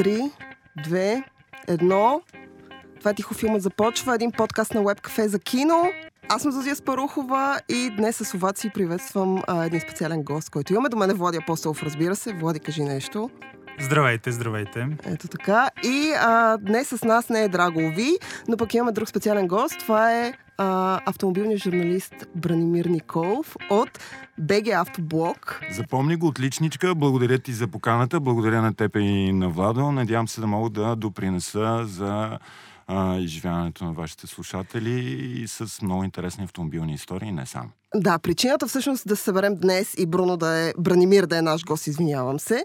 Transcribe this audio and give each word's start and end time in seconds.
3, 0.00 0.30
2, 0.86 1.22
1. 1.68 2.20
Това 2.98 3.10
е 3.10 3.14
Тихо 3.14 3.34
филмът 3.34 3.62
започва. 3.62 4.14
Един 4.14 4.32
подкаст 4.32 4.74
на 4.74 4.82
Web 4.82 5.00
Cafe 5.00 5.26
за 5.26 5.38
кино. 5.38 5.90
Аз 6.28 6.42
съм 6.42 6.52
Зузия 6.52 6.76
Спарухова 6.76 7.60
и 7.68 7.90
днес 7.96 8.16
с 8.16 8.34
овации 8.34 8.70
приветствам 8.70 9.42
а, 9.46 9.64
един 9.64 9.80
специален 9.80 10.22
гост, 10.22 10.50
който 10.50 10.72
имаме. 10.72 10.88
До 10.88 10.96
мен 10.96 11.10
е 11.10 11.14
Влади 11.14 11.38
Апостолов, 11.38 11.82
разбира 11.82 12.16
се. 12.16 12.32
Влади, 12.32 12.60
кажи 12.60 12.82
нещо. 12.82 13.30
Здравейте, 13.80 14.32
здравейте. 14.32 14.88
Ето 15.06 15.28
така. 15.28 15.70
И 15.82 16.12
а, 16.20 16.56
днес 16.56 16.88
с 16.88 17.04
нас 17.04 17.28
не 17.28 17.42
е 17.42 17.48
Драго 17.48 17.80
Ови, 17.80 18.18
но 18.48 18.56
пък 18.56 18.74
имаме 18.74 18.92
друг 18.92 19.08
специален 19.08 19.48
гост. 19.48 19.78
Това 19.78 20.14
е 20.14 20.32
а, 20.60 21.00
автомобилният 21.06 21.62
журналист 21.62 22.14
Бранимир 22.34 22.84
Николов 22.84 23.56
от 23.70 23.98
БГ 24.38 24.68
Автоблок. 24.68 25.60
Запомни 25.70 26.16
го 26.16 26.26
отличничка. 26.26 26.94
Благодаря 26.94 27.38
ти 27.38 27.52
за 27.52 27.68
поканата. 27.68 28.20
Благодаря 28.20 28.62
на 28.62 28.74
теб 28.74 28.96
и 28.96 29.32
на 29.32 29.48
Владо. 29.48 29.92
Надявам 29.92 30.28
се 30.28 30.40
да 30.40 30.46
мога 30.46 30.70
да 30.70 30.96
допринеса 30.96 31.80
за 31.84 32.38
а, 32.86 33.18
изживяването 33.18 33.84
на 33.84 33.92
вашите 33.92 34.26
слушатели 34.26 35.00
и 35.40 35.48
с 35.48 35.82
много 35.82 36.04
интересни 36.04 36.44
автомобилни 36.44 36.94
истории, 36.94 37.32
не 37.32 37.46
само. 37.46 37.68
Да, 37.94 38.18
причината 38.18 38.66
всъщност 38.66 39.08
да 39.08 39.16
съберем 39.16 39.54
днес 39.54 39.94
и 39.98 40.06
Бруно 40.06 40.36
да 40.36 40.58
е, 40.58 40.72
Бранимир 40.78 41.26
да 41.26 41.38
е 41.38 41.42
наш 41.42 41.64
гост, 41.64 41.86
извинявам 41.86 42.38
се, 42.38 42.64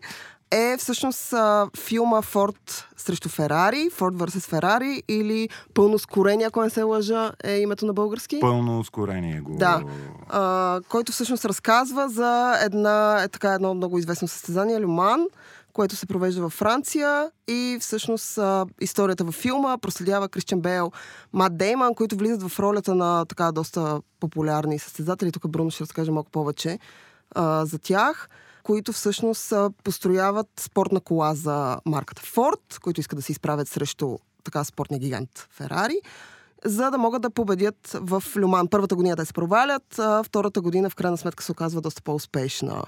е 0.51 0.77
всъщност 0.77 1.33
а, 1.33 1.67
филма 1.77 2.21
Форд 2.21 2.87
срещу 2.97 3.29
Ферари, 3.29 3.89
Форд 3.93 4.15
vs. 4.15 4.49
Ферари 4.49 5.03
или 5.07 5.49
Пълно 5.73 5.99
скорение, 5.99 6.45
ако 6.45 6.61
не 6.61 6.69
се 6.69 6.83
лъжа, 6.83 7.31
е 7.43 7.59
името 7.59 7.85
на 7.85 7.93
български. 7.93 8.39
Пълно 8.39 8.79
ускорение 8.79 9.39
го... 9.39 9.57
Да, 9.57 9.83
а, 10.29 10.81
който 10.89 11.11
всъщност 11.11 11.45
разказва 11.45 12.09
за 12.09 12.57
една, 12.61 13.23
е 13.23 13.27
така 13.27 13.53
едно 13.53 13.73
много 13.73 13.99
известно 13.99 14.27
състезание, 14.27 14.79
Люман, 14.79 15.25
което 15.73 15.95
се 15.95 16.05
провежда 16.05 16.41
във 16.41 16.53
Франция 16.53 17.31
и 17.47 17.77
всъщност 17.81 18.37
а, 18.37 18.65
историята 18.81 19.23
във 19.23 19.35
филма 19.35 19.77
проследява 19.77 20.29
Кристиан 20.29 20.61
Бейл, 20.61 20.91
Мат 21.33 21.57
Дейман, 21.57 21.95
които 21.95 22.15
влизат 22.15 22.43
в 22.43 22.59
ролята 22.59 22.95
на 22.95 23.25
така 23.25 23.51
доста 23.51 24.01
популярни 24.19 24.79
състезатели. 24.79 25.31
Тук 25.31 25.47
Бруно 25.47 25.71
ще 25.71 25.83
разкаже 25.83 26.11
малко 26.11 26.31
повече 26.31 26.79
а, 27.35 27.65
за 27.65 27.79
тях 27.79 28.29
които 28.65 28.93
всъщност 28.93 29.53
построяват 29.83 30.47
спортна 30.59 30.99
кола 30.99 31.35
за 31.35 31.77
марката 31.85 32.21
Ford, 32.21 32.79
които 32.81 32.99
искат 32.99 33.17
да 33.17 33.23
се 33.23 33.31
изправят 33.31 33.67
срещу 33.67 34.17
така 34.43 34.63
спортния 34.63 34.99
гигант 34.99 35.47
Ферари 35.51 36.01
за 36.65 36.91
да 36.91 36.97
могат 36.97 37.21
да 37.21 37.29
победят 37.29 37.97
в 38.01 38.23
Люман. 38.37 38.67
Първата 38.67 38.95
година 38.95 39.15
да 39.15 39.25
се 39.25 39.33
провалят, 39.33 39.99
а 39.99 40.23
втората 40.23 40.61
година 40.61 40.89
в 40.89 40.95
крайна 40.95 41.17
сметка 41.17 41.43
се 41.43 41.51
оказва 41.51 41.81
доста 41.81 42.01
по-успешна. 42.01 42.83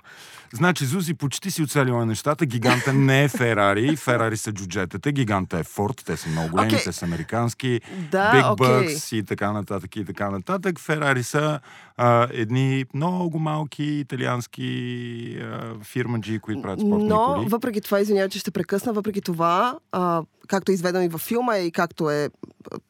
Значи, 0.53 0.85
Зузи, 0.85 1.13
почти 1.13 1.51
си 1.51 1.63
оцелила 1.63 2.05
нещата. 2.05 2.45
Гиганта 2.45 2.93
не 2.93 3.23
е 3.23 3.27
Ферари. 3.27 3.95
Ферари 3.97 4.37
са 4.37 4.51
джуджетата. 4.51 5.11
Гиганта 5.11 5.59
е 5.59 5.63
Форд. 5.63 6.03
Те 6.05 6.17
са 6.17 6.29
много 6.29 6.49
големи, 6.49 6.71
okay. 6.71 6.83
те 6.83 6.91
са 6.91 7.05
американски. 7.05 7.81
Да, 8.11 8.31
Big 8.31 8.43
okay. 8.43 8.57
Bucks 8.57 9.15
и 9.15 9.23
така 9.23 9.51
нататък 9.51 9.95
и 9.95 10.05
така 10.05 10.29
нататък. 10.29 10.79
Ферари 10.79 11.23
са 11.23 11.59
а, 11.97 12.27
едни 12.31 12.85
много 12.93 13.39
малки 13.39 13.83
италиански 13.83 15.37
а, 15.41 15.83
фирмаджи, 15.83 16.39
които 16.39 16.61
правят 16.61 16.79
спортни 16.79 17.07
Но, 17.09 17.33
коли. 17.35 17.45
въпреки 17.45 17.81
това, 17.81 17.99
извинявай, 17.99 18.29
че 18.29 18.39
ще 18.39 18.51
прекъсна, 18.51 18.93
въпреки 18.93 19.21
това, 19.21 19.79
а, 19.91 20.23
както 20.47 20.71
е 20.71 20.75
изведено 20.75 21.03
и 21.03 21.07
във 21.07 21.21
филма 21.21 21.57
и 21.57 21.71
както 21.71 22.09
е 22.09 22.29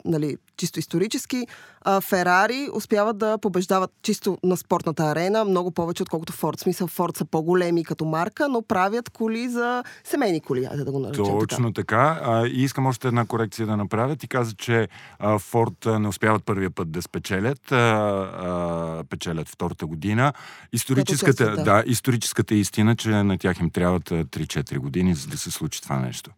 нали, 0.05 0.37
чисто 0.57 0.79
исторически, 0.79 1.47
а, 1.87 2.01
Ферари 2.01 2.69
успяват 2.73 3.17
да 3.17 3.37
побеждават 3.37 3.91
чисто 4.01 4.37
на 4.43 4.57
спортната 4.57 5.03
арена 5.03 5.45
много 5.45 5.71
повече, 5.71 6.03
отколкото 6.03 6.33
Форд. 6.33 6.59
Смисъл, 6.59 6.87
Форд 6.87 7.17
са 7.17 7.25
по-големи 7.25 7.83
като 7.83 8.05
марка, 8.05 8.49
но 8.49 8.61
правят 8.61 9.09
коли 9.09 9.49
за 9.49 9.83
семейни 10.03 10.41
коли, 10.41 10.65
айде 10.65 10.83
да 10.83 10.91
го 10.91 10.99
наречем 10.99 11.25
Точно 11.25 11.73
така. 11.73 12.13
така. 12.13 12.19
А, 12.23 12.47
и 12.47 12.63
искам 12.63 12.85
още 12.85 13.07
една 13.07 13.25
корекция 13.25 13.67
да 13.67 13.77
направя. 13.77 14.15
Ти 14.15 14.27
каза, 14.27 14.53
че 14.55 14.87
а, 15.19 15.39
Форд 15.39 15.85
не 15.85 16.07
успяват 16.07 16.45
първия 16.45 16.69
път 16.71 16.91
да 16.91 17.01
спечелят. 17.01 17.71
А, 17.71 17.75
а, 17.75 19.03
печелят 19.09 19.49
втората 19.49 19.85
година. 19.85 20.33
Историческата, 20.73 21.55
да. 21.55 21.63
да, 21.63 21.83
историческата 21.85 22.55
истина, 22.55 22.95
че 22.95 23.09
на 23.09 23.37
тях 23.37 23.59
им 23.59 23.69
трябват 23.69 24.09
3-4 24.09 24.77
години, 24.77 25.15
за 25.15 25.27
да 25.27 25.37
се 25.37 25.51
случи 25.51 25.81
това 25.81 25.99
нещо. 25.99 26.31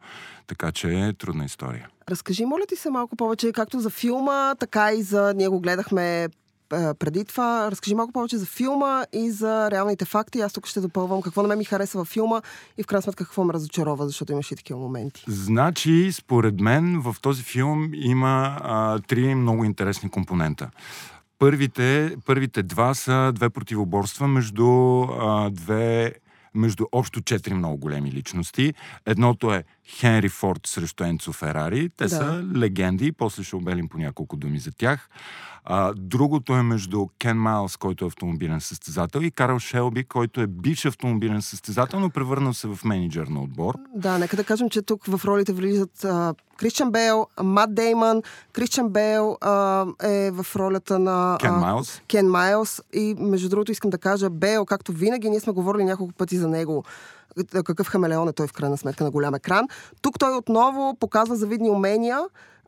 Така 0.48 0.72
че 0.72 0.94
е 0.94 1.14
трудна 1.14 1.46
история. 1.46 1.88
Разкажи, 2.10 2.46
моля 2.46 2.64
ти 2.68 2.76
се 2.76 2.90
малко 2.90 3.16
повече, 3.16 3.52
както 3.52 3.80
за 3.80 3.90
филма, 3.90 4.56
така 4.56 4.92
и 4.94 5.02
за... 5.02 5.34
Ние 5.36 5.48
го 5.48 5.60
гледахме 5.60 6.28
преди 7.00 7.26
това. 7.26 7.72
Разкажи 7.72 7.96
малко 7.96 8.14
повече 8.14 8.38
за 8.38 8.46
филма 8.46 9.04
и 9.14 9.32
за 9.32 9.72
реалните 9.72 10.06
факти. 10.06 10.42
Аз 10.42 10.54
тук 10.54 10.68
ще 10.68 10.82
допълвам 10.82 11.22
какво 11.22 11.42
на 11.42 11.48
мен 11.48 11.58
ми 11.58 11.66
хареса 11.66 11.98
във 11.98 12.08
филма 12.08 12.42
и 12.78 12.84
в 12.84 12.88
крайна 12.88 13.02
сметка 13.02 13.26
какво 13.26 13.44
ме 13.44 13.54
разочарова, 13.54 14.08
защото 14.08 14.32
имаше 14.32 14.54
и 14.54 14.58
такива 14.58 14.80
моменти. 14.80 15.26
Значи, 15.28 16.12
според 16.12 16.60
мен, 16.60 17.02
в 17.02 17.16
този 17.22 17.44
филм 17.44 17.90
има 17.94 18.58
а, 18.62 19.00
три 19.00 19.36
много 19.36 19.64
интересни 19.64 20.10
компонента. 20.10 20.70
Първите, 21.40 22.16
първите 22.26 22.64
два 22.64 22.94
са 22.94 23.32
две 23.36 23.50
противоборства 23.50 24.28
между 24.28 24.68
а, 25.02 25.50
две 25.50 26.14
между 26.54 26.86
общо 26.92 27.22
четири 27.22 27.54
много 27.54 27.78
големи 27.78 28.12
личности. 28.12 28.74
Едното 29.06 29.54
е 29.54 29.64
Хенри 29.88 30.30
Форд 30.30 30.68
срещу 30.68 31.04
Енцо 31.04 31.34
Ферари. 31.34 31.90
Те 31.90 32.04
да. 32.04 32.10
са 32.10 32.44
легенди, 32.56 33.12
после 33.12 33.44
ще 33.44 33.56
обелим 33.56 33.90
по 33.90 33.98
няколко 33.98 34.38
думи 34.38 34.60
за 34.60 34.72
тях. 34.72 35.10
А, 35.72 35.94
другото 35.98 36.54
е 36.54 36.64
между 36.64 37.08
Кен 37.20 37.38
Майлс, 37.38 37.78
който 37.78 38.06
е 38.06 38.08
автомобилен 38.08 38.62
състезател, 38.62 39.20
и 39.20 39.32
Карл 39.32 39.60
Шелби, 39.60 40.04
който 40.04 40.42
е 40.42 40.48
бивш 40.48 40.86
автомобилен 40.86 41.42
състезател, 41.42 42.00
но 42.00 42.10
превърнал 42.10 42.54
се 42.54 42.68
в 42.68 42.80
менеджер 42.86 43.28
на 43.28 43.42
отбор. 43.42 43.76
Да, 43.96 44.18
нека 44.18 44.36
да 44.36 44.44
кажем, 44.44 44.70
че 44.70 44.82
тук 44.82 45.06
в 45.06 45.26
ролите 45.26 45.54
влизат 45.54 46.06
Кришан 46.58 46.92
Бейл, 46.92 47.28
Мат 47.44 47.76
Дейман. 47.76 48.22
Кришан 48.54 48.90
Бейл 48.90 49.38
а, 49.42 49.86
е 50.04 50.32
в 50.32 50.56
ролята 50.56 51.00
на... 51.00 51.38
Кен 51.40 51.56
Майлс. 51.56 52.02
Кен 52.08 52.30
Майлс. 52.30 52.82
И 52.94 53.16
между 53.20 53.50
другото 53.50 53.72
искам 53.72 53.90
да 53.90 53.98
кажа, 53.98 54.30
Бейл, 54.30 54.66
както 54.66 54.92
винаги, 54.92 55.30
ние 55.30 55.40
сме 55.40 55.54
говорили 55.54 55.84
няколко 55.84 56.14
пъти 56.14 56.38
за 56.38 56.48
него 56.48 56.84
какъв 57.64 57.88
хамелеон 57.88 58.28
е 58.28 58.34
той 58.34 58.48
в 58.48 58.54
крайна 58.54 58.78
сметка 58.78 59.04
на 59.04 59.12
голям 59.12 59.36
екран. 59.36 59.68
Тук 60.02 60.20
той 60.20 60.38
отново 60.38 60.98
показва 61.00 61.36
завидни 61.36 61.70
умения 61.70 62.20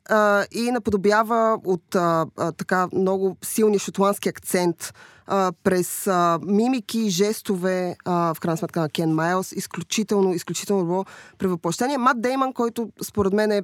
а, 0.09 0.45
и 0.51 0.72
наподобява 0.72 1.59
от 1.66 1.95
а, 1.95 2.25
а, 2.38 2.51
така 2.51 2.88
много 2.94 3.38
силни 3.41 3.79
шотландски 3.79 4.29
акцент 4.29 4.94
а, 5.28 5.51
през 5.63 6.07
а, 6.07 6.39
мимики, 6.45 7.09
жестове, 7.09 7.95
а, 8.06 8.34
в 8.34 8.40
крайна 8.40 8.57
сметка 8.57 8.79
на 8.79 8.90
Кен 8.90 9.09
Майлс. 9.09 9.51
Изключително, 9.51 10.34
изключително 10.34 10.84
добро 10.84 11.06
превъплъщение. 11.38 11.97
Мат 11.97 12.22
Дейман, 12.22 12.53
който 12.53 12.90
според 13.03 13.34
мен 13.34 13.51
е 13.51 13.61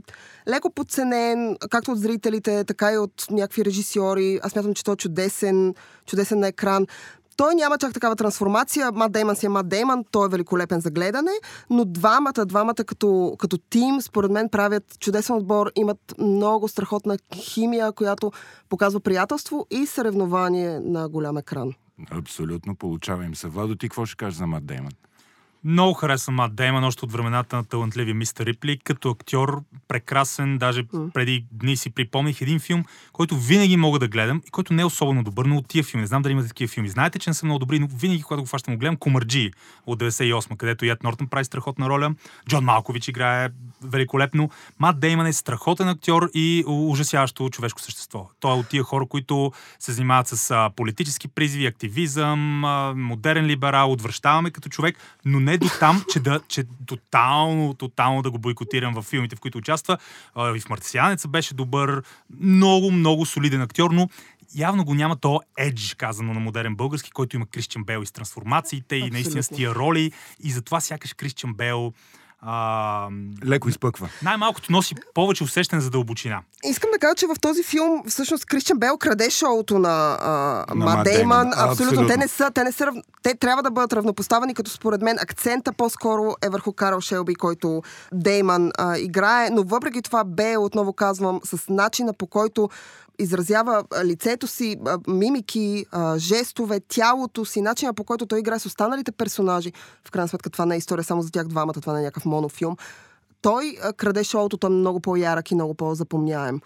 леко 0.48 0.70
подценен, 0.70 1.58
както 1.70 1.92
от 1.92 2.00
зрителите, 2.00 2.64
така 2.64 2.94
и 2.94 2.98
от 2.98 3.26
някакви 3.32 3.66
режисьори. 3.66 4.40
Аз 4.44 4.56
мятам, 4.56 4.74
че 4.74 4.84
той 4.84 4.94
е 4.94 4.98
чудесен, 4.98 5.74
чудесен 6.06 6.40
на 6.40 6.48
екран. 6.48 6.88
Той 7.38 7.56
няма 7.56 7.78
чак 7.78 7.94
такава 7.94 8.16
трансформация. 8.16 8.92
Мат 8.92 9.12
Дейман 9.12 9.36
си 9.36 9.46
е 9.46 9.50
Мат 9.50 9.70
Дейман, 9.70 10.04
той 10.12 10.26
е 10.26 10.30
великолепен 10.30 10.80
за 10.80 10.92
гледане, 10.92 11.32
но 11.70 11.86
двамата, 11.86 12.46
двамата 12.46 12.84
като, 12.88 13.36
като 13.40 13.58
тим, 13.58 14.02
според 14.02 14.32
мен 14.32 14.50
правят 14.50 14.84
чудесен 15.00 15.36
отбор, 15.36 15.72
имат 15.76 16.14
много 16.20 16.68
страхотна 16.68 17.18
химия, 17.36 17.92
която 17.92 18.32
показва 18.70 19.00
приятелство 19.00 19.68
и 19.72 19.86
съревнование 19.86 20.80
на 20.80 21.10
голям 21.10 21.38
екран. 21.38 21.74
Абсолютно, 22.12 22.76
получава 22.76 23.26
им 23.26 23.36
се. 23.36 23.48
Владо, 23.48 23.76
ти 23.76 23.90
какво 23.90 24.06
ще 24.06 24.16
кажеш 24.16 24.38
за 24.38 24.48
Мат 24.48 24.66
Дейман? 24.66 24.92
Много 25.68 25.94
харесвам 25.94 26.36
Мат 26.36 26.56
Дейман, 26.56 26.84
още 26.84 27.06
от 27.06 27.12
времената 27.12 27.56
на 27.56 27.64
талантливия 27.64 28.16
мистер 28.16 28.46
Рипли. 28.46 28.80
Като 28.84 29.10
актьор, 29.10 29.62
прекрасен, 29.88 30.58
даже 30.58 30.84
mm. 30.84 31.12
преди 31.12 31.46
дни 31.52 31.78
си 31.78 31.90
припомних 31.90 32.42
един 32.42 32.60
филм, 32.60 32.84
който 33.14 33.38
винаги 33.38 33.78
мога 33.78 34.00
да 34.00 34.08
гледам 34.08 34.42
и 34.48 34.50
който 34.50 34.74
не 34.74 34.82
е 34.82 34.86
особено 34.86 35.24
добър, 35.24 35.46
но 35.46 35.58
от 35.58 35.68
тия 35.68 35.84
филми. 35.84 36.02
Не 36.02 36.08
знам 36.08 36.22
дали 36.22 36.34
имате 36.34 36.48
такива 36.48 36.68
филми. 36.68 36.90
Знаете, 36.90 37.20
че 37.20 37.30
не 37.30 37.34
са 37.34 37.46
много 37.46 37.60
добри, 37.60 37.80
но 37.80 37.88
винаги, 37.88 38.24
когато 38.24 38.42
го 38.42 38.48
фащам, 38.48 38.74
го 38.74 38.80
гледам, 38.80 38.96
Комарджи 38.96 39.52
от 39.86 40.00
98, 40.00 40.58
където 40.58 40.86
Ят 40.86 41.04
Нортън 41.04 41.28
прави 41.28 41.46
страхотна 41.46 41.90
роля. 41.90 42.16
Джон 42.50 42.64
Малкович 42.64 43.08
играе 43.08 43.50
великолепно. 43.84 44.50
Мат 44.80 45.00
Дейман 45.00 45.28
е 45.28 45.34
страхотен 45.34 45.88
актьор 45.88 46.30
и 46.34 46.64
ужасяващо 46.68 47.50
човешко 47.50 47.82
същество. 47.82 48.30
Той 48.40 48.52
е 48.52 48.60
от 48.60 48.70
тия 48.70 48.84
хора, 48.84 49.06
които 49.10 49.52
се 49.80 49.92
занимават 49.92 50.28
с 50.28 50.70
политически 50.76 51.28
призиви, 51.28 51.66
активизъм, 51.66 52.40
модерен 52.96 53.46
либерал, 53.46 53.92
отвръщаваме 53.92 54.52
като 54.52 54.70
човек, 54.70 54.98
но 55.26 55.40
не 55.40 55.57
до 55.58 55.70
там, 55.80 56.04
че, 56.12 56.20
да, 56.20 56.40
че 56.48 56.64
тотално, 56.86 57.74
тотално 57.74 58.22
да 58.22 58.32
го 58.32 58.38
бойкотирам 58.38 58.94
в 58.94 59.02
филмите, 59.02 59.36
в 59.36 59.40
които 59.40 59.58
участва. 59.58 59.98
И 60.56 60.60
в 60.60 60.70
Мартисианеца 60.70 61.28
беше 61.28 61.54
добър, 61.54 62.04
много, 62.40 62.92
много 62.92 63.26
солиден 63.26 63.62
актьор, 63.62 63.92
но 63.92 64.10
явно 64.56 64.86
го 64.86 64.94
няма 64.94 65.16
то 65.16 65.42
едж, 65.58 65.94
казано 65.94 66.34
на 66.34 66.40
модерен 66.40 66.76
български, 66.76 67.12
който 67.12 67.36
има 67.36 67.46
Кристиан 67.46 67.84
Бел 67.84 68.02
и 68.04 68.06
с 68.06 68.12
трансформациите 68.12 68.96
Абсолютно. 68.96 69.08
и 69.08 69.12
наистина 69.12 69.44
с 69.44 69.50
тия 69.50 69.76
роли. 69.76 70.12
И 70.44 70.52
затова 70.52 70.80
сякаш 70.80 71.14
Кристиан 71.14 71.54
Бел 71.54 71.94
а, 72.42 73.08
Леко 73.46 73.70
изпъква. 73.70 74.10
най-малкото 74.24 74.72
носи 74.72 74.96
повече 75.14 75.44
усещане 75.44 75.82
за 75.82 75.90
дълбочина. 75.90 76.42
Искам 76.64 76.90
да 76.94 77.00
кажа, 77.00 77.16
че 77.16 77.26
в 77.28 77.36
този 77.42 77.64
филм 77.64 78.04
всъщност 78.08 78.46
Кристиан 78.46 78.80
Бел 78.80 78.98
краде 78.98 79.30
шоуто 79.30 79.80
на, 79.80 80.18
а, 80.22 80.66
На 80.76 80.86
Мат. 80.86 81.04
Деймън. 81.04 81.48
Абсолютно. 81.48 81.72
Абсолютно. 81.72 82.08
Те 82.08 82.18
не 82.18 82.28
са, 82.28 82.52
те 82.54 82.64
не 82.64 82.72
са, 82.72 82.88
те 83.24 83.36
трябва 83.36 83.64
да 83.64 83.72
бъдат 83.72 83.94
равнопоставени, 83.94 84.54
като 84.54 84.72
според 84.72 85.02
мен 85.02 85.18
акцента 85.20 85.74
по-скоро 85.74 86.36
е 86.42 86.50
върху 86.50 86.74
Карл 86.74 87.02
Шелби, 87.02 87.36
който 87.36 87.82
Деймън 88.14 88.72
а, 88.78 88.98
играе, 88.98 89.50
но 89.50 89.64
въпреки 89.64 90.02
това 90.02 90.24
Бел, 90.24 90.64
отново 90.64 90.94
казвам, 90.94 91.40
с 91.44 91.70
начина 91.70 92.14
по 92.14 92.28
който 92.28 92.70
изразява 93.20 93.84
лицето 94.04 94.48
си, 94.48 94.78
мимики, 95.08 95.86
жестове, 96.18 96.80
тялото 96.80 97.46
си, 97.46 97.62
начина 97.62 97.94
по 97.94 98.04
който 98.04 98.26
той 98.26 98.40
играе 98.40 98.60
с 98.60 98.66
останалите 98.66 99.12
персонажи. 99.12 99.74
В 100.08 100.12
крайна 100.12 100.28
сметка 100.28 100.50
това 100.50 100.66
не 100.66 100.76
е 100.76 100.78
история 100.78 101.04
само 101.04 101.22
за 101.22 101.32
тях 101.32 101.48
двамата, 101.48 101.74
това 101.74 101.94
не 101.94 102.00
е 102.00 102.04
някакъв 102.04 102.26
монофилм. 102.26 102.78
Той 103.42 103.78
краде 103.98 104.24
шоуто, 104.24 104.58
той 104.58 104.70
е 104.70 104.74
много 104.74 105.00
по-ярък 105.00 105.52
и 105.52 105.56
много 105.56 105.74
по-запомняем. 105.74 106.62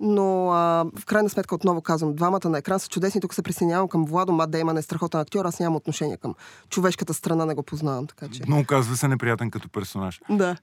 Но 0.00 0.50
а, 0.50 0.84
в 0.98 1.06
крайна 1.06 1.28
сметка, 1.28 1.54
отново 1.54 1.82
казвам, 1.82 2.14
двамата 2.14 2.48
на 2.48 2.58
екран 2.58 2.80
са 2.80 2.88
чудесни. 2.88 3.20
Тук 3.20 3.34
се 3.34 3.42
присъединявам 3.42 3.88
към 3.88 4.04
Владо. 4.04 4.32
Мат 4.32 4.50
Дейман 4.50 4.76
е 4.76 4.82
страхотен 4.82 5.20
актьор. 5.20 5.44
Аз 5.44 5.60
нямам 5.60 5.76
отношение 5.76 6.16
към 6.16 6.34
човешката 6.70 7.14
страна, 7.14 7.46
не 7.46 7.54
го 7.54 7.62
познавам. 7.62 8.06
Така 8.06 8.28
че... 8.28 8.42
Но 8.48 8.60
оказва 8.60 8.96
се 8.96 9.08
неприятен 9.08 9.50
като 9.50 9.68
персонаж. 9.68 10.20
Да. 10.30 10.56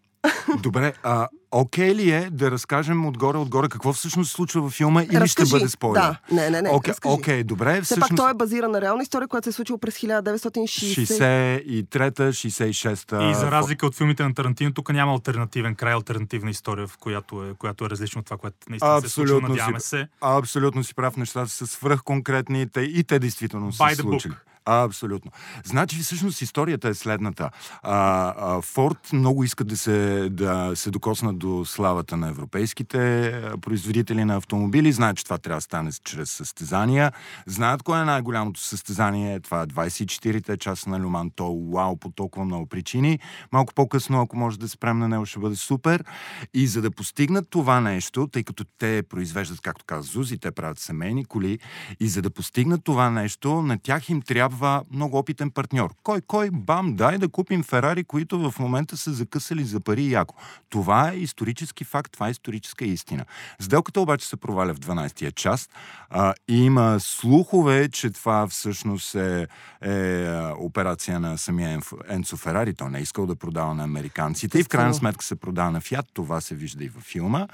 Добре, 0.64 0.94
а 1.04 1.28
окей 1.52 1.96
ли 1.96 2.12
е 2.12 2.30
да 2.32 2.52
разкажем 2.52 3.06
отгоре-отгоре 3.06 3.70
какво 3.70 3.94
всъщност 3.94 4.30
се 4.30 4.36
случва 4.36 4.62
във 4.62 4.72
филма 4.74 5.04
или 5.04 5.20
Разкажи. 5.20 5.50
ще 5.50 5.58
бъде 5.58 5.70
спойлер? 5.70 6.02
Да, 6.02 6.20
не, 6.32 6.50
не, 6.50 6.62
не, 6.62 6.70
Окей, 6.70 6.92
разкажи. 6.92 7.14
окей, 7.14 7.44
добре. 7.44 7.82
Все 7.82 8.00
пак 8.00 8.16
той 8.16 8.32
е 8.32 8.34
базиран 8.34 8.72
на 8.72 8.82
реална 8.82 9.04
история, 9.04 9.28
която 9.28 9.46
се 9.46 9.50
е 9.50 9.54
случила 9.54 9.78
през 9.78 9.96
1960. 9.96 11.66
63-та, 11.66 12.24
66-та. 12.24 13.30
И 13.30 13.36
за 13.36 13.52
разлика 13.52 13.86
от 13.86 13.96
филмите 13.96 14.24
на 14.24 14.34
Тарантино, 14.34 14.74
тук 14.74 14.94
няма 14.94 15.12
альтернативен 15.12 15.76
край, 15.76 15.94
альтернативна 15.94 16.50
история, 16.50 16.88
в 16.88 16.98
която 16.98 17.44
е, 17.44 17.54
която 17.54 17.86
е 17.86 17.90
различна 17.90 18.20
от 18.20 18.26
това, 18.26 18.38
което 18.38 18.58
наистина 18.70 19.02
се 19.02 19.06
е 19.06 19.10
случило. 19.10 19.38
Абсолютно 19.38 19.50
Надяваме 19.50 19.80
си, 19.80 19.88
се. 19.88 20.08
абсолютно 20.22 20.84
си 20.84 20.96
прав. 20.96 21.18
Нещата 21.18 21.50
са 21.50 21.68
свръхконкретни 21.68 22.62
и 22.62 22.68
те, 22.68 22.82
и 22.82 23.04
те 23.04 23.20
действително 23.20 23.72
са 23.72 23.84
By 23.84 23.94
се 23.94 24.04
the 24.04 24.06
book. 24.06 24.34
Случили. 24.66 25.12
Абсолютно. 25.12 25.32
Значи, 25.64 25.98
всъщност, 25.98 26.42
историята 26.42 26.90
е 26.90 26.94
следната. 26.94 27.50
А, 27.84 28.34
а, 28.38 28.62
Форд 28.62 29.14
много 29.14 29.44
иска 29.44 29.64
да 29.64 29.78
се, 29.78 30.30
да 30.32 30.72
се 30.76 30.92
докоснат 30.92 31.38
до 31.38 31.66
славата 31.66 32.18
на 32.18 32.28
европейските 32.28 33.28
а, 33.28 33.58
производители 33.58 34.26
на 34.26 34.36
автомобили. 34.36 34.92
Знаят, 34.92 35.18
че 35.18 35.24
това 35.24 35.38
трябва 35.38 35.58
да 35.58 35.62
стане 35.62 35.92
чрез 36.04 36.32
състезания. 36.32 37.12
Знаят 37.46 37.84
кое 37.84 38.02
е 38.02 38.04
най-голямото 38.04 38.60
състезание. 38.60 39.40
Това 39.40 39.62
е 39.62 39.68
24-те 39.68 40.58
часа 40.58 40.90
на 40.90 41.00
Люман. 41.00 41.32
То 41.36 41.58
вау 41.74 41.98
по 41.98 42.10
толкова 42.10 42.46
много 42.46 42.66
причини. 42.66 43.20
Малко 43.52 43.74
по-късно, 43.74 44.22
ако 44.22 44.38
може 44.38 44.60
да 44.60 44.70
спрем 44.70 45.00
на 45.00 45.08
него, 45.08 45.26
ще 45.26 45.40
бъде 45.40 45.56
супер. 45.56 46.04
И 46.54 46.68
за 46.68 46.82
да 46.82 46.92
постигнат 46.92 47.50
това 47.50 47.82
нещо, 47.82 48.28
тъй 48.28 48.44
като 48.44 48.64
те 48.80 49.04
произвеждат, 49.10 49.62
както 49.62 49.86
каза 49.86 50.02
Зузи, 50.02 50.38
те 50.38 50.52
правят 50.52 50.80
семейни 50.80 51.26
коли, 51.26 51.60
и 52.00 52.08
за 52.08 52.22
да 52.22 52.30
постигнат 52.30 52.84
това 52.84 53.10
нещо, 53.10 53.62
на 53.62 53.80
тях 53.80 54.10
им 54.10 54.22
трябва 54.22 54.51
много 54.92 55.18
опитен 55.18 55.52
партньор. 55.52 55.94
Кой, 56.04 56.22
кой, 56.22 56.50
бам, 56.54 56.96
дай 56.96 57.18
да 57.18 57.30
купим 57.30 57.64
Ферари, 57.64 58.04
които 58.04 58.52
в 58.52 58.60
момента 58.60 58.98
са 58.98 59.14
закъсали 59.14 59.64
за 59.64 59.80
пари 59.80 60.12
яко. 60.12 60.36
Това 60.70 61.12
е 61.12 61.18
исторически 61.18 61.84
факт, 61.84 62.12
това 62.12 62.28
е 62.28 62.32
историческа 62.32 62.86
истина. 62.86 63.26
Сделката 63.60 64.02
обаче 64.02 64.28
се 64.28 64.38
проваля 64.38 64.74
в 64.74 64.80
12-я 64.80 65.32
час 65.32 65.70
а, 66.10 66.34
има 66.48 67.00
слухове, 67.00 67.90
че 67.90 68.10
това 68.10 68.48
всъщност 68.48 69.16
е, 69.16 69.48
е 69.82 70.28
операция 70.60 71.20
на 71.20 71.38
самия 71.38 71.82
Енцо 72.10 72.38
Ферари. 72.38 72.74
Той 72.74 72.90
не 72.90 73.00
е 73.00 73.02
искал 73.02 73.26
да 73.26 73.36
продава 73.36 73.76
на 73.76 73.84
американците 73.84 74.60
и 74.60 74.64
в 74.64 74.70
крайна 74.70 74.94
сметка 74.94 75.26
се 75.26 75.36
продава 75.36 75.72
на 75.72 75.82
Фиат. 75.82 76.06
Това 76.14 76.42
се 76.42 76.56
вижда 76.56 76.84
и 76.84 76.90
във 76.90 77.04
филма. 77.04 77.48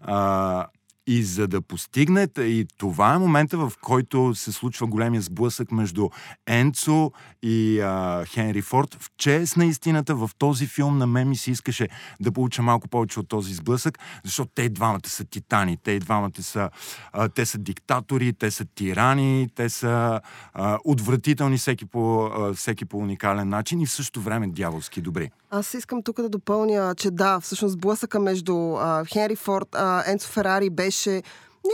А, 0.00 0.66
и 1.06 1.22
за 1.22 1.48
да 1.48 1.60
постигнете, 1.60 2.42
и 2.42 2.66
това 2.78 3.14
е 3.14 3.18
момента, 3.18 3.58
в 3.58 3.72
който 3.80 4.34
се 4.34 4.52
случва 4.52 4.86
големия 4.86 5.22
сблъсък 5.22 5.72
между 5.72 6.08
Енцо 6.46 7.12
и 7.42 7.80
а, 7.80 8.24
Хенри 8.24 8.62
Форд. 8.62 8.94
В 8.94 9.10
чест 9.18 9.56
на 9.56 9.66
истината, 9.66 10.14
в 10.14 10.30
този 10.38 10.66
филм 10.66 10.98
на 10.98 11.06
мен 11.06 11.28
ми 11.28 11.36
се 11.36 11.50
искаше 11.50 11.88
да 12.20 12.32
получа 12.32 12.62
малко 12.62 12.88
повече 12.88 13.20
от 13.20 13.28
този 13.28 13.54
сблъсък, 13.54 13.98
защото 14.24 14.50
те 14.54 14.68
двамата 14.68 15.08
са 15.08 15.24
титани, 15.24 15.76
те 15.82 15.90
и 15.90 15.98
двамата 15.98 16.42
са, 16.42 16.70
а, 17.12 17.28
те 17.28 17.46
са 17.46 17.58
диктатори, 17.58 18.32
те 18.32 18.50
са 18.50 18.64
тирани, 18.64 19.48
те 19.54 19.68
са 19.68 20.20
а, 20.54 20.78
отвратителни 20.84 21.58
всеки 21.58 21.86
по, 21.86 22.24
а, 22.24 22.54
всеки 22.54 22.84
по 22.84 22.98
уникален 22.98 23.48
начин 23.48 23.80
и 23.80 23.86
в 23.86 23.92
същото 23.92 24.20
време 24.20 24.48
дяволски 24.48 25.00
добри. 25.00 25.30
Аз 25.56 25.74
искам 25.74 26.02
тук 26.02 26.22
да 26.22 26.28
допълня, 26.28 26.94
че 26.96 27.10
да, 27.10 27.40
всъщност 27.40 27.78
блъсъка 27.78 28.20
между 28.20 28.74
а, 28.76 29.04
Хенри 29.04 29.36
Форд, 29.36 29.68
а, 29.74 30.10
Енцо 30.10 30.28
Ферари 30.28 30.70
беше 30.70 31.22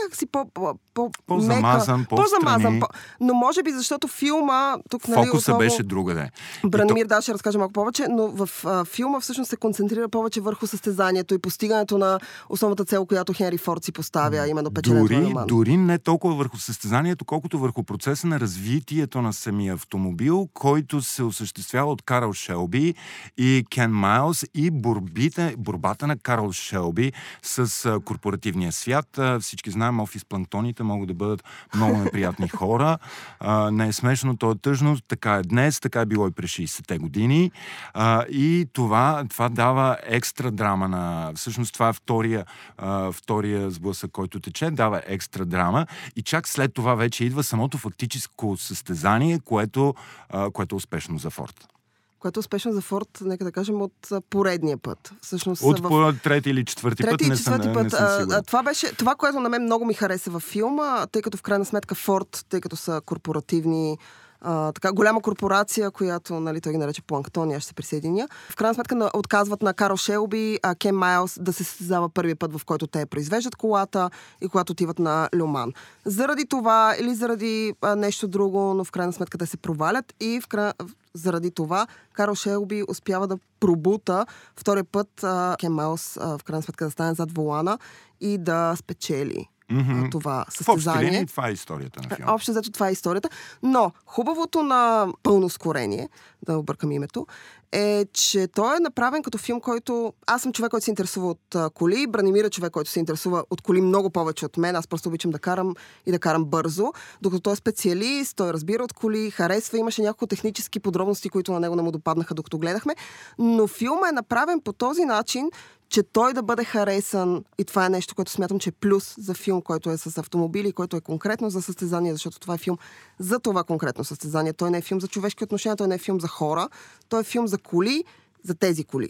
някакси 0.03 0.27
по, 0.27 0.45
по, 0.55 0.75
по, 0.95 1.11
По-замазан, 1.27 2.05
по-встрани. 2.05 2.07
по-замазан. 2.07 2.81
По, 2.81 2.87
но 3.21 3.35
може 3.35 3.63
би 3.63 3.71
защото 3.71 4.09
филма, 4.09 4.77
тук 4.91 5.09
нали, 5.09 5.27
Фокуса 5.27 5.51
отново, 5.51 5.59
беше 5.59 5.83
другаде. 5.83 6.31
Бранимир 6.67 7.07
да 7.07 7.23
ще 7.23 7.35
разкаже 7.35 7.59
малко 7.59 7.73
повече, 7.73 8.07
но 8.11 8.29
в 8.29 8.51
а, 8.65 8.85
филма 8.85 9.21
всъщност 9.21 9.51
се 9.51 9.57
концентрира 9.57 10.09
повече 10.09 10.41
върху 10.41 10.67
състезанието 10.67 11.35
и 11.35 11.39
постигането 11.39 11.99
на 11.99 12.21
основната 12.49 12.85
цел, 12.85 13.07
която 13.07 13.33
Хенри 13.33 13.59
Форд 13.59 13.85
си 13.85 13.93
поставя, 13.93 14.49
именно 14.49 14.71
печенето 14.71 15.03
на 15.03 15.09
Дори, 15.09 15.29
Леман. 15.29 15.47
дори 15.47 15.77
не 15.77 15.99
толкова 15.99 16.35
върху 16.35 16.57
състезанието, 16.59 17.25
колкото 17.25 17.59
върху 17.59 17.83
процеса 17.83 18.27
на 18.27 18.41
развитието 18.41 19.23
на 19.23 19.33
самия 19.33 19.75
автомобил, 19.75 20.49
който 20.55 21.03
се 21.03 21.23
осъществява 21.23 21.93
от 21.93 22.03
Карл 22.03 22.33
Шелби 22.33 22.95
и 23.39 23.65
Кен 23.71 23.91
Майлз 23.91 24.45
и 24.55 24.71
борбите, 24.71 25.55
борбата 25.59 26.07
на 26.07 26.19
Карл 26.19 26.53
Шелби 26.53 27.13
с 27.43 27.87
а, 27.87 28.01
корпоративния 28.01 28.73
свят. 28.73 29.19
А, 29.19 29.41
всички 29.41 29.71
знаем, 29.81 30.01
офис 30.01 30.25
планктоните 30.25 30.83
могат 30.83 31.09
да 31.09 31.15
бъдат 31.15 31.45
много 31.75 31.97
неприятни 31.97 32.49
хора. 32.59 32.99
А, 33.41 33.71
не 33.71 33.89
е 33.89 33.93
смешно, 33.93 34.37
то 34.37 34.51
е 34.51 34.55
тъжно. 34.55 34.97
Така 35.09 35.35
е 35.35 35.43
днес, 35.43 35.81
така 35.81 36.01
е 36.01 36.07
било 36.07 36.29
и 36.29 36.31
през 36.31 36.51
60-те 36.51 36.99
години. 36.99 37.51
А, 37.95 38.25
и 38.31 38.67
това, 38.73 39.25
това 39.31 39.49
дава 39.49 39.97
екстра 40.03 40.51
драма 40.51 40.89
на... 40.89 41.33
Всъщност 41.35 41.73
това 41.73 41.89
е 41.89 41.93
втория, 41.93 42.45
а, 42.79 43.13
втория 43.13 43.71
сблъсък, 43.71 44.11
който 44.11 44.41
тече, 44.41 44.71
дава 44.71 45.03
екстра 45.07 45.45
драма. 45.45 45.87
И 46.17 46.23
чак 46.23 46.49
след 46.49 46.75
това 46.75 46.95
вече 46.95 47.25
идва 47.25 47.43
самото 47.43 47.79
фактическо 47.79 48.57
състезание, 48.57 49.39
което, 49.45 49.95
а, 50.31 50.51
което 50.51 50.75
е 50.75 50.77
успешно 50.77 51.19
за 51.19 51.31
Форд. 51.31 51.80
Което 52.21 52.39
е 52.39 52.41
успешно 52.41 52.73
за 52.73 52.81
Форд, 52.81 53.19
нека 53.21 53.45
да 53.45 53.53
кажем, 53.53 53.83
от 53.83 54.09
поредния 54.31 54.79
път. 54.79 55.13
Всъщност, 55.23 55.63
От 55.63 55.81
в... 55.81 56.15
трети 56.23 56.51
или 56.51 56.65
четвърти 56.65 57.03
път 57.03 57.11
Трети 57.11 57.25
и 57.25 57.29
не 57.29 57.37
съм, 57.37 57.55
четвърти 57.55 57.69
не 57.69 57.75
път. 57.75 57.91
съм 57.91 58.07
а, 58.07 58.19
сигурен. 58.21 58.43
това 58.47 58.63
беше 58.63 58.95
това, 58.95 59.15
което 59.15 59.41
на 59.41 59.49
мен 59.49 59.63
много 59.63 59.85
ми 59.85 59.95
хареса 59.95 60.31
във 60.31 60.43
филма, 60.43 61.07
тъй 61.07 61.23
като 61.23 61.39
в 61.39 61.43
крайна 61.43 61.65
сметка 61.65 61.95
Форд, 61.95 62.45
тъй 62.49 62.61
като 62.61 62.77
са 62.77 63.01
корпоративни 63.07 63.99
а, 64.41 64.73
така, 64.73 64.93
голяма 64.93 65.23
корпорация, 65.23 65.91
която 65.91 66.41
нали, 66.41 66.61
той 66.61 66.73
ги 66.73 66.79
нарече 66.79 67.03
Планктон, 67.03 67.53
аз 67.53 67.63
ще 67.63 67.69
се 67.69 67.75
присъединя. 67.75 68.29
В 68.51 68.57
крайна 68.57 68.75
сметка 68.75 68.95
на, 68.95 69.11
отказват 69.15 69.63
на 69.63 69.75
Карл 69.75 69.97
Шелби, 69.97 70.59
а 70.63 70.75
Кен 70.75 70.97
Майлз 70.97 71.39
да 71.41 71.53
се 71.53 71.65
състезава 71.65 72.09
първия 72.09 72.37
път, 72.37 72.59
в 72.59 72.65
който 72.65 72.87
те 72.87 73.07
произвеждат 73.07 73.57
колата 73.57 74.11
и 74.41 74.49
когато 74.49 74.73
отиват 74.73 74.99
на 74.99 75.29
Люман. 75.37 75.73
Заради 76.05 76.47
това 76.47 76.95
или 77.01 77.15
заради 77.15 77.73
а, 77.83 77.97
нещо 77.97 78.29
друго, 78.29 78.75
но 78.75 78.85
в 78.85 78.91
крайна 78.91 79.13
сметка 79.13 79.39
те 79.39 79.47
се 79.47 79.57
провалят 79.57 80.15
и 80.21 80.41
в 80.41 80.49
край... 80.49 80.73
заради 81.15 81.51
това 81.51 81.87
Карл 82.13 82.35
Шелби 82.35 82.85
успява 82.89 83.29
да 83.29 83.39
пробута 83.61 84.27
втория 84.57 84.85
път 84.85 85.25
а, 85.25 85.57
Кен 85.59 85.73
Майлз 85.73 86.17
а, 86.17 86.39
в 86.39 86.45
крайна 86.45 86.63
сметка 86.63 86.85
да 86.85 86.91
стане 86.91 87.15
зад 87.15 87.33
волана 87.33 87.79
и 88.21 88.39
да 88.39 88.77
спечели 88.77 89.49
А, 89.71 90.11
това 90.11 90.45
състезание. 90.49 91.11
линии 91.11 91.27
това 91.27 91.49
е 91.49 91.53
историята 91.53 92.01
на 92.03 92.17
филма. 92.17 92.33
Общо 92.33 92.51
взето 92.51 92.71
това 92.71 92.89
е 92.89 92.93
историята. 92.93 93.29
Но 93.63 93.93
хубавото 94.07 94.63
на 94.63 95.09
пълно 95.23 95.47
ускорение, 95.47 96.09
да 96.47 96.59
объркам 96.59 96.93
името, 96.93 97.27
е, 97.73 98.07
че 98.13 98.49
той 98.49 98.77
е 98.77 98.81
направен 98.81 99.23
като 99.23 99.39
филм, 99.39 99.61
който... 99.61 100.13
Аз 100.27 100.43
съм 100.43 100.53
човек, 100.53 100.71
който 100.71 100.85
се 100.85 100.91
интересува 100.91 101.29
от 101.29 101.75
коли, 101.75 102.07
Бранимир 102.07 102.45
е 102.45 102.51
човек, 102.51 102.73
който 102.73 102.91
се 102.91 102.99
интересува 102.99 103.45
от 103.51 103.63
коли 103.63 103.81
много 103.81 104.11
повече 104.11 104.47
от 104.47 104.57
мен. 104.57 104.77
Аз 104.77 104.87
просто 104.87 105.09
обичам 105.09 105.31
да 105.31 105.39
карам 105.39 105.75
и 106.07 106.11
да 106.11 106.19
карам 106.19 106.45
бързо. 106.45 106.93
Докато 107.23 107.41
той 107.41 107.53
е 107.53 107.57
специалист, 107.57 108.37
той 108.37 108.53
разбира 108.53 108.85
от 108.85 108.93
коли, 108.93 109.31
харесва, 109.31 109.79
имаше 109.79 110.03
няколко 110.03 110.27
технически 110.27 110.81
подробности, 110.81 111.29
които 111.29 111.53
на 111.53 111.61
него 111.61 111.77
не 111.77 111.83
му 111.83 111.91
допаднаха, 111.91 112.35
докато 112.35 112.59
гледахме. 112.59 112.95
Но 113.39 113.67
филма 113.67 114.09
е 114.09 114.13
направен 114.13 114.61
по 114.61 114.73
този 114.73 115.05
начин, 115.05 115.51
че 115.89 116.03
той 116.03 116.33
да 116.33 116.43
бъде 116.43 116.65
харесан, 116.65 117.45
и 117.59 117.65
това 117.65 117.87
е 117.87 117.91
нещо, 117.91 118.15
което 118.15 118.31
смятам, 118.31 118.59
че 118.59 118.69
е 118.69 118.73
плюс 118.73 119.15
за 119.19 119.35
филм, 119.35 119.63
който 119.63 119.91
е 119.91 119.97
с 119.97 120.19
автомобили, 120.19 120.73
който 120.73 120.97
е 120.97 121.01
конкретно 121.01 121.51
за 121.51 121.63
състезание, 121.63 122.13
защото 122.13 122.41
това 122.41 122.55
е 122.55 122.59
филм 122.59 122.79
за 123.21 123.39
това 123.39 123.65
конкретно 123.65 124.05
състезание. 124.05 124.53
Той 124.53 124.71
не 124.71 124.79
е 124.79 124.83
филм 124.83 125.01
за 125.01 125.09
човешки 125.09 125.45
отношения, 125.45 125.77
той 125.77 125.89
не 125.89 125.95
е 125.95 125.99
филм 125.99 126.21
за 126.21 126.29
хора, 126.29 126.69
той 127.09 127.21
е 127.21 127.25
филм 127.25 127.47
за 127.47 127.59
коли, 127.59 128.05
за 128.45 128.55
тези 128.55 128.85
коли. 128.85 129.09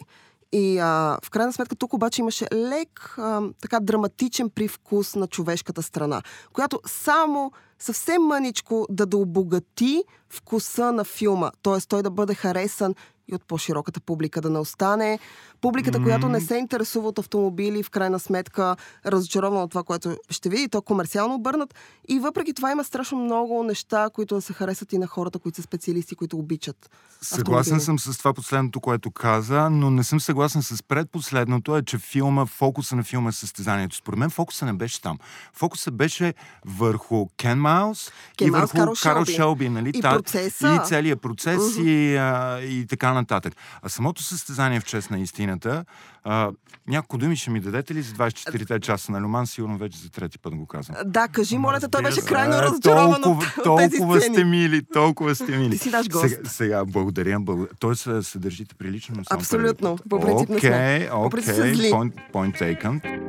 И 0.51 0.79
а, 0.79 1.19
в 1.23 1.29
крайна 1.29 1.53
сметка 1.53 1.75
тук 1.75 1.93
обаче 1.93 2.21
имаше 2.21 2.47
лек, 2.53 3.15
а, 3.17 3.41
така 3.61 3.79
драматичен 3.79 4.49
привкус 4.49 5.15
на 5.15 5.27
човешката 5.27 5.81
страна, 5.81 6.21
която 6.53 6.79
само 6.85 7.51
съвсем 7.79 8.21
мъничко 8.21 8.87
да 8.89 9.05
да 9.05 9.17
обогати 9.17 10.03
вкуса 10.29 10.91
на 10.91 11.03
филма. 11.03 11.51
Т.е. 11.63 11.81
той 11.87 12.03
да 12.03 12.09
бъде 12.09 12.35
харесан 12.35 12.95
и 13.27 13.35
от 13.35 13.45
по-широката 13.47 13.99
публика 13.99 14.41
да 14.41 14.49
не 14.49 14.59
остане. 14.59 15.19
Публиката, 15.61 15.99
mm-hmm. 15.99 16.03
която 16.03 16.29
не 16.29 16.41
се 16.41 16.55
интересува 16.55 17.07
от 17.07 17.19
автомобили, 17.19 17.83
в 17.83 17.89
крайна 17.89 18.19
сметка 18.19 18.75
разочарована 19.05 19.63
от 19.63 19.69
това, 19.69 19.83
което 19.83 20.17
ще 20.29 20.49
види, 20.49 20.69
то 20.69 20.81
комерциално 20.81 21.35
обърнат. 21.35 21.75
И 22.07 22.19
въпреки 22.19 22.53
това 22.53 22.71
има 22.71 22.83
страшно 22.83 23.17
много 23.17 23.63
неща, 23.63 24.09
които 24.13 24.35
да 24.35 24.41
се 24.41 24.53
харесат 24.53 24.93
и 24.93 24.97
на 24.97 25.07
хората, 25.07 25.39
които 25.39 25.55
са 25.55 25.61
специалисти, 25.61 26.15
които 26.15 26.37
обичат. 26.37 26.89
Съгласен 27.21 27.79
съм 27.79 27.99
с 27.99 28.17
това 28.17 28.33
последното, 28.33 28.79
което 28.79 29.11
каза, 29.11 29.69
но 29.69 29.89
не 29.89 30.03
съм 30.03 30.19
съгласен 30.19 30.61
с 30.63 30.83
предпоследното, 30.83 31.77
е, 31.77 31.81
че 31.81 31.97
филма, 31.97 32.45
фокуса 32.45 32.95
на 32.95 33.03
филма 33.03 33.29
е 33.29 33.31
състезанието. 33.31 33.95
Според 33.95 34.19
мен 34.19 34.29
фокуса 34.29 34.65
не 34.65 34.73
беше 34.73 35.01
там. 35.01 35.17
Фокуса 35.53 35.91
беше 35.91 36.33
върху 36.65 37.27
Кен 37.37 37.59
Маус 37.59 38.11
Кен 38.37 38.47
и 38.47 38.51
Маус, 38.51 38.71
върху 38.71 38.93
Карл 39.03 39.25
Шелби. 39.25 39.33
Шелби, 39.33 39.69
нали? 39.69 39.91
И 39.95 40.01
процеса. 40.01 40.79
И 40.83 40.87
целият 40.87 41.21
процес 41.21 41.77
Мгм. 41.77 41.87
и, 41.87 42.15
а, 42.15 42.59
и 42.61 42.85
така 42.87 43.10
нататък. 43.13 43.53
А 43.81 43.89
самото 43.89 44.23
състезание 44.23 44.79
в 44.79 44.85
чест 44.85 45.11
на 45.11 45.19
истината, 45.19 45.85
а, 46.23 46.51
няколко 46.87 47.17
думи 47.17 47.35
ще 47.35 47.49
ми 47.49 47.59
дадете 47.59 47.93
ли 47.95 48.01
за 48.01 48.13
24-те 48.13 48.79
часа 48.79 49.11
на 49.11 49.21
Люман? 49.21 49.47
Сигурно 49.47 49.77
вече 49.77 49.97
за 49.97 50.09
трети 50.09 50.39
път 50.39 50.55
го 50.55 50.65
казвам. 50.67 50.97
Да, 51.05 51.27
кажи, 51.27 51.57
моля 51.57 51.79
той 51.79 52.01
беше 52.03 52.21
крайно 52.21 52.53
А, 52.55 52.61
разочарован 52.61 53.21
толкова, 53.21 53.47
от, 53.65 53.77
тези 53.77 53.97
толкова 53.97 54.19
сцени. 54.19 54.35
сте 54.35 54.43
мили, 54.43 54.81
толкова 54.93 55.35
сте 55.35 55.57
мили. 55.57 55.71
Ти 55.71 55.77
си 55.77 55.89
наш 55.89 56.09
гост. 56.09 56.29
Сега, 56.29 56.49
сега 56.49 56.85
благодаря, 56.85 57.39
благодаря. 57.39 57.69
Тоест 57.79 58.07
се, 58.21 58.39
държите 58.39 58.75
прилично. 58.75 59.23
Абсолютно. 59.29 59.97
По 60.09 60.19
принцип 60.19 60.49
не 60.49 60.59
сме. 60.59 60.69
Окей, 60.69 61.09
По 61.09 61.29
принцип 61.29 61.53
окей, 61.53 61.63
сме 61.63 61.73
зли. 61.73 61.91
point, 61.91 62.13
point 62.33 62.61
taken. 62.61 63.21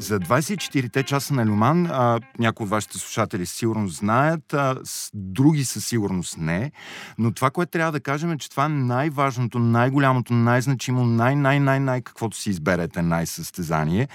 За 0.00 0.20
24-те 0.20 1.02
часа 1.02 1.34
на 1.34 1.46
Люман, 1.46 1.86
а, 1.86 2.20
някои 2.38 2.64
от 2.64 2.70
вашите 2.70 2.98
слушатели 2.98 3.46
сигурно 3.46 3.88
знаят, 3.88 4.54
а, 4.54 4.76
с, 4.84 5.10
други 5.14 5.64
със 5.64 5.86
сигурност 5.86 6.38
не. 6.38 6.72
Но 7.18 7.32
това, 7.32 7.50
което 7.50 7.70
трябва 7.70 7.92
да 7.92 8.00
кажем 8.00 8.32
е, 8.32 8.38
че 8.38 8.50
това 8.50 8.64
е 8.64 8.68
най-важното, 8.68 9.58
най-голямото, 9.58 10.32
най-значимо, 10.32 11.04
най-най-най-най, 11.04 12.02
каквото 12.02 12.36
си 12.36 12.50
изберете 12.50 13.02
най-състезание 13.02 14.08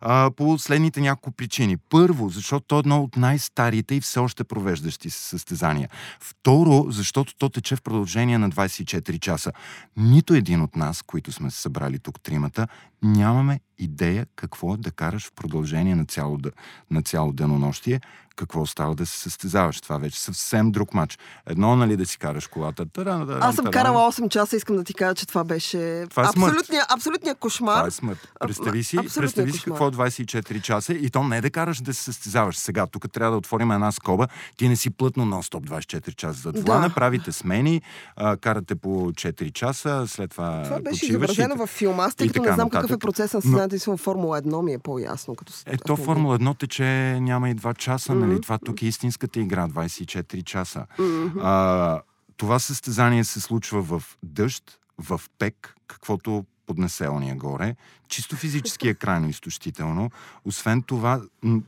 а, 0.00 0.30
по 0.36 0.58
следните 0.58 1.00
няколко 1.00 1.30
причини. 1.30 1.76
Първо, 1.76 2.28
защото 2.28 2.66
то 2.66 2.76
е 2.76 2.78
едно 2.78 3.02
от 3.02 3.16
най-старите 3.16 3.94
и 3.94 4.00
все 4.00 4.18
още 4.18 4.44
провеждащи 4.44 5.10
се 5.10 5.28
състезания. 5.28 5.88
Второ, 6.20 6.86
защото 6.88 7.34
то 7.38 7.48
тече 7.48 7.76
в 7.76 7.82
продължение 7.82 8.38
на 8.38 8.50
24 8.50 9.20
часа. 9.20 9.52
Нито 9.96 10.34
един 10.34 10.62
от 10.62 10.76
нас, 10.76 11.02
които 11.02 11.32
сме 11.32 11.50
се 11.50 11.60
събрали 11.60 11.98
тук 11.98 12.20
тримата, 12.20 12.68
нямаме 13.02 13.60
идея 13.78 14.26
какво 14.36 14.74
е 14.74 14.76
да 14.76 14.90
караш 14.90 15.26
в 15.26 15.32
продължение 15.32 15.94
на 15.94 16.04
цяло, 16.04 16.38
на 16.90 17.02
цяло 17.02 17.32
денонощие, 17.32 18.00
какво 18.36 18.66
става 18.66 18.94
да 18.94 19.06
се 19.06 19.18
състезаваш. 19.18 19.80
Това 19.80 19.98
вече 19.98 20.14
е 20.14 20.20
съвсем 20.22 20.70
друг 20.70 20.94
матч. 20.94 21.18
Едно, 21.46 21.76
нали, 21.76 21.96
да 21.96 22.06
си 22.06 22.18
караш 22.18 22.46
колата. 22.46 22.86
Таран, 22.86 23.26
таран, 23.26 23.42
Аз 23.42 23.54
съм 23.54 23.64
таран. 23.64 23.72
карала 23.74 24.02
8 24.02 24.28
часа, 24.28 24.56
искам 24.56 24.76
да 24.76 24.84
ти 24.84 24.94
кажа, 24.94 25.14
че 25.14 25.26
това 25.26 25.44
беше 25.44 26.06
Това 26.10 26.22
е 26.22 26.26
абсолютния, 26.26 26.84
абсолютния 26.88 27.34
кошмар. 27.34 27.74
Това 27.74 27.86
е 27.86 27.90
смърт. 27.90 28.28
Представи 28.40 28.84
си, 28.84 28.96
представи 29.16 29.52
си 29.52 29.58
кошмар. 29.58 29.74
какво 29.78 30.04
е 30.04 30.10
24 30.10 30.30
часа 30.60 30.92
и 30.94 31.10
то 31.10 31.24
не 31.24 31.36
е 31.36 31.40
да 31.40 31.50
караш 31.50 31.80
да 31.80 31.94
се 31.94 32.02
състезаваш. 32.02 32.56
Сега, 32.56 32.86
тук 32.86 33.12
трябва 33.12 33.30
да 33.30 33.38
отворим 33.38 33.70
една 33.70 33.92
скоба. 33.92 34.26
Ти 34.56 34.68
не 34.68 34.76
си 34.76 34.90
плътно 34.90 35.24
нон-стоп 35.24 35.60
24 35.62 36.14
часа. 36.14 36.40
За 36.40 36.52
това 36.54 36.74
Да. 36.74 36.80
направите 36.80 37.32
смени, 37.32 37.82
а, 38.16 38.36
карате 38.36 38.74
по 38.74 38.88
4 39.12 39.50
часа, 39.50 40.04
след 40.06 40.30
това 40.30 40.62
Това 40.64 40.80
беше 40.80 41.06
и 41.06 41.08
изобразено 41.08 41.48
т- 41.50 41.62
в 41.62 41.68
филма. 41.68 42.04
Аз 42.04 42.14
тъй 42.14 42.26
и 42.26 42.30
като 42.30 42.42
не 42.42 42.52
знам 42.54 42.70
какъв 42.70 42.80
е 42.80 42.92
нататък. 42.92 43.00
процесът 43.02 43.34
на 43.34 43.50
Но- 43.50 43.58
състезанието 43.58 43.92
в 43.92 44.04
Формула 44.04 44.38
1, 44.38 44.62
ми 44.62 44.72
е 44.72 44.78
по-ясно. 44.78 45.34
Като 45.34 45.52
автомобил. 45.66 46.04
Формула 46.04 46.34
1 46.34 46.54
тече 46.54 46.84
няма 47.20 47.50
и 47.50 47.54
2 47.54 47.74
часа. 47.74 48.14
Нали? 48.26 48.40
Това 48.40 48.58
тук 48.58 48.82
е 48.82 48.86
истинската 48.86 49.40
игра, 49.40 49.68
24 49.68 50.44
часа. 50.44 50.86
А, 51.40 52.00
това 52.36 52.58
състезание 52.58 53.24
се 53.24 53.40
случва 53.40 53.82
в 53.82 54.02
дъжд, 54.22 54.78
в 54.98 55.20
пек, 55.38 55.74
каквото 55.86 56.44
поднесе 56.70 57.08
ония 57.08 57.36
горе. 57.36 57.76
Чисто 58.08 58.36
физически 58.36 58.88
е 58.88 58.94
крайно 58.94 59.28
изтощително. 59.28 60.10
Освен 60.44 60.82
това, 60.82 61.20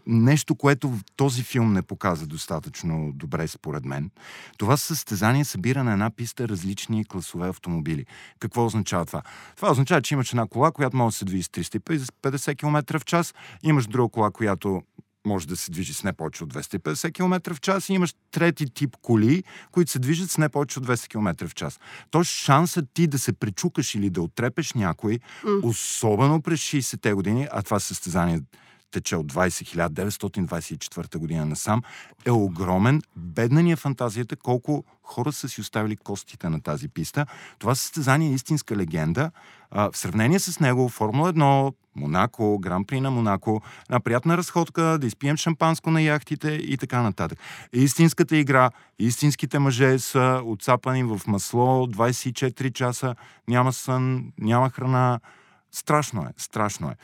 нещо, 0.06 0.54
което 0.54 0.92
този 1.16 1.42
филм 1.42 1.72
не 1.72 1.82
показа 1.82 2.26
достатъчно 2.26 3.12
добре, 3.14 3.48
според 3.48 3.84
мен, 3.84 4.10
това 4.58 4.76
състезание 4.76 5.44
събира 5.44 5.84
на 5.84 5.92
една 5.92 6.10
писта 6.10 6.48
различни 6.48 7.04
класове 7.04 7.48
автомобили. 7.48 8.06
Какво 8.38 8.66
означава 8.66 9.04
това? 9.04 9.22
Това 9.56 9.70
означава, 9.70 10.02
че 10.02 10.14
имаш 10.14 10.32
една 10.32 10.46
кола, 10.46 10.70
която 10.70 10.96
може 10.96 11.14
да 11.14 11.18
се 11.18 11.24
движи 11.24 11.42
с 11.42 11.48
350 11.48 12.56
км 12.56 12.98
в 12.98 13.04
час, 13.04 13.34
имаш 13.62 13.86
друга 13.86 14.12
кола, 14.12 14.30
която 14.30 14.82
може 15.26 15.48
да 15.48 15.56
се 15.56 15.70
движи 15.70 15.94
с 15.94 16.04
не 16.04 16.12
повече 16.12 16.44
от 16.44 16.54
250 16.54 17.12
км 17.12 17.54
в 17.54 17.60
час 17.60 17.88
и 17.88 17.92
имаш 17.92 18.14
трети 18.30 18.66
тип 18.66 18.96
коли, 19.02 19.44
които 19.72 19.90
се 19.90 19.98
движат 19.98 20.30
с 20.30 20.38
не 20.38 20.48
повече 20.48 20.78
от 20.78 20.86
200 20.86 21.08
км 21.08 21.48
в 21.48 21.54
час. 21.54 21.80
Тоест 22.10 22.30
шансът 22.30 22.84
ти 22.94 23.06
да 23.06 23.18
се 23.18 23.32
пречукаш 23.32 23.94
или 23.94 24.10
да 24.10 24.22
отрепеш 24.22 24.72
някой, 24.72 25.18
особено 25.62 26.42
през 26.42 26.60
60-те 26.60 27.12
години, 27.12 27.48
а 27.52 27.62
това 27.62 27.80
състезание 27.80 28.40
тече 28.92 29.16
от 29.16 29.32
20 29.32 29.88
1924 29.88 31.18
година 31.18 31.46
насам, 31.46 31.82
е 32.24 32.30
огромен. 32.30 33.02
Бедна 33.16 33.62
ни 33.62 33.72
е 33.72 33.76
фантазията 33.76 34.36
колко 34.36 34.84
хора 35.02 35.32
са 35.32 35.48
си 35.48 35.60
оставили 35.60 35.96
костите 35.96 36.48
на 36.48 36.60
тази 36.60 36.88
писта. 36.88 37.26
Това 37.58 37.74
състезание 37.74 38.30
е 38.30 38.34
истинска 38.34 38.76
легенда. 38.76 39.30
А, 39.70 39.90
в 39.92 39.96
сравнение 39.96 40.38
с 40.38 40.60
него 40.60 40.88
Формула 40.88 41.32
1, 41.32 41.74
Монако, 41.96 42.58
Гран-при 42.58 43.00
на 43.00 43.10
Монако, 43.10 43.62
една 43.88 44.00
приятна 44.00 44.36
разходка, 44.36 44.98
да 45.00 45.06
изпием 45.06 45.36
шампанско 45.36 45.90
на 45.90 46.02
яхтите 46.02 46.50
и 46.50 46.76
така 46.76 47.02
нататък. 47.02 47.38
Истинската 47.72 48.36
игра, 48.36 48.70
истинските 48.98 49.58
мъже 49.58 49.98
са 49.98 50.42
отцапани 50.44 51.02
в 51.02 51.20
масло 51.26 51.86
24 51.86 52.72
часа, 52.72 53.14
няма 53.48 53.72
сън, 53.72 54.32
няма 54.38 54.70
храна. 54.70 55.20
Страшно 55.74 56.22
е, 56.22 56.32
страшно 56.36 56.90
е. 56.90 56.94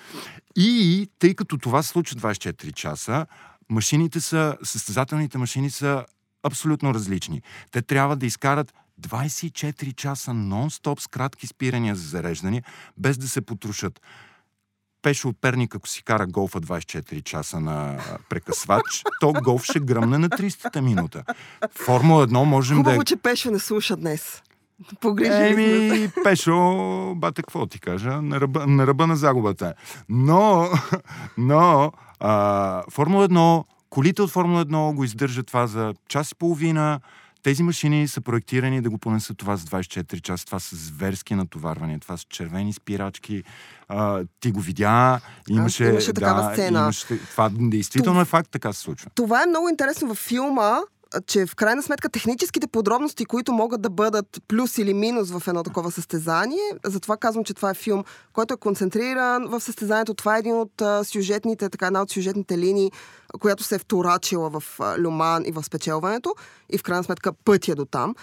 И 0.57 1.09
тъй 1.19 1.35
като 1.35 1.59
това 1.59 1.83
се 1.83 1.89
случва 1.89 2.17
24 2.17 2.73
часа, 2.73 3.27
машините 3.69 4.21
са, 4.21 4.57
състезателните 4.63 5.39
машини 5.39 5.71
са 5.71 6.05
абсолютно 6.43 6.95
различни. 6.95 7.43
Те 7.71 7.83
трябва 7.83 8.17
да 8.17 8.27
изкарат 8.27 8.75
24 9.01 9.95
часа 9.95 10.31
нон-стоп 10.31 11.01
с 11.01 11.07
кратки 11.07 11.47
спирания 11.47 11.95
за 11.95 12.09
зареждане, 12.09 12.63
без 12.97 13.19
да 13.19 13.29
се 13.29 13.41
потрушат. 13.41 14.01
Пешо 15.03 15.29
от 15.29 15.37
Перник, 15.41 15.75
ако 15.75 15.89
си 15.89 16.03
кара 16.05 16.27
голфа 16.27 16.61
24 16.61 17.23
часа 17.23 17.61
на 17.61 17.97
прекъсвач, 18.29 19.05
то 19.21 19.33
голф 19.33 19.65
ще 19.65 19.81
гръмне 19.81 20.19
на 20.19 20.29
300-та 20.29 20.81
минута. 20.83 21.25
Формула 21.85 22.27
1 22.29 22.45
можем 22.45 22.77
да 22.77 22.91
е 22.91 22.93
Хубаво, 22.93 23.05
че 23.05 23.17
Пешо 23.17 23.51
не 23.51 23.59
слуша 23.59 23.97
днес. 23.97 24.43
Погрижили 25.01 25.53
сме. 25.53 25.97
Еми, 25.97 26.11
Пешо, 26.25 27.15
бате, 27.17 27.43
какво 27.43 27.67
ти 27.67 27.81
кажа, 27.81 28.23
на 28.23 28.41
ръба 28.41 28.67
на, 28.67 28.87
ръба 28.87 29.07
на 29.07 29.17
загубата. 29.17 29.67
е. 29.67 29.73
Но, 30.09 30.69
но, 31.39 31.93
а, 32.21 32.83
Формула 32.91 33.29
1, 33.29 33.65
колите 33.91 34.23
от 34.23 34.31
Формула 34.31 34.65
1 34.67 34.95
го 34.95 35.05
издържат 35.05 35.47
това 35.47 35.67
за 35.67 35.95
час 36.09 36.31
и 36.31 36.35
половина. 36.35 37.01
Тези 37.43 37.63
машини 37.63 38.09
са 38.09 38.21
проектирани 38.21 38.83
да 38.83 38.91
го 38.91 38.99
понесат 38.99 39.39
това 39.39 39.57
за 39.57 39.67
24 39.67 40.21
часа. 40.21 40.47
Това 40.47 40.59
са 40.59 40.77
зверски 40.77 41.35
натоварвания. 41.35 41.99
Това 41.99 42.17
са 42.17 42.25
червени 42.29 42.73
спирачки. 42.73 43.43
А, 43.89 44.25
ти 44.41 44.51
го 44.51 44.61
видя. 44.61 45.21
Имаше, 45.49 45.85
имаше 45.85 46.13
такава 46.13 46.43
да, 46.43 46.53
сцена. 46.53 46.79
Имаше, 46.79 47.07
това 47.07 47.51
действително 47.53 48.21
е 48.21 48.25
факт, 48.25 48.49
така 48.51 48.73
се 48.73 48.81
случва. 48.81 49.11
Това 49.15 49.43
е 49.43 49.47
много 49.47 49.69
интересно 49.69 50.09
във 50.09 50.19
филма, 50.19 50.81
а, 51.15 51.21
че 51.27 51.47
в 51.47 51.55
крайна 51.55 51.83
сметка 51.83 52.09
техническите 52.09 52.67
подробности, 52.67 53.25
които 53.25 53.53
могат 53.53 53.83
да 53.83 53.91
бъдат 53.91 54.27
плюс 54.49 54.79
или 54.79 54.95
минус 54.95 55.31
в 55.31 55.43
едно 55.49 55.63
такова 55.63 55.91
състезание, 55.91 56.73
затова 56.85 57.17
казвам, 57.17 57.45
че 57.45 57.55
това 57.55 57.71
е 57.71 57.75
филм, 57.75 58.05
който 58.33 58.55
е 58.55 58.57
концентриран 58.57 59.49
в 59.49 59.61
състезанието. 59.61 60.15
Това 60.15 60.37
е 60.37 60.39
един 60.39 60.55
от 60.55 60.83
а, 60.83 61.05
сюжетните, 61.05 61.69
така 61.69 61.87
една 61.87 62.03
от 62.03 62.11
сюжетните 62.11 62.59
линии, 62.59 62.91
а, 63.28 63.28
която 63.41 63.63
се 63.63 63.75
е 63.75 63.79
вторачила 63.79 64.51
в 64.51 64.81
Люман 64.99 65.45
и 65.47 65.53
в 65.53 65.63
спечелването 65.63 66.35
и 66.71 66.79
в 66.79 66.83
крайна 66.83 67.05
сметка 67.05 67.33
пътя 67.33 67.75
до 67.75 67.85
там. 67.85 68.15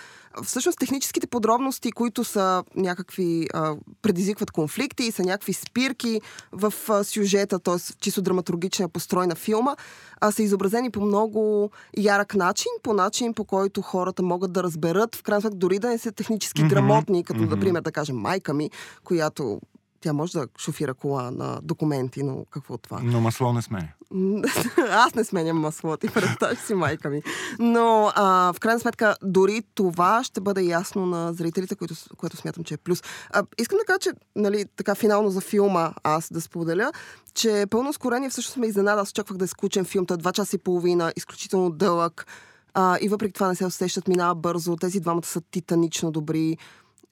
Всъщност 0.43 0.79
техническите 0.79 1.27
подробности, 1.27 1.91
които 1.91 2.24
са 2.24 2.63
някакви, 2.75 3.47
а, 3.53 3.75
предизвикват 4.01 4.51
конфликти 4.51 5.03
и 5.03 5.12
са 5.12 5.24
някакви 5.24 5.53
спирки 5.53 6.21
в 6.51 6.74
а, 6.89 7.03
сюжета, 7.03 7.59
т.е. 7.59 7.75
чисто 8.00 8.21
драматургичния 8.21 8.89
построй 8.89 9.27
на 9.27 9.35
филма, 9.35 9.75
а, 10.21 10.31
са 10.31 10.43
изобразени 10.43 10.91
по 10.91 11.01
много 11.01 11.71
ярък 11.97 12.35
начин, 12.35 12.71
по 12.83 12.93
начин, 12.93 13.33
по 13.33 13.45
който 13.45 13.81
хората 13.81 14.24
могат 14.24 14.53
да 14.53 14.63
разберат, 14.63 15.15
в 15.15 15.24
крайна 15.24 15.41
сметка, 15.41 15.57
дори 15.57 15.79
да 15.79 15.89
не 15.89 15.97
са 15.97 16.12
технически 16.12 16.62
Мгм, 16.62 16.69
грамотни, 16.69 17.24
като, 17.24 17.41
например, 17.41 17.81
да 17.81 17.91
кажем, 17.91 18.15
майка 18.15 18.53
ми, 18.53 18.71
която 19.03 19.62
тя 20.05 20.13
може 20.13 20.31
да 20.31 20.47
шофира 20.57 20.93
кола 20.93 21.31
на 21.31 21.59
документи, 21.63 22.24
но 22.24 22.45
какво 22.50 22.74
от 22.74 22.81
това? 22.81 23.00
Но 23.03 23.21
масло 23.21 23.53
не 23.53 23.62
сменя. 23.62 23.88
Аз 24.89 25.15
не 25.15 25.24
сменям 25.24 25.57
масло, 25.57 25.97
ти 25.97 26.07
представяш 26.07 26.59
си 26.59 26.74
майка 26.74 27.09
ми. 27.09 27.21
Но 27.59 28.12
а, 28.15 28.53
в 28.53 28.59
крайна 28.59 28.79
сметка, 28.79 29.15
дори 29.24 29.62
това 29.75 30.24
ще 30.24 30.41
бъде 30.41 30.62
ясно 30.62 31.05
на 31.05 31.33
зрителите, 31.33 31.75
което, 31.75 31.95
което 32.17 32.38
смятам, 32.38 32.63
че 32.63 32.74
е 32.74 32.77
плюс. 32.77 33.03
А, 33.29 33.43
искам 33.57 33.77
да 33.77 33.85
кажа, 33.85 34.00
че 34.00 34.09
нали, 34.35 34.65
така 34.75 34.95
финално 34.95 35.29
за 35.29 35.41
филма 35.41 35.93
аз 36.03 36.33
да 36.33 36.41
споделя, 36.41 36.91
че 37.33 37.65
пълно 37.69 37.89
ускорение 37.89 38.29
всъщност 38.29 38.57
ме 38.57 38.67
изненада. 38.67 39.01
Аз 39.01 39.09
очаквах 39.09 39.38
да 39.38 39.45
е 39.45 39.47
скучен 39.47 39.85
филм, 39.85 40.05
той 40.05 40.15
е 40.15 40.17
два 40.17 40.31
часа 40.31 40.55
и 40.55 40.59
половина, 40.59 41.13
изключително 41.15 41.69
дълъг. 41.69 42.27
А, 42.74 42.97
и 43.01 43.07
въпреки 43.07 43.33
това 43.33 43.47
не 43.47 43.55
се 43.55 43.65
усещат, 43.65 44.07
минава 44.07 44.35
бързо. 44.35 44.75
Тези 44.75 45.00
двамата 45.00 45.25
са 45.25 45.41
титанично 45.41 46.12
добри. 46.12 46.57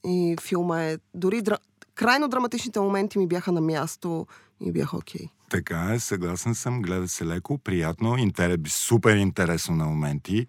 И 0.05 0.35
филма 0.41 0.83
е... 0.83 0.97
Дори 1.13 1.41
дра... 1.41 1.57
крайно 1.95 2.27
драматичните 2.27 2.79
моменти 2.79 3.17
ми 3.17 3.27
бяха 3.27 3.51
на 3.51 3.61
място 3.61 4.27
и 4.61 4.71
бяха 4.71 4.97
окей. 4.97 5.21
Okay. 5.21 5.29
Така 5.49 5.89
е, 5.93 5.99
съгласен 5.99 6.55
съм. 6.55 6.81
Гледа 6.81 7.07
се 7.07 7.25
леко, 7.25 7.57
приятно, 7.57 8.17
интерес, 8.17 8.73
супер 8.73 9.15
интересно 9.15 9.75
на 9.75 9.85
моменти. 9.85 10.47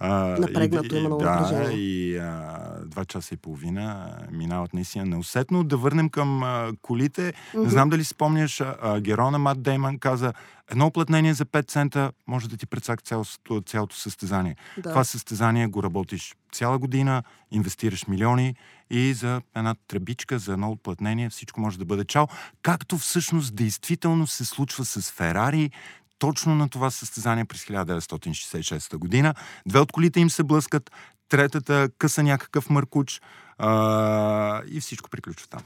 Напрегнато 0.00 0.96
има 0.96 1.08
много 1.08 1.22
Да, 1.22 1.40
напрежение. 1.40 1.78
и 1.78 2.16
а, 2.18 2.58
два 2.86 3.04
часа 3.04 3.34
и 3.34 3.36
половина 3.36 4.16
минават 4.32 4.74
наистина 4.74 5.04
неусетно. 5.04 5.64
Да 5.64 5.76
върнем 5.76 6.08
към 6.08 6.42
а, 6.42 6.72
колите. 6.82 7.32
Mm-hmm. 7.32 7.62
Не 7.64 7.70
знам 7.70 7.88
дали 7.88 8.04
спомняш, 8.04 8.60
а, 8.60 9.00
героя 9.00 9.30
на 9.30 9.38
Мат 9.38 9.62
Дейман 9.62 9.98
каза, 9.98 10.32
едно 10.70 10.86
оплътнение 10.86 11.34
за 11.34 11.46
5 11.46 11.68
цента 11.68 12.12
може 12.26 12.48
да 12.48 12.56
ти 12.56 12.66
прецака 12.66 13.02
цялото, 13.02 13.62
цялото 13.66 13.96
състезание. 13.96 14.56
Да. 14.76 14.88
Това 14.88 15.04
състезание 15.04 15.66
го 15.66 15.82
работиш 15.82 16.34
цяла 16.52 16.78
година, 16.78 17.22
инвестираш 17.50 18.06
милиони 18.06 18.54
и 18.90 19.14
за 19.14 19.40
една 19.56 19.74
тръбичка, 19.88 20.38
за 20.38 20.52
едно 20.52 20.70
отплътнение 20.70 21.30
всичко 21.30 21.60
може 21.60 21.78
да 21.78 21.84
бъде 21.84 22.04
чао. 22.04 22.26
Както 22.62 22.98
всъщност 22.98 23.56
действително 23.56 24.26
се 24.26 24.44
случва 24.44 24.84
с 24.84 25.10
Ферари, 25.10 25.70
точно 26.18 26.54
на 26.54 26.68
това 26.68 26.90
състезание 26.90 27.44
през 27.44 27.64
1966 27.64 28.96
година. 28.96 29.34
Две 29.66 29.78
от 29.78 29.92
колите 29.92 30.20
им 30.20 30.30
се 30.30 30.42
блъскат, 30.42 30.90
третата 31.28 31.88
къса 31.98 32.22
някакъв 32.22 32.70
мъркуч 32.70 33.20
а, 33.58 34.62
и 34.70 34.80
всичко 34.80 35.10
приключва 35.10 35.48
там. 35.48 35.62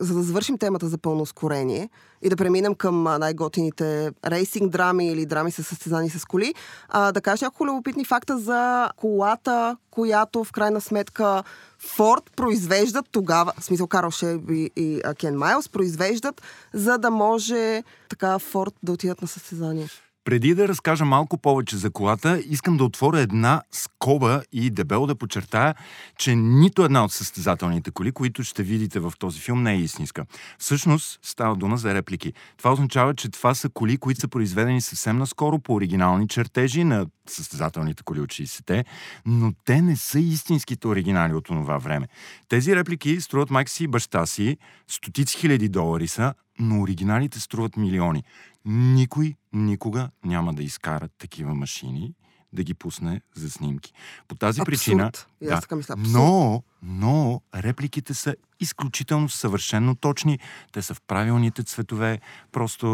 За 0.00 0.14
да 0.14 0.22
завършим 0.22 0.58
темата 0.58 0.88
за 0.88 0.98
пълно 0.98 1.22
ускорение 1.22 1.88
и 2.22 2.28
да 2.28 2.36
преминем 2.36 2.74
към 2.74 3.02
най-готините 3.02 4.10
рейсинг 4.26 4.72
драми 4.72 5.08
или 5.08 5.26
драми 5.26 5.50
с 5.50 5.62
състезани 5.62 6.10
с 6.10 6.24
коли, 6.24 6.54
а, 6.88 7.12
да 7.12 7.20
кажа 7.20 7.44
няколко 7.44 7.66
любопитни 7.66 8.04
факта 8.04 8.38
за 8.38 8.90
колата, 8.96 9.76
която 9.90 10.44
в 10.44 10.52
крайна 10.52 10.80
сметка 10.80 11.42
Форд 11.78 12.30
произвеждат 12.36 13.06
тогава, 13.10 13.52
в 13.58 13.64
смисъл 13.64 13.86
Карл 13.86 14.10
Шелби 14.10 14.70
и 14.76 15.00
а, 15.04 15.14
Кен 15.14 15.38
Майлс 15.38 15.68
произвеждат, 15.68 16.42
за 16.74 16.98
да 16.98 17.10
може 17.10 17.82
така 18.08 18.38
Форд 18.38 18.74
да 18.82 18.92
отидат 18.92 19.22
на 19.22 19.28
състезание. 19.28 19.88
Преди 20.24 20.54
да 20.54 20.68
разкажа 20.68 21.04
малко 21.04 21.38
повече 21.38 21.76
за 21.76 21.90
колата, 21.90 22.42
искам 22.48 22.76
да 22.76 22.84
отворя 22.84 23.20
една 23.20 23.62
скоба 23.72 24.42
и 24.52 24.70
дебело 24.70 25.06
да 25.06 25.14
подчертая, 25.14 25.74
че 26.18 26.34
нито 26.34 26.84
една 26.84 27.04
от 27.04 27.12
състезателните 27.12 27.90
коли, 27.90 28.12
които 28.12 28.44
ще 28.44 28.62
видите 28.62 29.00
в 29.00 29.12
този 29.18 29.40
филм, 29.40 29.62
не 29.62 29.72
е 29.72 29.76
истинска. 29.76 30.26
Всъщност 30.58 31.18
става 31.22 31.56
дума 31.56 31.76
за 31.76 31.94
реплики. 31.94 32.32
Това 32.58 32.72
означава, 32.72 33.14
че 33.14 33.28
това 33.28 33.54
са 33.54 33.68
коли, 33.68 33.96
които 33.96 34.20
са 34.20 34.28
произведени 34.28 34.80
съвсем 34.80 35.18
наскоро 35.18 35.58
по 35.58 35.74
оригинални 35.74 36.28
чертежи 36.28 36.84
на 36.84 37.06
състезателните 37.28 38.02
коли 38.02 38.20
от 38.20 38.30
60-те, 38.30 38.84
но 39.26 39.52
те 39.64 39.82
не 39.82 39.96
са 39.96 40.20
истинските 40.20 40.88
оригинали 40.88 41.34
от 41.34 41.44
това 41.44 41.78
време. 41.78 42.08
Тези 42.48 42.76
реплики 42.76 43.20
струват 43.20 43.50
майка 43.50 43.70
си 43.70 43.84
и 43.84 43.88
баща 43.88 44.26
си, 44.26 44.56
стотици 44.88 45.38
хиляди 45.38 45.68
долари 45.68 46.08
са, 46.08 46.34
но 46.58 46.80
оригиналите 46.80 47.40
струват 47.40 47.76
милиони. 47.76 48.24
Никой 48.64 49.34
никога 49.52 50.10
няма 50.24 50.54
да 50.54 50.62
изкара 50.62 51.08
такива 51.08 51.54
машини, 51.54 52.14
да 52.52 52.62
ги 52.64 52.74
пусне 52.74 53.20
за 53.34 53.50
снимки. 53.50 53.92
По 54.28 54.34
тази 54.34 54.60
Абсурд. 54.60 54.66
причина. 54.66 55.12
И 55.40 55.46
аз 55.48 55.60
така 55.60 55.76
мисля, 55.76 55.94
абсурд. 55.94 56.12
но, 56.12 56.62
но 56.82 57.40
репликите 57.56 58.14
са 58.14 58.34
изключително 58.60 59.28
съвършенно 59.28 59.94
точни. 59.94 60.38
Те 60.72 60.82
са 60.82 60.94
в 60.94 61.00
правилните 61.00 61.62
цветове. 61.62 62.18
Просто 62.52 62.86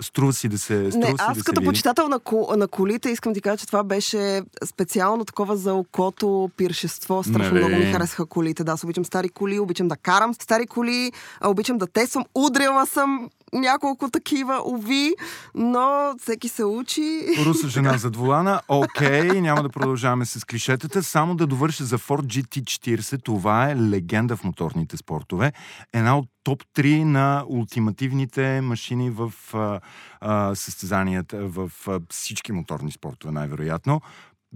струва 0.00 0.32
си 0.32 0.48
да 0.48 0.58
се. 0.58 0.90
Струва 0.90 1.08
Не, 1.08 1.14
аз 1.18 1.38
да 1.38 1.44
като 1.44 1.62
почитател 1.62 2.08
на, 2.08 2.18
ко, 2.20 2.54
на 2.56 2.68
колите 2.68 3.10
искам 3.10 3.34
ти 3.34 3.40
кажа, 3.40 3.56
че 3.56 3.66
това 3.66 3.84
беше 3.84 4.42
специално 4.64 5.24
такова 5.24 5.56
за 5.56 5.74
окото 5.74 6.50
пиршество. 6.56 7.22
Страшно 7.22 7.54
Нали? 7.54 7.64
много 7.64 7.76
ми 7.76 7.92
харесаха 7.92 8.26
колите. 8.26 8.64
Да, 8.64 8.72
аз 8.72 8.84
обичам 8.84 9.04
стари 9.04 9.28
коли, 9.28 9.58
обичам 9.58 9.88
да 9.88 9.96
карам 9.96 10.34
стари 10.34 10.66
коли, 10.66 11.12
обичам 11.44 11.78
да 11.78 11.86
тествам. 11.86 12.24
Удряла 12.34 12.86
съм 12.86 13.30
няколко 13.52 14.10
такива, 14.10 14.62
уви, 14.64 15.14
но 15.54 16.14
всеки 16.22 16.48
се 16.48 16.64
учи. 16.64 17.26
Руса 17.44 17.68
жена 17.68 17.98
зад 17.98 18.16
волана. 18.16 18.60
Окей, 18.68 19.40
няма 19.40 19.62
да 19.62 19.68
продължаваме 19.68 20.26
с 20.26 20.44
клишетата. 20.44 21.02
Само 21.02 21.34
да 21.34 21.46
довърша 21.46 21.84
за 21.84 21.98
Ford 21.98 22.22
GT40. 22.22 22.95
Това 23.24 23.70
е 23.70 23.76
легенда 23.76 24.36
в 24.36 24.44
моторните 24.44 24.96
спортове. 24.96 25.52
Една 25.92 26.18
от 26.18 26.28
топ 26.44 26.62
3 26.76 27.04
на 27.04 27.44
ултимативните 27.48 28.60
машини 28.60 29.10
в 29.10 29.32
а, 29.54 29.80
а, 30.20 30.54
състезанията, 30.54 31.48
в 31.48 31.70
а, 31.88 32.00
всички 32.10 32.52
моторни 32.52 32.92
спортове, 32.92 33.32
най-вероятно. 33.32 34.00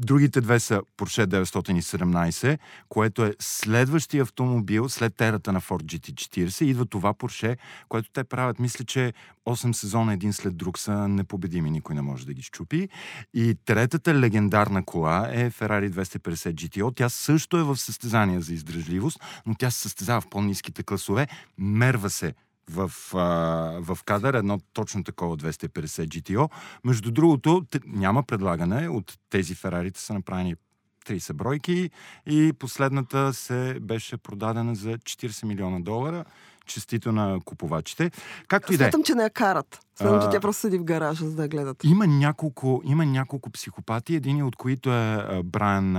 Другите 0.02 0.40
две 0.40 0.60
са 0.60 0.82
Porsche 0.98 1.26
917, 1.26 2.58
което 2.88 3.24
е 3.24 3.34
следващия 3.38 4.22
автомобил 4.22 4.88
след 4.88 5.16
терата 5.16 5.52
на 5.52 5.60
Ford 5.60 5.82
GT40. 5.82 6.64
Идва 6.64 6.86
това 6.86 7.14
Porsche, 7.14 7.56
което 7.88 8.10
те 8.10 8.24
правят. 8.24 8.58
Мисля, 8.58 8.84
че 8.84 9.12
8 9.46 9.72
сезона 9.72 10.12
един 10.12 10.32
след 10.32 10.56
друг 10.56 10.78
са 10.78 11.08
непобедими, 11.08 11.70
никой 11.70 11.94
не 11.94 12.02
може 12.02 12.26
да 12.26 12.34
ги 12.34 12.42
щупи. 12.42 12.88
И 13.34 13.56
третата 13.64 14.14
легендарна 14.14 14.84
кола 14.84 15.28
е 15.32 15.50
Ferrari 15.50 15.90
250 15.90 16.54
GTO. 16.54 16.92
Тя 16.96 17.08
също 17.08 17.56
е 17.56 17.62
в 17.62 17.76
състезание 17.76 18.40
за 18.40 18.54
издръжливост, 18.54 19.20
но 19.46 19.54
тя 19.54 19.70
се 19.70 19.80
състезава 19.80 20.20
в 20.20 20.28
по-низките 20.30 20.82
класове. 20.82 21.26
Мерва 21.58 22.10
се 22.10 22.34
в, 22.70 22.90
а, 23.14 23.18
в 23.82 23.98
кадър 24.04 24.34
едно 24.34 24.60
точно 24.72 25.04
такова 25.04 25.36
250 25.36 25.66
GTO. 26.06 26.48
Между 26.84 27.10
другото, 27.10 27.64
т- 27.70 27.80
няма 27.86 28.22
предлагане. 28.22 28.88
От 28.88 29.18
тези 29.30 29.54
Ферарите 29.54 30.00
са 30.00 30.14
направени 30.14 30.54
30 31.06 31.32
бройки 31.32 31.90
и 32.26 32.52
последната 32.52 33.34
се 33.34 33.78
беше 33.80 34.16
продадена 34.16 34.74
за 34.74 34.88
40 34.90 35.44
милиона 35.44 35.80
долара. 35.80 36.24
Честито 36.66 37.12
на 37.12 37.38
купувачите. 37.44 38.10
Както 38.48 38.72
и 38.72 38.76
да 38.76 38.84
е. 38.84 38.86
Смятам, 38.86 39.02
че 39.02 39.14
не 39.14 39.22
я 39.22 39.30
карат. 39.30 39.80
Смятам, 39.96 40.22
че 40.22 40.28
тя 40.30 40.40
просто 40.40 40.60
седи 40.60 40.78
в 40.78 40.84
гаража, 40.84 41.24
за 41.24 41.36
да 41.36 41.48
гледат. 41.48 41.84
Има 41.84 42.06
няколко, 42.06 42.82
има 42.84 43.06
няколко 43.06 43.50
психопати, 43.50 44.14
един 44.14 44.42
от 44.42 44.56
които 44.56 44.92
е 44.92 45.42
Брайан, 45.44 45.96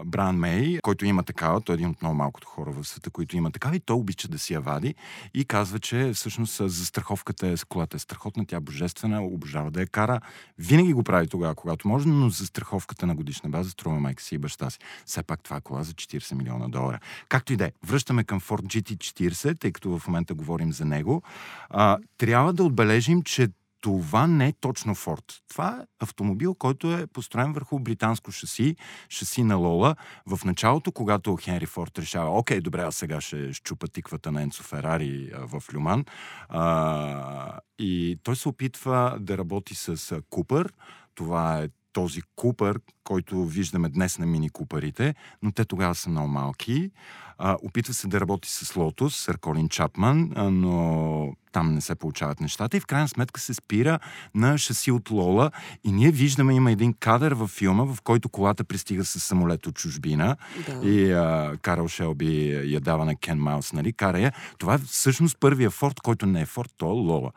а, 0.00 0.04
Брайан 0.04 0.36
Мей, 0.36 0.78
който 0.82 1.06
има 1.06 1.22
такава, 1.22 1.60
той 1.60 1.74
е 1.74 1.76
един 1.76 1.88
от 1.88 2.02
много 2.02 2.16
малкото 2.16 2.48
хора 2.48 2.72
в 2.72 2.84
света, 2.84 3.10
които 3.10 3.36
има 3.36 3.50
такава 3.50 3.76
и 3.76 3.80
той 3.80 3.96
обича 3.96 4.28
да 4.28 4.38
си 4.38 4.54
я 4.54 4.60
вади 4.60 4.94
и 5.34 5.44
казва, 5.44 5.78
че 5.78 6.12
всъщност 6.14 6.56
застраховката 6.70 7.46
е, 7.46 7.54
колата 7.68 7.96
е 7.96 8.00
страхотна, 8.00 8.46
тя 8.46 8.56
е 8.56 8.60
божествена, 8.60 9.22
обожава 9.22 9.70
да 9.70 9.80
я 9.80 9.86
кара. 9.86 10.20
Винаги 10.58 10.92
го 10.92 11.02
прави 11.02 11.28
тогава, 11.28 11.54
когато 11.54 11.88
може, 11.88 12.08
но 12.08 12.28
застраховката 12.28 13.06
на 13.06 13.14
годишна 13.14 13.50
база 13.50 13.70
струва 13.70 14.00
майка 14.00 14.22
си 14.22 14.34
и 14.34 14.38
баща 14.38 14.70
си. 14.70 14.78
Все 15.06 15.22
пак 15.22 15.42
това 15.42 15.56
е 15.56 15.60
кола 15.60 15.82
за 15.82 15.92
40 15.92 16.34
милиона 16.34 16.68
долара. 16.68 16.98
Както 17.28 17.52
и 17.52 17.56
да 17.56 17.64
е, 17.64 17.72
връщаме 17.86 18.24
към 18.24 18.40
Ford 18.40 18.62
GT40, 18.62 19.60
тъй 19.60 19.72
като 19.72 19.98
в 19.98 20.06
момента 20.06 20.34
говорим 20.34 20.72
за 20.72 20.84
него. 20.84 21.22
А, 21.70 21.98
трябва 22.18 22.52
да 22.52 22.64
отбележим, 22.64 23.22
че 23.22 23.48
това 23.80 24.26
не 24.26 24.48
е 24.48 24.52
точно 24.52 24.94
Форд. 24.94 25.24
Това 25.48 25.78
е 25.80 25.86
автомобил, 26.00 26.54
който 26.54 26.92
е 26.92 27.06
построен 27.06 27.52
върху 27.52 27.78
британско 27.78 28.32
шаси, 28.32 28.76
шаси 29.08 29.42
на 29.42 29.56
Лола. 29.56 29.96
В 30.26 30.44
началото, 30.44 30.92
когато 30.92 31.36
Хенри 31.36 31.66
Форд 31.66 31.98
решава, 31.98 32.38
окей, 32.38 32.60
добре, 32.60 32.82
аз 32.82 32.96
сега 32.96 33.20
ще 33.20 33.52
щупа 33.52 33.88
тиквата 33.88 34.32
на 34.32 34.42
Енцо 34.42 34.62
Ферари 34.62 35.32
в 35.34 35.62
Люман. 35.74 36.04
А, 36.48 37.58
и 37.78 38.18
той 38.22 38.36
се 38.36 38.48
опитва 38.48 39.16
да 39.20 39.38
работи 39.38 39.74
с 39.74 40.20
Купър. 40.30 40.72
Това 41.14 41.58
е 41.58 41.68
този 41.92 42.22
Купър, 42.36 42.80
който 43.04 43.44
виждаме 43.44 43.88
днес 43.88 44.18
на 44.18 44.26
мини 44.26 44.50
Купърите, 44.50 45.14
но 45.42 45.52
те 45.52 45.64
тогава 45.64 45.94
са 45.94 46.10
много 46.10 46.28
малки. 46.28 46.90
А, 47.38 47.56
опитва 47.62 47.94
се 47.94 48.08
да 48.08 48.20
работи 48.20 48.48
с 48.50 48.76
Лотус, 48.76 49.16
с 49.16 49.34
Колин 49.40 49.68
Чапман, 49.68 50.32
а, 50.36 50.50
но 50.50 51.32
там 51.52 51.74
не 51.74 51.80
се 51.80 51.94
получават 51.94 52.40
нещата 52.40 52.76
и 52.76 52.80
в 52.80 52.86
крайна 52.86 53.08
сметка 53.08 53.40
се 53.40 53.54
спира 53.54 53.98
на 54.34 54.58
шаси 54.58 54.90
от 54.90 55.10
Лола 55.10 55.50
и 55.84 55.92
ние 55.92 56.10
виждаме, 56.10 56.54
има 56.54 56.72
един 56.72 56.92
кадър 56.92 57.32
във 57.32 57.50
филма, 57.50 57.84
в 57.84 57.98
който 58.02 58.28
колата 58.28 58.64
пристига 58.64 59.04
с 59.04 59.20
самолет 59.20 59.66
от 59.66 59.74
чужбина 59.74 60.36
Да. 60.66 60.88
и 60.88 61.12
а, 61.12 61.56
Карл 61.62 61.88
Шелби 61.88 62.48
я 62.72 62.80
дава 62.80 63.04
на 63.04 63.16
Кен 63.16 63.38
Майлс, 63.38 63.72
нали, 63.72 63.92
кара 63.92 64.20
я. 64.20 64.32
Това 64.58 64.74
е 64.74 64.78
всъщност 64.78 65.36
първия 65.40 65.70
Форд, 65.70 66.00
който 66.00 66.26
не 66.26 66.40
е 66.40 66.46
Форд, 66.46 66.70
то 66.76 66.86
е 66.86 66.92
Лола. 66.92 67.30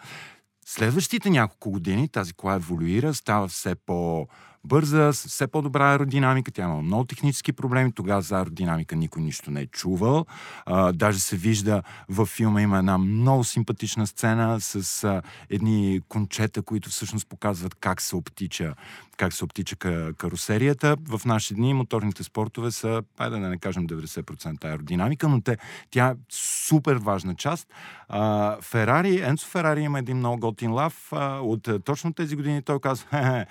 Следващите 0.75 1.29
няколко 1.29 1.71
години 1.71 2.09
тази 2.09 2.33
кола 2.33 2.55
еволюира, 2.55 3.13
става 3.13 3.47
все 3.47 3.75
по 3.75 4.27
бърза, 4.65 5.13
с 5.13 5.27
все 5.27 5.47
по-добра 5.47 5.91
аеродинамика. 5.91 6.51
Тя 6.51 6.63
има 6.63 6.81
много 6.81 7.03
технически 7.03 7.53
проблеми. 7.53 7.91
Тогава 7.91 8.21
за 8.21 8.37
аеродинамика 8.37 8.95
никой 8.95 9.21
нищо 9.21 9.51
не 9.51 9.61
е 9.61 9.67
чувал. 9.67 10.25
А, 10.65 10.91
даже 10.91 11.19
се 11.19 11.37
вижда 11.37 11.83
във 12.09 12.29
филма 12.29 12.61
има 12.61 12.77
една 12.77 12.97
много 12.97 13.43
симпатична 13.43 14.07
сцена 14.07 14.61
с 14.61 15.03
а, 15.03 15.21
едни 15.49 16.01
кончета, 16.09 16.61
които 16.61 16.89
всъщност 16.89 17.27
показват 17.27 17.75
как 17.75 18.01
се 18.01 18.15
обтича 18.15 18.75
как 19.17 19.33
се 19.33 19.43
обтича 19.43 19.75
карусерията. 20.17 20.97
В 21.09 21.21
наши 21.25 21.53
дни 21.53 21.73
моторните 21.73 22.23
спортове 22.23 22.71
са, 22.71 23.03
айде 23.17 23.39
да 23.39 23.49
не 23.49 23.57
кажем 23.57 23.87
90% 23.87 24.65
аеродинамика, 24.65 25.27
но 25.27 25.41
те, 25.41 25.57
тя 25.91 26.07
е 26.07 26.15
супер 26.29 26.95
важна 26.95 27.35
част. 27.35 27.67
А, 28.09 28.57
Ферари, 28.61 29.21
Енцо 29.21 29.47
Ферари 29.47 29.81
има 29.81 29.99
един 29.99 30.17
много 30.17 30.39
готин 30.39 30.71
лав. 30.71 31.09
От 31.41 31.69
точно 31.85 32.13
тези 32.13 32.35
години 32.35 32.61
той 32.61 32.79
казва, 32.79 33.07
хе, 33.09 33.45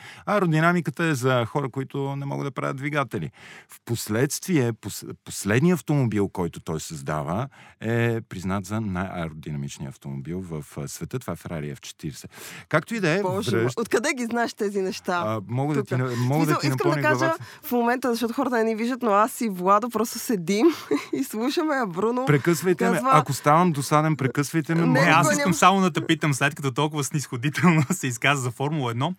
е 1.09 1.15
за 1.15 1.45
хора, 1.45 1.69
които 1.69 2.17
не 2.17 2.25
могат 2.25 2.47
да 2.47 2.51
правят 2.51 2.77
двигатели. 2.77 3.31
В 3.69 3.81
последствие, 3.85 4.73
пос, 4.73 5.05
последният 5.25 5.79
автомобил, 5.79 6.29
който 6.29 6.61
той 6.61 6.81
създава, 6.81 7.49
е 7.81 8.21
признат 8.21 8.65
за 8.65 8.81
най-аеродинамичния 8.81 9.89
автомобил 9.89 10.41
в 10.41 10.65
света. 10.89 11.19
Това 11.19 11.33
е 11.33 11.37
Ферари 11.37 11.77
F40. 11.77 12.25
Както 12.69 12.95
и 12.95 13.01
да 13.01 13.09
е. 13.09 13.23
Връщ... 13.23 13.81
Откъде 13.81 14.15
ги 14.15 14.25
знаеш 14.25 14.55
тези 14.55 14.81
неща? 14.81 15.23
А, 15.27 15.41
мога 15.49 15.75
да 15.75 15.85
ти, 15.85 15.95
мога 16.17 16.47
да 16.47 16.59
ти 16.59 16.67
Искам 16.67 16.91
да 16.91 17.01
кажа 17.01 17.17
главата. 17.17 17.45
в 17.63 17.73
момента, 17.73 18.11
защото 18.11 18.35
хората 18.35 18.57
не 18.57 18.65
ни 18.65 18.77
виждат, 18.77 19.03
но 19.03 19.11
аз 19.11 19.41
и 19.41 19.49
Владо 19.49 19.91
просто 19.91 20.19
седим 20.19 20.67
и 21.13 21.25
слушаме, 21.25 21.75
а 21.75 21.87
Бруно 21.87 22.27
Прекъсвайте 22.27 22.85
казва... 22.85 23.03
ме. 23.03 23.11
Ако 23.13 23.33
ставам 23.33 23.73
досаден, 23.73 24.17
прекъсвайте 24.17 24.75
ме. 24.75 24.87
Не, 24.87 25.01
не 25.01 25.11
аз 25.11 25.33
искам 25.33 25.55
само 25.55 25.81
да 25.81 25.93
те 25.93 26.07
питам, 26.07 26.35
след 26.35 26.55
като 26.55 26.73
толкова 26.73 27.05
снисходително 27.05 27.83
се 27.91 28.07
изказа 28.07 28.43
за 28.43 28.51
Формула 28.51 28.95
1, 28.95 29.15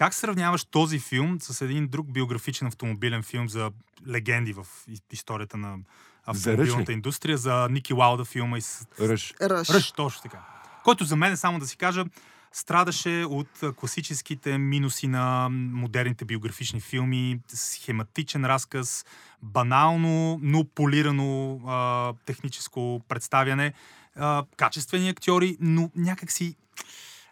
как 0.00 0.14
сравняваш 0.14 0.64
този 0.64 0.98
филм 0.98 1.38
с 1.40 1.60
един 1.64 1.88
друг 1.88 2.12
биографичен 2.12 2.66
автомобилен 2.66 3.22
филм 3.22 3.48
за 3.48 3.70
легенди 4.08 4.52
в 4.52 4.66
историята 5.12 5.56
на 5.56 5.76
автомобилната 6.26 6.92
индустрия, 6.92 7.38
за 7.38 7.68
Ники 7.70 7.94
Лауда 7.94 8.24
филма 8.24 8.58
и 8.58 8.60
с... 8.60 8.86
Ръж. 9.00 9.34
Ръж. 9.42 9.70
Ръж, 9.70 9.92
точно 9.92 10.22
така. 10.22 10.38
Който 10.84 11.04
за 11.04 11.16
мен, 11.16 11.36
само 11.36 11.58
да 11.58 11.66
си 11.66 11.76
кажа, 11.76 12.04
страдаше 12.52 13.24
от 13.28 13.60
класическите 13.76 14.58
минуси 14.58 15.06
на 15.06 15.48
модерните 15.50 16.24
биографични 16.24 16.80
филми, 16.80 17.40
схематичен 17.48 18.44
разказ, 18.44 19.04
банално, 19.42 20.38
но 20.42 20.64
полирано 20.64 21.60
а, 21.66 22.12
техническо 22.26 23.00
представяне, 23.08 23.72
а, 24.16 24.44
качествени 24.56 25.08
актьори, 25.08 25.56
но 25.60 25.90
някакси 25.96 26.56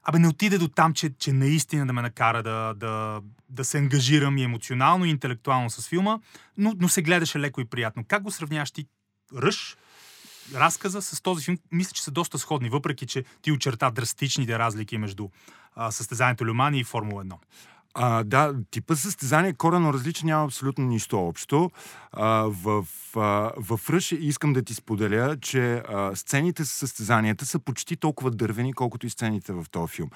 Абе, 0.05 0.19
не 0.19 0.29
отиде 0.29 0.59
до 0.59 0.69
там, 0.69 0.95
че, 0.95 1.11
че 1.19 1.33
наистина 1.33 1.87
да 1.87 1.93
ме 1.93 2.03
накара 2.03 2.43
да, 2.43 2.75
да, 2.77 3.21
да 3.49 3.65
се 3.65 3.79
ангажирам 3.79 4.39
и 4.39 4.43
емоционално, 4.43 5.05
и 5.05 5.11
интелектуално 5.11 5.71
с 5.71 5.89
филма, 5.89 6.19
но, 6.57 6.75
но 6.81 6.89
се 6.89 7.03
гледаше 7.03 7.41
леко 7.41 7.61
и 7.61 7.65
приятно. 7.65 8.05
Как 8.09 8.23
го 8.23 8.31
сравняваш 8.31 8.71
ти 8.71 8.87
Ръж 9.37 9.77
разказа 10.55 11.03
с 11.03 11.21
този 11.21 11.45
филм, 11.45 11.59
мисля, 11.73 11.93
че 11.93 12.03
са 12.03 12.11
доста 12.11 12.39
сходни, 12.39 12.69
въпреки 12.69 13.07
че 13.07 13.25
ти 13.43 13.53
очерта 13.53 13.91
драстичните 13.91 14.59
разлики 14.59 14.99
между 14.99 15.29
а, 15.75 15.91
състезанието 15.91 16.47
Люмани 16.47 16.81
и 16.81 16.85
Формула 16.85 17.25
1. 17.25 17.35
А, 18.01 18.25
да, 18.25 18.55
типа 18.71 18.97
състезание 18.97 19.51
е 19.51 19.55
корено 19.55 19.93
различен, 19.93 20.27
няма 20.27 20.45
абсолютно 20.45 20.85
нищо 20.85 21.19
общо. 21.19 21.71
А, 22.13 22.27
в, 22.43 22.87
а, 23.17 23.53
в 23.57 23.81
Ръш 23.91 24.13
искам 24.13 24.53
да 24.53 24.63
ти 24.63 24.75
споделя, 24.75 25.37
че 25.41 25.83
а, 25.89 26.17
сцените 26.17 26.65
с 26.65 26.69
състезанията 26.69 27.47
са 27.47 27.59
почти 27.59 27.97
толкова 27.97 28.31
дървени, 28.31 28.73
колкото 28.73 29.07
и 29.07 29.11
сцените 29.11 29.53
в 29.53 29.67
този 29.71 29.93
филм. 29.93 30.11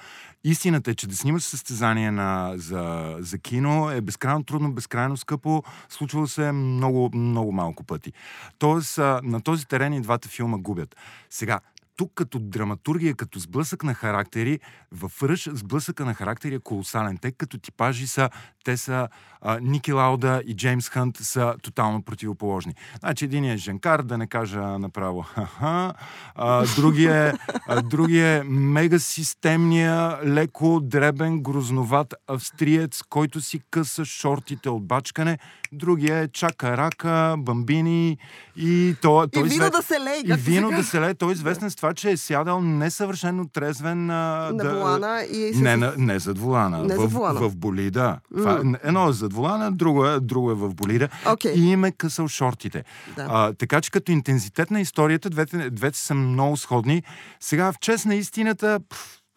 Истината 0.45 0.90
е, 0.90 0.95
че 0.95 1.07
да 1.07 1.16
снимаш 1.16 1.42
състезание 1.42 2.11
на, 2.11 2.53
за, 2.57 3.16
за 3.18 3.38
кино 3.38 3.90
е 3.90 4.01
безкрайно 4.01 4.45
трудно, 4.45 4.73
безкрайно 4.73 5.16
скъпо, 5.16 5.62
случвало 5.88 6.27
се 6.27 6.53
много, 6.53 7.11
много 7.14 7.53
малко 7.53 7.85
пъти. 7.85 8.12
Тоест, 8.59 8.99
а, 8.99 9.21
на 9.25 9.40
този 9.40 9.66
терен 9.66 9.92
и 9.92 10.01
двата 10.01 10.29
филма 10.29 10.59
губят. 10.59 10.97
Сега, 11.31 11.61
тук 12.03 12.12
като 12.15 12.38
драматургия, 12.38 13.15
като 13.15 13.38
сблъсък 13.38 13.85
на 13.85 13.95
характери, 13.95 14.61
в 14.93 15.11
Ръж 15.23 15.49
сблъсъка 15.53 16.05
на 16.05 16.15
характери 16.15 16.55
е 16.55 16.59
колосален. 16.59 17.19
Те 17.19 17.33
като 17.33 17.59
типажи 17.59 18.07
са, 18.07 18.31
те 18.65 18.77
са 18.77 19.09
а, 19.41 19.59
Ники 19.62 19.93
Лауда 19.93 20.43
и 20.47 20.57
Джеймс 20.57 20.88
Хънт 20.88 21.17
са 21.17 21.55
тотално 21.62 22.03
противоположни. 22.03 22.75
Значи 23.01 23.25
един 23.25 23.45
е 23.45 23.57
Женкар, 23.57 24.03
да 24.03 24.19
не 24.19 24.27
кажа 24.27 24.61
направо 24.61 25.23
ха-ха, 25.35 25.95
а, 26.35 26.67
другия, 26.77 27.29
е, 27.29 27.33
а, 27.69 27.83
другия 27.83 28.38
е 28.38 28.43
мега 28.45 28.99
системния, 28.99 30.19
леко 30.25 30.81
дребен, 30.83 31.43
грозноват 31.43 32.15
австриец, 32.29 33.03
който 33.03 33.41
си 33.41 33.61
къса 33.71 34.05
шортите 34.05 34.69
от 34.69 34.87
бачкане. 34.87 35.38
Другия 35.73 36.19
е 36.19 36.29
Чака 36.29 36.77
Рака, 36.77 37.35
Бамбини 37.38 38.19
и 38.57 38.97
то, 39.03 39.29
той 39.33 39.47
и 39.47 39.49
вино 39.49 39.71
да 39.71 39.83
се 39.83 40.01
лей. 40.01 40.23
И 40.25 40.35
вино 40.35 40.71
да 40.71 40.85
се 40.85 41.01
лей. 41.01 41.15
Той 41.15 41.31
е 41.31 41.33
известен 41.33 41.71
с 41.71 41.77
това, 41.77 41.91
че 41.94 42.11
е 42.11 42.16
сядал 42.16 42.61
несъвършено 42.61 43.48
трезвен. 43.48 44.11
А, 44.11 44.50
на 44.52 44.64
да, 44.64 44.74
волана 44.74 45.22
и... 45.33 45.52
Не, 45.55 45.76
не, 45.76 45.90
не 45.96 46.18
зад 46.18 46.38
волана. 46.38 46.78
Не 46.78 46.96
в, 46.96 47.00
зад 47.00 47.12
волана. 47.12 47.40
в 47.40 47.57
болида. 47.57 48.18
Mm. 48.35 48.37
Това, 48.37 48.78
едно 48.83 49.09
е 49.09 49.12
зад 49.12 49.33
волана, 49.33 49.72
друго 49.72 50.07
е, 50.07 50.20
друго 50.20 50.50
е 50.50 50.55
в 50.55 50.74
болида. 50.74 51.09
Okay. 51.24 51.55
И 51.55 51.70
им 51.70 51.85
е 51.85 51.92
късал 51.92 52.28
шортите. 52.28 52.85
Да. 53.16 53.26
А, 53.31 53.52
така 53.52 53.81
че 53.81 53.90
като 53.90 54.12
интензитет 54.12 54.70
на 54.70 54.81
историята, 54.81 55.31
двете, 55.31 55.70
двете 55.70 55.98
са 55.98 56.14
много 56.14 56.57
сходни. 56.57 57.02
Сега 57.40 57.72
в 57.72 57.78
чест 57.78 58.07
на 58.07 58.14
истината, 58.14 58.81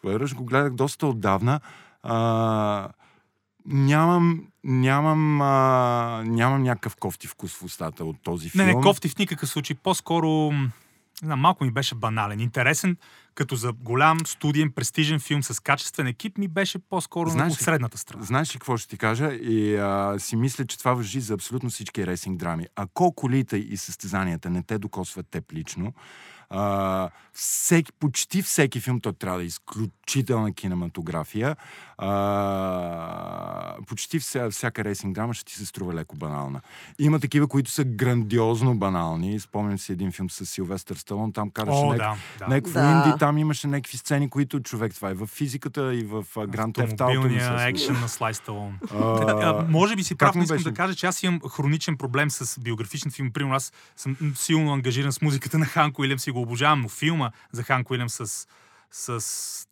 Ръж 0.04 0.34
го 0.34 0.44
гледах 0.44 0.72
доста 0.72 1.06
отдавна. 1.06 1.60
А, 2.02 2.88
нямам, 3.66 4.42
нямам, 4.64 5.40
а, 5.42 6.22
нямам 6.26 6.62
някакъв 6.62 6.96
кофти 6.96 7.26
вкус 7.26 7.54
в 7.54 7.62
устата 7.62 8.04
от 8.04 8.16
този 8.22 8.48
филм. 8.48 8.66
Не, 8.66 8.74
не, 8.74 8.80
кофти 8.80 9.08
в 9.08 9.18
никакъв 9.18 9.48
случай. 9.48 9.76
По-скоро 9.82 10.52
знам, 11.22 11.40
малко 11.40 11.64
ми 11.64 11.70
беше 11.70 11.94
банален. 11.94 12.40
Интересен, 12.40 12.96
като 13.34 13.56
за 13.56 13.72
голям, 13.72 14.18
студиен, 14.26 14.72
престижен 14.72 15.20
филм 15.20 15.42
с 15.42 15.62
качествен 15.62 16.06
екип, 16.06 16.38
ми 16.38 16.48
беше 16.48 16.78
по-скоро 16.78 17.30
знаеш, 17.30 17.52
от 17.52 17.58
средната 17.58 17.98
страна. 17.98 18.24
Знаеш 18.24 18.54
ли 18.54 18.58
какво 18.58 18.76
ще 18.76 18.88
ти 18.88 18.98
кажа? 18.98 19.32
И 19.32 19.76
а, 19.76 20.14
си 20.18 20.36
мисля, 20.36 20.66
че 20.66 20.78
това 20.78 20.94
въжи 20.94 21.20
за 21.20 21.34
абсолютно 21.34 21.70
всички 21.70 22.06
рейсинг 22.06 22.38
драми. 22.38 22.66
Ако 22.76 23.12
колите 23.12 23.56
и 23.56 23.76
състезанията 23.76 24.50
не 24.50 24.62
те 24.62 24.78
докосват 24.78 25.26
теб 25.30 25.52
лично, 25.52 25.92
а, 26.50 27.10
всеки, 27.32 27.92
почти 27.92 28.42
всеки 28.42 28.80
филм, 28.80 29.00
той 29.00 29.12
трябва 29.12 29.38
да 29.38 29.44
е 29.44 29.46
изключителна 29.46 30.52
кинематография. 30.54 31.56
А, 31.98 33.74
почти 33.86 34.18
вся, 34.18 34.50
всяка 34.50 34.84
рейсинг 34.84 35.14
драма 35.14 35.34
ще 35.34 35.44
ти 35.44 35.54
се 35.54 35.66
струва 35.66 35.94
леко 35.94 36.16
банална. 36.16 36.60
Има 36.98 37.20
такива, 37.20 37.48
които 37.48 37.70
са 37.70 37.84
грандиозно 37.84 38.74
банални. 38.74 39.40
Спомням 39.40 39.78
си 39.78 39.92
един 39.92 40.12
филм 40.12 40.30
с 40.30 40.46
Силвестър 40.46 40.96
Сталон, 40.96 41.32
там 41.32 41.50
караше 41.50 41.78
О, 41.78 41.90
нек... 41.92 41.98
да, 41.98 42.16
да. 42.38 42.46
някакво 42.48 42.80
Да. 42.80 43.04
инди, 43.06 43.18
там 43.18 43.38
имаше 43.38 43.66
някакви 43.66 43.96
сцени, 43.96 44.30
които 44.30 44.60
човек 44.60 44.94
това 44.94 45.10
е 45.10 45.14
в 45.14 45.26
физиката 45.26 45.94
и 45.94 46.02
в 46.02 46.24
Гранд 46.48 46.76
не 46.76 47.40
случва. 47.40 47.68
екшен 47.68 48.00
на 48.00 48.08
Слай 48.08 48.34
Сталон. 48.34 48.78
Може 49.68 49.96
би 49.96 50.02
си 50.02 50.14
прав, 50.14 50.34
но 50.34 50.42
искам 50.42 50.56
беше? 50.56 50.64
да 50.64 50.74
кажа, 50.74 50.94
че 50.94 51.06
аз 51.06 51.22
имам 51.22 51.40
хроничен 51.50 51.96
проблем 51.96 52.30
с 52.30 52.60
биографичен 52.60 53.10
филм. 53.10 53.30
Примерно 53.32 53.54
аз 53.54 53.72
съм 53.96 54.16
силно 54.34 54.72
ангажиран 54.72 55.12
с 55.12 55.22
музиката 55.22 55.58
на 55.58 55.66
Ханко 55.66 56.02
Уилямс 56.02 56.26
и 56.26 56.30
го 56.36 56.42
обожавам, 56.42 56.80
но 56.80 56.88
филма 56.88 57.30
за 57.52 57.62
Ханко 57.62 57.92
Уилямс 57.92 58.14
с, 58.14 58.46
с 58.90 59.20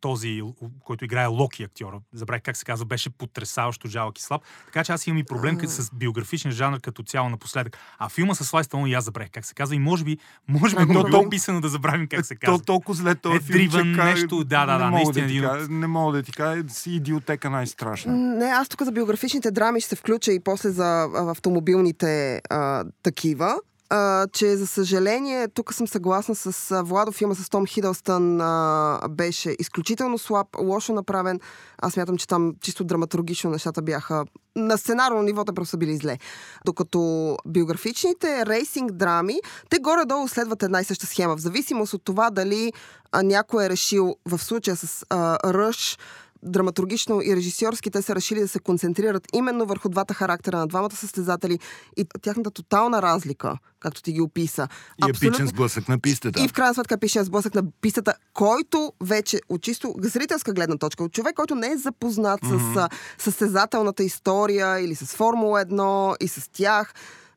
този, 0.00 0.42
който 0.81 1.05
играе 1.05 1.27
Локи 1.27 1.62
актьора, 1.62 2.00
забравих 2.12 2.42
как 2.42 2.57
се 2.57 2.64
казва, 2.64 2.87
беше 2.87 3.11
потрясаващо 3.11 3.88
жалък 3.88 4.18
и 4.18 4.22
слаб. 4.22 4.42
Така 4.66 4.85
че 4.85 4.92
аз 4.92 5.07
имам 5.07 5.18
и 5.18 5.24
проблем 5.24 5.57
като 5.57 5.72
с 5.72 5.90
биографичен 5.94 6.50
жанр 6.53 6.81
като 6.81 7.03
цяло 7.03 7.29
напоследък. 7.29 7.79
А 7.98 8.09
филма 8.09 8.35
с 8.35 8.44
Слай 8.44 8.64
Сталон 8.64 8.87
и 8.87 8.94
аз 8.94 9.05
забравих 9.05 9.31
как 9.31 9.44
се 9.44 9.55
казва 9.55 9.74
и 9.74 9.79
може 9.79 10.05
би, 10.05 10.18
може 10.48 10.77
би 10.77 10.83
То- 10.83 10.87
било 10.87 11.03
то- 11.03 11.31
писано 11.31 11.61
да 11.61 11.68
забравим 11.68 12.09
как 12.09 12.27
се 12.27 12.35
То 12.35 12.40
казва. 12.42 12.64
толкова 12.64 12.94
зле 12.94 13.14
този 13.14 13.37
Е, 13.37 13.40
филм, 13.40 13.70
че 13.70 13.85
нещо, 13.85 14.37
да, 14.38 14.66
да, 14.66 14.79
да, 14.79 14.85
не 14.85 14.90
мога 14.90 15.12
наистина 15.12 15.53
да 15.53 15.68
не 15.70 15.87
мога 15.87 16.12
да 16.12 16.22
ти 16.22 16.33
кажа, 16.33 16.62
си 16.68 16.90
идиотека 16.90 17.50
най-страшна. 17.50 18.12
Не, 18.12 18.44
аз 18.46 18.68
тук 18.68 18.83
за 18.83 18.92
биографичните 18.92 19.50
драми 19.50 19.81
ще 19.81 19.88
се 19.88 19.96
включа 19.96 20.33
и 20.33 20.40
после 20.40 20.70
за 20.70 21.09
автомобилните 21.14 22.40
а, 22.50 22.85
такива. 23.03 23.55
А, 23.90 24.26
че 24.32 24.56
за 24.56 24.66
съжаление, 24.66 25.48
тук 25.48 25.74
съм 25.74 25.88
съгласна 25.88 26.34
с 26.34 26.70
а, 26.70 26.82
Владо, 26.82 27.12
филма 27.12 27.34
с 27.34 27.48
Том 27.48 27.66
Хидълстън 27.66 28.40
а, 28.40 29.00
беше 29.10 29.56
изключително 29.58 30.18
слаб, 30.18 30.46
лошо 30.58 30.92
направен. 30.92 31.40
Аз 31.78 31.96
мятам, 31.96 32.16
че 32.16 32.28
там 32.28 32.54
чисто 32.60 32.84
драматургично 32.84 33.50
нещата 33.50 33.82
бяха 33.82 34.24
на 34.56 34.78
сценарно 34.78 35.22
ниво, 35.22 35.44
те 35.44 35.52
просто 35.52 35.70
са 35.70 35.76
били 35.76 35.96
зле. 35.96 36.18
Докато 36.64 37.36
биографичните 37.46 38.46
рейсинг 38.46 38.92
драми, 38.92 39.40
те 39.70 39.78
горе-долу 39.78 40.28
следват 40.28 40.62
една 40.62 40.80
и 40.80 40.84
съща 40.84 41.06
схема. 41.06 41.36
В 41.36 41.40
зависимост 41.40 41.94
от 41.94 42.04
това 42.04 42.30
дали 42.30 42.72
а, 43.12 43.22
някой 43.22 43.64
е 43.64 43.70
решил 43.70 44.16
в 44.26 44.38
случая 44.38 44.76
с 44.76 45.06
а, 45.10 45.38
Ръж 45.44 45.98
драматургично 46.44 47.20
и 47.22 47.37
режисьорски 47.37 47.90
те 47.90 48.02
са 48.02 48.14
решили 48.14 48.40
да 48.40 48.48
се 48.48 48.59
концентрират 48.59 49.28
именно 49.35 49.66
върху 49.66 49.88
двата 49.88 50.14
характера 50.14 50.59
на 50.59 50.66
двамата 50.66 50.96
състезатели 50.96 51.59
и 51.96 52.07
тяхната 52.22 52.50
тотална 52.50 53.02
разлика, 53.02 53.59
както 53.80 54.02
ти 54.02 54.12
ги 54.12 54.20
описа. 54.20 54.68
И 55.07 55.11
епичен 55.11 55.46
сблъсък 55.46 55.88
на 55.88 55.98
пистата. 55.98 56.44
И 56.44 56.48
в 56.48 56.52
крайна 56.52 56.74
сметка 56.74 56.94
епичен 56.94 57.24
сблъсък 57.24 57.54
на 57.54 57.62
пистата, 57.80 58.14
който 58.33 58.92
вече 59.00 59.40
от 59.48 59.62
чисто 59.62 59.94
зрителска 59.98 60.52
гледна 60.52 60.76
точка, 60.76 61.04
от 61.04 61.12
човек, 61.12 61.35
който 61.35 61.54
не 61.54 61.66
е 61.66 61.76
запознат 61.76 62.40
mm-hmm. 62.40 62.92
с 63.18 63.24
състезателната 63.24 64.04
история 64.04 64.80
или 64.80 64.94
с 64.94 65.07
Формула 65.07 65.64
1 65.64 66.16
и 66.20 66.28
с 66.28 66.50
тях, 66.52 66.94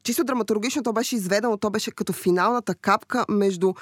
чисто 0.08 0.24
драматургично 0.24 0.84
то 0.84 0.94
беше 0.94 1.16
изведено, 1.16 1.58
то 1.58 1.70
беше 1.70 1.92
като 1.92 2.14
финалната 2.14 2.76
капка 2.76 3.26
между 3.30 3.74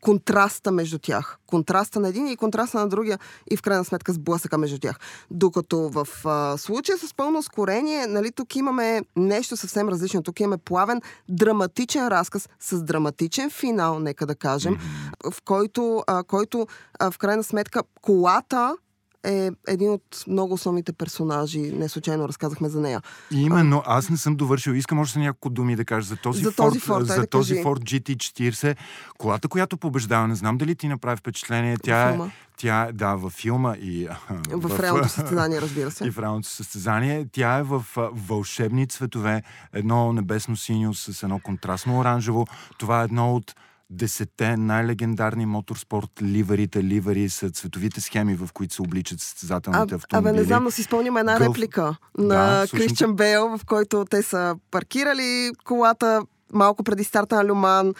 контраста 0.00 0.72
между 0.72 0.98
тях. 0.98 1.38
Контраста 1.46 2.00
на 2.00 2.08
един 2.08 2.26
и 2.26 2.36
контраста 2.36 2.78
на 2.78 2.88
другия 2.88 3.18
и 3.50 3.56
в 3.56 3.62
крайна 3.62 3.84
сметка 3.84 4.12
сблъсъка 4.12 4.58
между 4.58 4.78
тях. 4.78 4.98
Докато 5.30 5.78
в 5.78 6.08
а, 6.24 6.58
случая 6.58 6.98
с 6.98 7.14
пълно 7.14 7.38
ускорение, 7.38 8.06
нали, 8.06 8.32
тук 8.32 8.56
имаме 8.56 9.02
нещо 9.16 9.56
съвсем 9.56 9.88
различно. 9.88 10.22
Тук 10.22 10.40
имаме 10.40 10.58
плавен, 10.58 11.00
драматичен 11.28 12.08
разказ 12.08 12.48
с 12.60 12.82
драматичен 12.82 13.50
финал, 13.50 13.98
нека 13.98 14.26
да 14.26 14.34
кажем, 14.34 14.76
mm-hmm. 14.76 15.30
в 15.30 15.42
който, 15.42 16.02
а, 16.06 16.22
който 16.22 16.66
а, 16.98 17.10
в 17.10 17.18
крайна 17.18 17.44
сметка 17.44 17.82
колата 18.02 18.76
е 19.24 19.50
един 19.68 19.90
от 19.90 20.24
много 20.26 20.54
основните 20.54 20.92
персонажи. 20.92 21.60
Не 21.60 21.88
случайно 21.88 22.28
разказахме 22.28 22.68
за 22.68 22.80
нея. 22.80 23.02
Именно, 23.30 23.82
аз 23.86 24.10
не 24.10 24.16
съм 24.16 24.36
довършил. 24.36 24.72
Искам 24.72 24.98
още 24.98 25.18
няколко 25.18 25.50
думи 25.50 25.76
да 25.76 25.84
кажа 25.84 26.06
за 26.06 26.16
този, 26.16 26.42
за 26.42 26.52
този 26.52 26.80
Ford, 26.80 27.02
за 27.02 27.20
да 27.20 27.26
този 27.26 27.54
кажи. 27.54 27.64
Ford 27.66 27.78
GT40. 27.78 28.76
Колата, 29.18 29.48
която 29.48 29.76
побеждава, 29.76 30.28
не 30.28 30.34
знам 30.34 30.58
дали 30.58 30.74
ти 30.74 30.88
направи 30.88 31.16
впечатление. 31.16 31.76
Тя 31.82 32.10
е, 32.10 32.18
тя 32.56 32.90
да, 32.94 33.14
във 33.14 33.32
филма 33.32 33.74
и... 33.76 34.08
В, 34.50 34.68
в 34.68 34.80
реалното 34.80 35.08
състезание, 35.08 35.60
разбира 35.60 35.90
се. 35.90 36.04
И 36.06 36.10
в 36.10 36.18
реалното 36.18 36.48
състезание. 36.48 37.26
Тя 37.32 37.58
е 37.58 37.62
в 37.62 37.84
вълшебни 38.12 38.86
цветове. 38.86 39.42
Едно 39.72 40.12
небесно 40.12 40.56
синьо 40.56 40.94
с 40.94 41.22
едно 41.22 41.38
контрастно 41.38 41.98
оранжево. 41.98 42.46
Това 42.78 43.00
е 43.00 43.04
едно 43.04 43.34
от 43.34 43.54
десете 43.90 44.56
най-легендарни 44.56 45.46
моторспорт 45.46 46.10
ливарите. 46.22 46.84
Ливари 46.84 47.28
са 47.28 47.50
цветовите 47.50 48.00
схеми, 48.00 48.34
в 48.34 48.48
които 48.54 48.74
се 48.74 48.82
обличат 48.82 49.20
състезателните 49.20 49.94
автомобили. 49.94 50.30
Абе, 50.30 50.38
не 50.38 50.44
знам, 50.44 50.64
но 50.64 50.70
си 50.70 50.82
спомням 50.82 51.16
една 51.16 51.38
Гълф... 51.38 51.56
реплика 51.56 51.96
на 52.18 52.34
да, 52.34 52.66
Кристиан 52.70 53.14
Бейл, 53.14 53.58
в 53.58 53.60
който 53.66 54.04
те 54.10 54.22
са 54.22 54.56
паркирали 54.70 55.50
колата 55.64 56.22
малко 56.52 56.84
преди 56.84 57.04
старта 57.04 57.36
на 57.36 57.44
Люман, 57.44 57.94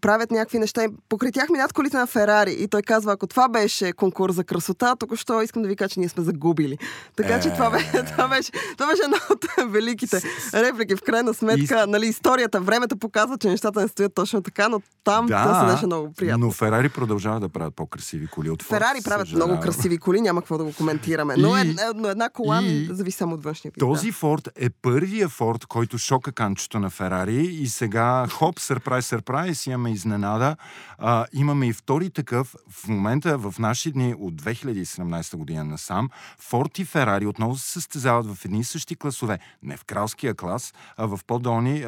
правят 0.00 0.30
някакви 0.30 0.58
неща. 0.58 0.86
Покрай 1.08 1.32
тях 1.32 1.48
минат 1.48 1.72
колите 1.72 1.96
на 1.96 2.06
Ферари. 2.06 2.56
И 2.58 2.68
той 2.68 2.82
казва, 2.82 3.12
ако 3.12 3.26
това 3.26 3.48
беше 3.48 3.92
конкурс 3.92 4.34
за 4.34 4.44
красота, 4.44 4.96
тук 4.96 5.16
що 5.16 5.42
искам 5.42 5.62
да 5.62 5.68
ви 5.68 5.76
кажа, 5.76 5.88
че 5.88 6.00
ние 6.00 6.08
сме 6.08 6.22
загубили. 6.24 6.78
Така 7.16 7.40
че 7.40 7.50
това 7.50 7.70
беше, 7.70 8.04
това 8.12 8.28
беше, 8.28 8.52
това 8.76 8.86
беше 8.86 9.02
една 9.04 9.18
от 9.30 9.72
великите 9.72 10.20
реплики. 10.54 10.96
В 10.96 11.02
крайна 11.02 11.34
сметка, 11.34 11.86
нали, 11.86 12.06
историята, 12.06 12.60
времето 12.60 12.96
показва, 12.96 13.38
че 13.38 13.48
нещата 13.48 13.80
не 13.80 13.88
стоят 13.88 14.14
точно 14.14 14.42
така, 14.42 14.68
но 14.68 14.80
там 15.04 15.26
да, 15.26 15.44
то 15.44 15.60
се 15.60 15.74
беше 15.74 15.86
много 15.86 16.12
приятно. 16.12 16.46
Но 16.46 16.52
Ферари 16.52 16.88
продължава 16.88 17.40
да 17.40 17.48
правят 17.48 17.74
по-красиви 17.74 18.26
коли 18.26 18.50
от 18.50 18.62
Ферари 18.62 18.98
правят 19.04 19.26
съжалявам. 19.26 19.50
много 19.50 19.62
красиви 19.62 19.98
коли, 19.98 20.20
няма 20.20 20.40
какво 20.40 20.58
да 20.58 20.64
го 20.64 20.72
коментираме. 20.72 21.34
Но, 21.38 21.58
и, 21.58 21.76
но 21.94 22.08
една 22.08 22.28
кола 22.28 22.62
и, 22.62 22.88
зависи 22.90 23.16
само 23.16 23.34
от 23.34 23.44
външния 23.44 23.72
вид. 23.74 23.80
Този 23.80 24.06
да. 24.06 24.12
Форд 24.12 24.48
е 24.56 24.70
първия 24.70 25.28
Форд, 25.28 25.66
който 25.66 25.98
шока 25.98 26.32
канчето 26.32 26.78
на 26.78 26.90
Ферари 26.90 27.42
и 27.42 27.66
сега, 27.82 28.26
хоп, 28.30 28.58
сърпрайз, 28.58 29.06
сърпрайз, 29.06 29.66
имаме 29.66 29.90
изненада. 29.90 30.56
А, 30.98 31.26
имаме 31.32 31.66
и 31.66 31.72
втори 31.72 32.10
такъв. 32.10 32.54
В 32.70 32.88
момента, 32.88 33.38
в 33.38 33.54
наши 33.58 33.92
дни 33.92 34.14
от 34.18 34.34
2017 34.42 35.36
година 35.36 35.64
насам, 35.64 36.10
Форд 36.38 36.78
и 36.78 36.84
Ферари 36.84 37.26
отново 37.26 37.56
се 37.56 37.72
състезават 37.72 38.26
в 38.26 38.44
едни 38.44 38.60
и 38.60 38.64
същи 38.64 38.96
класове. 38.96 39.38
Не 39.62 39.76
в 39.76 39.84
кралския 39.84 40.34
клас, 40.34 40.74
а 40.96 41.06
в 41.06 41.20
по-долни 41.26 41.84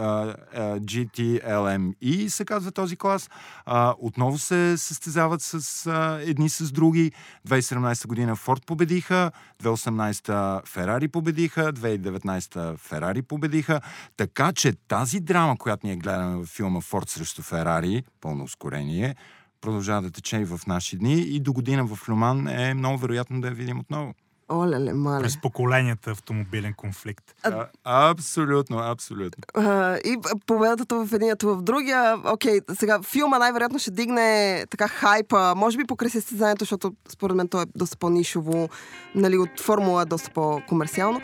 GTLM. 0.58 2.28
се 2.28 2.44
казва 2.44 2.72
този 2.72 2.96
клас. 2.96 3.30
А, 3.66 3.94
отново 3.98 4.38
се 4.38 4.76
състезават 4.78 5.42
с 5.42 5.86
а, 5.86 6.20
едни 6.22 6.48
с 6.48 6.72
други. 6.72 7.12
2017 7.48 8.06
година 8.06 8.36
Форд 8.36 8.66
победиха, 8.66 9.30
2018 9.62 10.66
Ферари 10.66 11.08
победиха, 11.08 11.72
2019 11.72 12.78
Ферари 12.78 13.22
победиха. 13.22 13.80
Така 14.16 14.52
че 14.52 14.72
тази 14.88 15.20
драма, 15.20 15.56
която 15.58 15.83
ние 15.84 15.96
гледаме 15.96 16.36
в 16.36 16.46
филма 16.46 16.80
Форд 16.80 17.08
срещу 17.08 17.42
Ферари, 17.42 18.04
пълно 18.20 18.44
ускорение, 18.44 19.16
продължава 19.60 20.02
да 20.02 20.10
тече 20.10 20.36
и 20.36 20.44
в 20.44 20.60
наши 20.66 20.96
дни 20.96 21.14
и 21.14 21.40
до 21.40 21.52
година 21.52 21.84
в 21.84 22.08
Люман 22.08 22.48
е 22.48 22.74
много 22.74 22.98
вероятно 22.98 23.40
да 23.40 23.48
я 23.48 23.54
видим 23.54 23.80
отново. 23.80 24.14
Оле, 24.52 24.92
мале. 24.92 25.22
През 25.22 25.40
поколенията 25.40 26.10
автомобилен 26.10 26.74
конфликт. 26.74 27.34
А, 27.42 27.66
абсолютно, 27.84 28.78
абсолютно. 28.78 29.42
А, 29.54 29.96
и 29.96 30.16
победата 30.46 31.06
в 31.06 31.12
едината 31.12 31.46
в 31.46 31.62
другия. 31.62 32.16
Окей, 32.24 32.60
сега 32.74 33.02
филма 33.02 33.38
най-вероятно 33.38 33.78
ще 33.78 33.90
дигне 33.90 34.64
така 34.70 34.88
хайпа, 34.88 35.54
може 35.56 35.78
би 35.78 35.84
покрай 35.84 36.10
състезанието, 36.10 36.62
защото 36.64 36.92
според 37.08 37.36
мен 37.36 37.48
то 37.48 37.62
е 37.62 37.66
доста 37.76 37.96
по-нишово, 37.96 38.68
нали, 39.14 39.38
от 39.38 39.60
формула 39.60 40.02
е 40.02 40.04
доста 40.04 40.30
по-комерциално. 40.30 41.20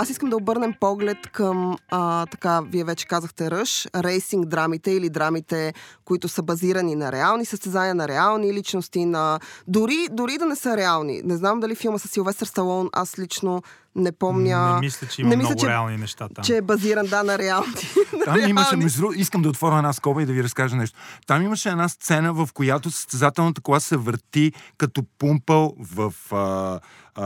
Аз 0.00 0.10
искам 0.10 0.30
да 0.30 0.36
обърнем 0.36 0.74
поглед 0.80 1.18
към, 1.32 1.76
а, 1.88 2.26
така, 2.26 2.60
вие 2.60 2.84
вече 2.84 3.06
казахте 3.06 3.50
Ръж, 3.50 3.88
рейсинг 3.96 4.46
драмите 4.46 4.90
или 4.90 5.10
драмите, 5.10 5.74
които 6.04 6.28
са 6.28 6.42
базирани 6.42 6.94
на 6.94 7.12
реални 7.12 7.44
състезания, 7.44 7.94
на 7.94 8.08
реални 8.08 8.54
личности, 8.54 9.04
на... 9.04 9.40
Дори, 9.68 10.08
дори 10.10 10.38
да 10.38 10.46
не 10.46 10.56
са 10.56 10.76
реални. 10.76 11.22
Не 11.24 11.36
знам 11.36 11.60
дали 11.60 11.74
филма 11.74 11.98
с 11.98 12.08
Силвестър 12.08 12.46
Сталон, 12.46 12.88
аз 12.92 13.18
лично 13.18 13.62
не 13.98 14.12
помня. 14.12 14.74
Не 14.74 14.80
мисля, 14.80 15.06
че 15.06 15.20
има 15.20 15.30
не 15.30 15.36
мисля, 15.36 15.48
много 15.48 15.60
че, 15.60 15.68
реални 15.68 15.96
неща 15.96 16.28
там. 16.34 16.44
Че 16.44 16.56
е 16.56 16.62
базиран, 16.62 17.06
да, 17.06 17.22
на 17.22 17.38
реални. 17.38 17.72
Там 18.24 18.34
реални. 18.34 18.50
имаше, 18.50 18.76
между 18.76 19.10
искам 19.16 19.42
да 19.42 19.48
отворя 19.48 19.76
една 19.76 19.92
скоба 19.92 20.22
и 20.22 20.26
да 20.26 20.32
ви 20.32 20.42
разкажа 20.42 20.76
нещо. 20.76 20.98
Там 21.26 21.42
имаше 21.42 21.68
една 21.68 21.88
сцена, 21.88 22.32
в 22.32 22.48
която 22.54 22.90
състезателната 22.90 23.60
кола 23.60 23.80
се 23.80 23.96
върти 23.96 24.52
като 24.78 25.02
пумпал 25.18 25.74
в, 25.78 26.12
а, 26.32 26.80
а, 27.14 27.24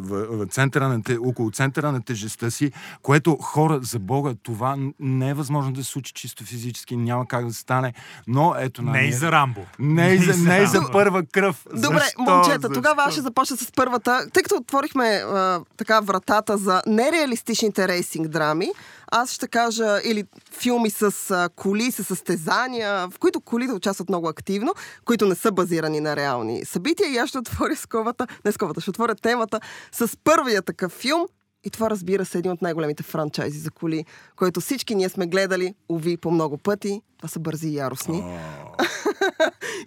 в, 0.00 0.26
в 0.30 0.46
центъра 0.46 0.88
на, 0.88 1.02
около 1.20 1.50
центъра 1.50 1.92
на 1.92 2.02
тежестта 2.02 2.50
си, 2.50 2.72
което 3.02 3.36
хора, 3.36 3.78
за 3.82 3.98
Бога, 3.98 4.34
това 4.42 4.76
не 5.00 5.28
е 5.28 5.34
възможно 5.34 5.72
да 5.72 5.84
се 5.84 5.90
случи 5.90 6.12
чисто 6.12 6.44
физически, 6.44 6.96
няма 6.96 7.26
как 7.26 7.46
да 7.46 7.54
стане, 7.54 7.92
но 8.26 8.54
ето 8.58 8.82
на... 8.82 8.92
Не 8.92 9.00
и 9.00 9.12
за 9.12 9.32
Рамбо. 9.32 9.60
Не 9.78 10.08
и 10.08 10.18
за, 10.18 10.48
не 10.48 10.58
и 10.58 10.66
за 10.66 10.88
първа 10.92 11.22
кръв. 11.32 11.66
Добре, 11.74 11.98
Защо? 11.98 12.22
момчета, 12.22 12.60
Защо? 12.60 12.74
тогава 12.74 13.10
ще 13.10 13.20
започна 13.20 13.56
с 13.56 13.72
първата. 13.76 14.26
Тъй 14.32 14.42
като 14.42 14.56
отворихме 14.56 15.04
а, 15.04 15.60
така 15.76 15.97
вратата 16.00 16.56
за 16.56 16.82
нереалистичните 16.86 17.88
рейсинг 17.88 18.28
драми, 18.28 18.70
аз 19.10 19.32
ще 19.32 19.48
кажа 19.48 20.00
или 20.04 20.24
филми 20.52 20.90
с 20.90 21.48
коли, 21.56 21.92
с 21.92 22.04
състезания, 22.04 23.08
в 23.08 23.18
които 23.18 23.40
колите 23.40 23.72
участват 23.72 24.08
много 24.08 24.28
активно, 24.28 24.74
които 25.04 25.26
не 25.26 25.34
са 25.34 25.52
базирани 25.52 26.00
на 26.00 26.16
реални 26.16 26.64
събития. 26.64 27.08
И 27.08 27.16
аз 27.16 27.28
ще 27.28 27.38
отворя 27.38 27.76
сковата, 27.76 28.26
не 28.44 28.52
сковата, 28.52 28.80
ще 28.80 28.90
отворя 28.90 29.14
темата 29.14 29.60
с 29.92 30.16
първия 30.24 30.62
такъв 30.62 30.92
филм. 30.92 31.26
И 31.64 31.70
това, 31.70 31.90
разбира 31.90 32.24
се, 32.24 32.38
е 32.38 32.40
един 32.40 32.52
от 32.52 32.62
най-големите 32.62 33.02
франчайзи 33.02 33.58
за 33.58 33.70
коли, 33.70 34.04
който 34.36 34.60
всички 34.60 34.94
ние 34.94 35.08
сме 35.08 35.26
гледали, 35.26 35.74
уви, 35.88 36.16
по 36.16 36.30
много 36.30 36.58
пъти. 36.58 37.02
Това 37.16 37.28
са 37.28 37.40
бързи 37.40 37.68
и 37.68 37.74
яростни. 37.76 38.22
Oh. 38.22 38.88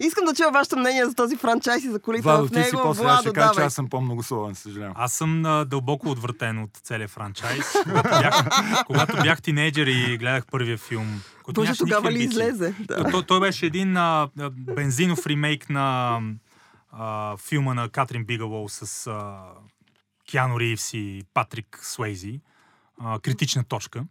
Искам 0.00 0.24
да 0.24 0.34
чуя 0.34 0.50
вашето 0.50 0.78
мнение 0.78 1.06
за 1.06 1.14
този 1.14 1.36
франчайз 1.36 1.84
и 1.84 1.90
за 1.90 1.98
колите 1.98 2.22
Владо, 2.22 2.46
в 2.46 2.50
него. 2.50 2.64
Ти 2.64 2.70
си 2.70 2.76
после 2.82 3.02
Владо, 3.02 3.20
ще 3.20 3.32
кажа, 3.32 3.54
че 3.54 3.60
аз 3.60 3.74
съм 3.74 3.88
по-многословен, 3.88 4.54
съжалявам. 4.54 4.94
Аз 4.96 5.12
съм 5.12 5.44
а, 5.44 5.64
дълбоко 5.64 6.08
отвратен 6.08 6.62
от 6.62 6.70
целия 6.82 7.08
франчайз. 7.08 7.72
когато, 7.82 8.08
бях, 8.08 8.44
когато 8.86 9.16
бях 9.22 9.42
тинейджър 9.42 9.86
и 9.86 10.18
гледах 10.18 10.46
първия 10.46 10.78
филм. 10.78 11.20
Точно 11.54 11.76
тогава 11.76 12.12
ли 12.12 12.22
излезе? 12.22 12.74
Да. 12.80 13.10
Той, 13.10 13.22
той 13.22 13.40
беше 13.40 13.66
един 13.66 13.96
а, 13.96 14.28
бензинов 14.50 15.26
ремейк 15.26 15.70
на 15.70 16.18
а, 16.90 17.36
филма 17.36 17.74
на 17.74 17.88
Катрин 17.88 18.24
Бигалоу 18.24 18.68
с 18.68 19.06
а, 19.06 19.40
Киано 20.32 20.60
Ривс 20.60 20.94
и 20.94 21.24
Патрик 21.34 21.80
Суейзи. 21.82 22.40
А, 23.00 23.18
критична 23.18 23.64
точка 23.64 24.04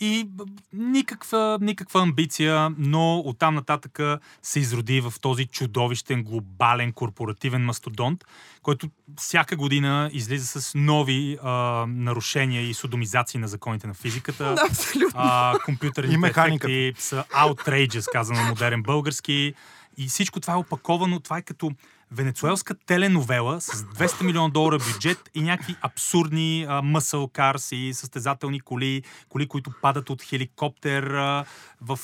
и 0.00 0.28
никаква, 0.72 1.58
никаква 1.60 2.02
амбиция, 2.02 2.70
но 2.78 3.18
оттам 3.18 3.54
нататък 3.54 4.00
се 4.42 4.60
изроди 4.60 5.00
в 5.00 5.14
този 5.20 5.46
чудовищен, 5.46 6.22
глобален, 6.22 6.92
корпоративен 6.92 7.64
мастодонт, 7.64 8.24
който 8.62 8.88
всяка 9.20 9.56
година 9.56 10.10
излиза 10.12 10.60
с 10.60 10.72
нови 10.74 11.38
а, 11.42 11.50
нарушения 11.88 12.62
и 12.62 12.74
судомизации 12.74 13.40
на 13.40 13.48
законите 13.48 13.86
на 13.86 13.94
физиката. 13.94 14.54
Абсолютно. 14.70 15.20
А, 15.20 15.58
компютърните 15.64 16.28
ефекти 16.28 16.92
са 16.98 17.24
outrageous, 17.30 18.12
казано 18.12 18.42
модерен 18.42 18.82
български. 18.82 19.54
И 19.96 20.06
всичко 20.06 20.40
това 20.40 20.52
е 20.52 20.56
опаковано, 20.56 21.20
това 21.20 21.38
е 21.38 21.42
като 21.42 21.70
венецуелска 22.12 22.74
теленовела 22.86 23.60
с 23.60 23.84
200 23.84 24.24
милиона 24.24 24.48
долара 24.48 24.78
бюджет 24.78 25.30
и 25.34 25.40
някакви 25.40 25.76
абсурдни 25.80 26.66
мъсъл 26.82 27.28
карс 27.28 27.72
и 27.72 27.94
състезателни 27.94 28.60
коли, 28.60 29.02
коли, 29.28 29.48
които 29.48 29.72
падат 29.82 30.10
от 30.10 30.22
хеликоптер 30.22 31.02
а, 31.02 31.44
в 31.80 31.98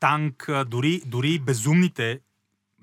танк, 0.00 0.48
а, 0.48 0.64
дори, 0.64 1.02
дори 1.06 1.38
безумните, 1.38 2.20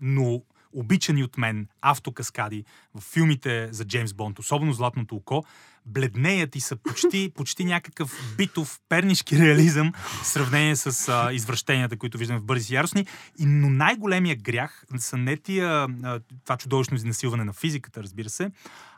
но 0.02 0.41
обичани 0.74 1.24
от 1.24 1.38
мен 1.38 1.67
автокаскади 1.82 2.65
в 2.96 3.02
филмите 3.02 3.70
за 3.72 3.86
Джеймс 3.86 4.13
Бонд, 4.13 4.39
особено 4.39 4.74
Златното 4.74 5.15
око, 5.15 5.44
бледнеят 5.86 6.56
и 6.56 6.60
са 6.60 6.76
почти, 6.76 7.32
почти 7.36 7.65
някакъв 7.65 8.34
битов 8.38 8.80
пернишки 8.89 9.39
реализъм 9.39 9.91
в 10.22 10.28
сравнение 10.28 10.76
с 10.76 11.10
а, 11.10 11.34
извращенията, 11.34 11.98
които 11.98 12.17
виждаме 12.17 12.39
в 12.39 12.44
Бързи 12.44 12.74
и 12.74 12.76
яростни. 12.76 13.06
И, 13.39 13.46
но 13.46 13.70
най-големия 13.70 14.36
грях 14.36 14.86
са 14.98 15.17
не 15.17 15.38
тия, 15.38 15.88
а, 16.04 16.20
това 16.46 16.58
чудовищно 16.58 16.98
изнасилване 16.98 17.44
на 17.44 17.54
физиката, 17.54 18.04
разбира 18.04 18.30
се, 18.30 18.52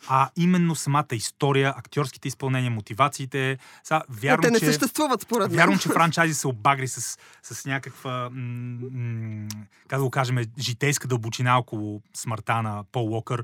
а 0.07 0.29
именно 0.35 0.75
самата 0.75 1.05
история, 1.11 1.73
актьорските 1.77 2.27
изпълнения, 2.27 2.71
мотивациите. 2.71 3.57
Са, 3.83 4.01
вярно, 4.09 4.41
те 4.41 4.51
не 4.51 4.59
че, 4.59 4.65
съществуват 4.65 5.21
според 5.21 5.47
мен. 5.49 5.57
Вярно, 5.57 5.79
че 5.79 5.89
франчайзи 5.89 6.33
се 6.33 6.47
обагри 6.47 6.87
с, 6.87 7.17
с 7.43 7.65
някаква, 7.65 8.29
м- 8.31 8.87
м- 8.91 9.47
как 9.87 9.99
да 9.99 10.03
го 10.03 10.09
кажем, 10.09 10.37
житейска 10.59 11.07
дълбочина 11.07 11.57
около 11.57 12.01
смъртта 12.13 12.61
на 12.61 12.83
Пол 12.91 13.11
Уокър, 13.11 13.43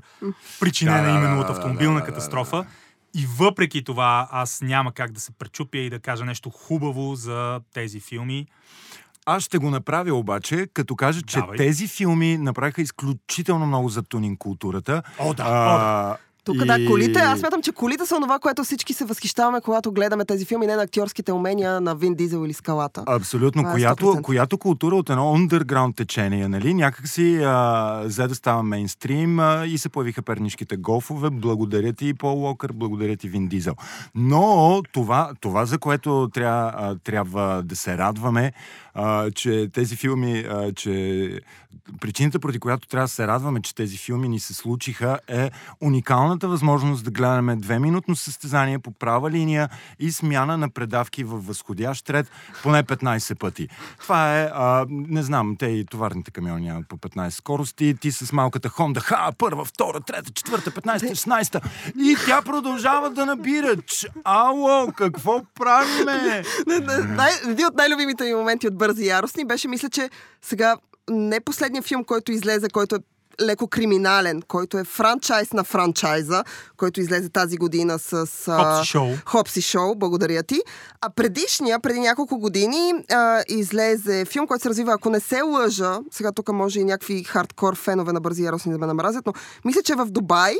причинена 0.60 1.02
Да, 1.02 1.04
да, 1.04 1.10
именно 1.18 1.34
да, 1.34 1.40
от 1.40 1.46
да, 1.46 1.52
автомобилна 1.52 2.00
да, 2.00 2.06
да, 2.06 2.12
катастрофа. 2.12 2.56
да. 2.56 2.66
И 3.14 3.26
въпреки 3.38 3.84
това, 3.84 4.28
аз 4.30 4.60
няма 4.62 4.92
как 4.92 5.12
да 5.12 5.20
се 5.20 5.32
пречупя 5.32 5.78
и 5.78 5.90
да 5.90 6.00
кажа 6.00 6.24
нещо 6.24 6.50
хубаво 6.50 7.14
за 7.14 7.60
тези 7.74 8.00
филми. 8.00 8.46
Аз 9.26 9.42
ще 9.42 9.58
го 9.58 9.70
направя 9.70 10.14
обаче, 10.14 10.66
като 10.74 10.96
кажа, 10.96 11.22
че 11.22 11.38
Давай. 11.40 11.56
тези 11.56 11.88
филми 11.88 12.38
направиха 12.38 12.82
изключително 12.82 13.66
много 13.66 13.88
за 13.88 14.02
тунинг 14.02 14.38
културата. 14.38 15.02
О, 15.18 15.34
да, 15.34 15.44
А, 15.46 16.16
Тук 16.52 16.62
и- 16.62 16.66
да, 16.66 16.86
колите, 16.86 17.18
аз 17.18 17.40
смятам, 17.40 17.62
че 17.62 17.72
колите 17.72 18.06
са 18.06 18.14
това, 18.20 18.38
което 18.38 18.64
всички 18.64 18.92
се 18.94 19.04
възхищаваме, 19.04 19.60
когато 19.60 19.92
гледаме 19.92 20.24
тези 20.24 20.44
филми, 20.44 20.66
не 20.66 20.76
на 20.76 20.82
актьорските 20.82 21.32
умения 21.32 21.80
на 21.80 21.94
Вин 21.94 22.14
Дизел 22.14 22.44
или 22.46 22.52
Скалата. 22.52 23.02
Абсолютно. 23.06 23.62
Е 23.62 23.72
Която, 23.72 24.06
100%. 24.06 24.22
която 24.22 24.58
култура 24.58 24.96
от 24.96 25.10
едно 25.10 25.36
underground 25.36 25.96
течение, 25.96 26.48
нали? 26.48 26.74
Някак 26.74 27.08
си 27.08 27.40
а, 27.42 28.02
взе 28.06 28.26
да 28.26 28.34
става 28.34 28.62
мейнстрим 28.62 29.38
а, 29.40 29.66
и 29.66 29.78
се 29.78 29.88
появиха 29.88 30.22
пернишките 30.22 30.76
голфове. 30.76 31.30
Благодаря 31.30 31.92
ти, 31.92 32.14
Пол 32.14 32.42
Уокър, 32.42 32.72
благодаря 32.72 33.16
ти, 33.16 33.28
Вин 33.28 33.48
Дизел. 33.48 33.74
Но 34.14 34.82
това, 34.92 35.30
това 35.40 35.64
за 35.66 35.78
което 35.78 36.28
трябва, 36.34 36.72
а, 36.76 36.96
трябва 37.04 37.62
да 37.62 37.76
се 37.76 37.98
радваме, 37.98 38.52
а, 39.02 39.30
че 39.30 39.68
тези 39.72 39.96
филми, 39.96 40.38
а, 40.38 40.72
че 40.72 41.40
причината, 42.00 42.40
поради 42.40 42.58
която 42.58 42.88
трябва 42.88 43.04
да 43.04 43.08
се 43.08 43.26
радваме, 43.26 43.62
че 43.62 43.74
тези 43.74 43.96
филми 43.96 44.28
ни 44.28 44.40
се 44.40 44.54
случиха, 44.54 45.18
е 45.28 45.50
уникалната 45.80 46.48
възможност 46.48 47.04
да 47.04 47.10
гледаме 47.10 47.56
две-минутно 47.56 48.16
състезание 48.16 48.78
по 48.78 48.90
права 48.90 49.30
линия 49.30 49.68
и 49.98 50.12
смяна 50.12 50.58
на 50.58 50.70
предавки 50.70 51.24
във 51.24 51.46
възходящ 51.46 52.10
ред 52.10 52.30
поне 52.62 52.82
15 52.82 53.38
пъти. 53.38 53.68
Това 53.98 54.40
е, 54.40 54.50
а, 54.54 54.86
не 54.88 55.22
знам, 55.22 55.56
те 55.58 55.66
и 55.66 55.86
товарните 55.86 56.30
камиони 56.30 56.66
нямат 56.66 56.88
по 56.88 56.96
15 56.96 57.28
скорости, 57.28 57.94
ти 58.00 58.12
с 58.12 58.32
малката 58.32 58.68
Honda, 58.68 59.00
ха, 59.00 59.32
първа, 59.38 59.64
втора, 59.64 60.00
трета, 60.00 60.30
четвърта, 60.30 60.70
15, 60.70 60.98
16 60.98 61.62
и 61.96 62.16
тя 62.26 62.42
продължава 62.42 63.10
да 63.10 63.26
набира. 63.26 63.76
Ало, 64.24 64.92
какво 64.92 65.42
правиме? 65.54 66.42
Един 67.48 67.66
от 67.66 67.74
най-любимите 67.76 68.24
ми 68.24 68.34
моменти 68.34 68.68
от 68.68 68.74
Бързи 68.90 69.04
и 69.04 69.08
яростни 69.08 69.44
беше, 69.44 69.68
мисля, 69.68 69.90
че 69.90 70.10
сега 70.42 70.76
не 71.10 71.40
последният 71.40 71.86
филм, 71.86 72.04
който 72.04 72.32
излезе, 72.32 72.68
който 72.68 72.96
е 72.96 72.98
леко 73.40 73.66
криминален, 73.66 74.42
който 74.48 74.78
е 74.78 74.84
франчайз 74.84 75.52
на 75.52 75.64
франчайза, 75.64 76.44
който 76.76 77.00
излезе 77.00 77.28
тази 77.28 77.56
година 77.56 77.98
с... 77.98 78.26
Хопси 78.46 78.90
шоу. 78.90 79.08
Хопси 79.26 79.62
шоу, 79.62 79.94
благодаря 79.94 80.42
ти. 80.42 80.60
А 81.00 81.10
предишния, 81.10 81.80
преди 81.80 82.00
няколко 82.00 82.38
години, 82.38 82.92
а, 83.12 83.42
излезе 83.48 84.24
филм, 84.24 84.46
който 84.46 84.62
се 84.62 84.68
развива, 84.68 84.92
ако 84.92 85.10
не 85.10 85.20
се 85.20 85.42
лъжа, 85.42 85.98
сега 86.10 86.32
тук 86.32 86.52
може 86.52 86.80
и 86.80 86.84
някакви 86.84 87.24
хардкор 87.24 87.76
фенове 87.76 88.12
на 88.12 88.20
Бързи 88.20 88.44
яростни 88.44 88.72
да 88.72 88.78
ме 88.78 88.86
намразят, 88.86 89.26
но 89.26 89.32
мисля, 89.64 89.82
че 89.82 89.94
в 89.94 90.06
Дубай, 90.06 90.54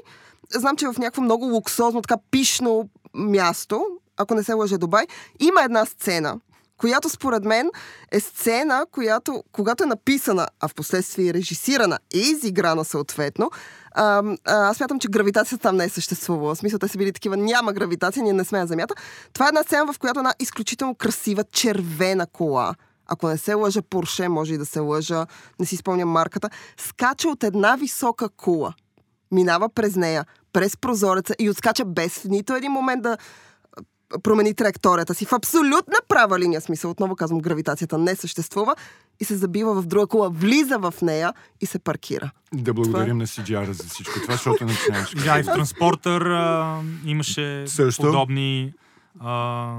знам, 0.55 0.77
че 0.77 0.87
в 0.87 0.99
някакво 0.99 1.23
много 1.23 1.45
луксозно, 1.45 2.03
така 2.03 2.17
пишно 2.31 2.89
място, 3.15 3.87
ако 4.17 4.35
не 4.35 4.43
се 4.43 4.53
лъжа 4.53 4.79
Дубай, 4.79 5.07
има 5.41 5.63
една 5.63 5.85
сцена, 5.85 6.41
която 6.81 7.09
според 7.09 7.45
мен 7.45 7.71
е 8.13 8.21
сцена, 8.21 8.87
която, 8.93 9.45
когато 9.53 9.85
е 9.85 9.87
написана, 9.87 10.47
а 10.61 10.69
в 10.69 10.75
последствие 10.75 11.29
е 11.29 11.35
режисирана 11.35 11.99
и 12.15 12.19
изиграна 12.19 12.85
съответно, 12.85 13.51
а, 13.93 14.23
а, 14.45 14.69
аз 14.69 14.77
смятам, 14.77 15.01
че 15.01 15.09
гравитацията 15.09 15.63
там 15.63 15.77
не 15.77 15.85
е 15.85 15.89
съществувала. 15.89 16.55
В 16.55 16.59
смисъл, 16.59 16.79
те 16.79 16.89
са 16.89 16.99
били 16.99 17.13
такива, 17.13 17.37
няма 17.37 17.73
гравитация, 17.73 18.23
ние 18.23 18.33
не 18.33 18.45
сме 18.45 18.59
на 18.59 18.67
Земята. 18.67 18.95
Това 19.33 19.47
е 19.47 19.49
една 19.49 19.63
сцена, 19.63 19.93
в 19.93 19.99
която 19.99 20.21
една 20.21 20.35
изключително 20.41 20.95
красива 20.95 21.45
червена 21.45 22.27
кола, 22.27 22.75
ако 23.07 23.29
не 23.29 23.39
се 23.39 23.55
лъжа 23.55 23.83
Порше, 23.83 24.29
може 24.29 24.55
и 24.55 24.59
да 24.59 24.67
се 24.67 24.81
лъжа, 24.81 25.27
не 25.59 25.67
си 25.67 25.77
спомням 25.77 26.09
марката, 26.09 26.51
скача 26.77 27.29
от 27.29 27.45
една 27.45 27.77
висока 27.77 28.29
кула, 28.29 28.75
минава 29.33 29.69
през 29.69 29.97
нея, 29.97 30.25
през 30.53 30.77
прозореца 30.77 31.35
и 31.39 31.51
отскача 31.51 31.85
без 31.85 32.19
в 32.19 32.25
нито 32.25 32.55
един 32.55 32.73
момент 32.73 33.03
да 33.03 33.17
промени 34.23 34.55
траекторията 34.55 35.15
си 35.15 35.25
в 35.25 35.33
абсолютна 35.33 35.97
права 36.09 36.39
линия. 36.39 36.61
Смисъл, 36.61 36.91
отново 36.91 37.17
казвам, 37.17 37.41
гравитацията 37.41 37.99
не 37.99 38.17
съществува 38.17 38.77
и 39.21 39.25
се 39.25 39.37
забива 39.37 39.83
в 39.83 39.87
друга 39.87 40.07
кола, 40.07 40.29
влиза 40.29 40.79
в 40.79 40.95
нея 41.03 41.33
и 41.61 41.67
се 41.67 41.79
паркира. 41.79 42.31
Да 42.55 42.75
благодарим 42.75 43.19
на 43.19 43.27
CGR 43.27 43.71
за 43.71 43.85
всичко 43.85 44.21
това, 44.21 44.35
защото 44.35 44.65
не 44.65 44.73
знаеш. 44.87 45.11
Да, 45.11 45.39
и 45.39 45.43
в 45.43 45.47
Транспортър 45.47 46.21
а, 46.21 46.81
имаше 47.05 47.65
Също. 47.69 48.03
подобни 48.03 48.73
а, 49.21 49.75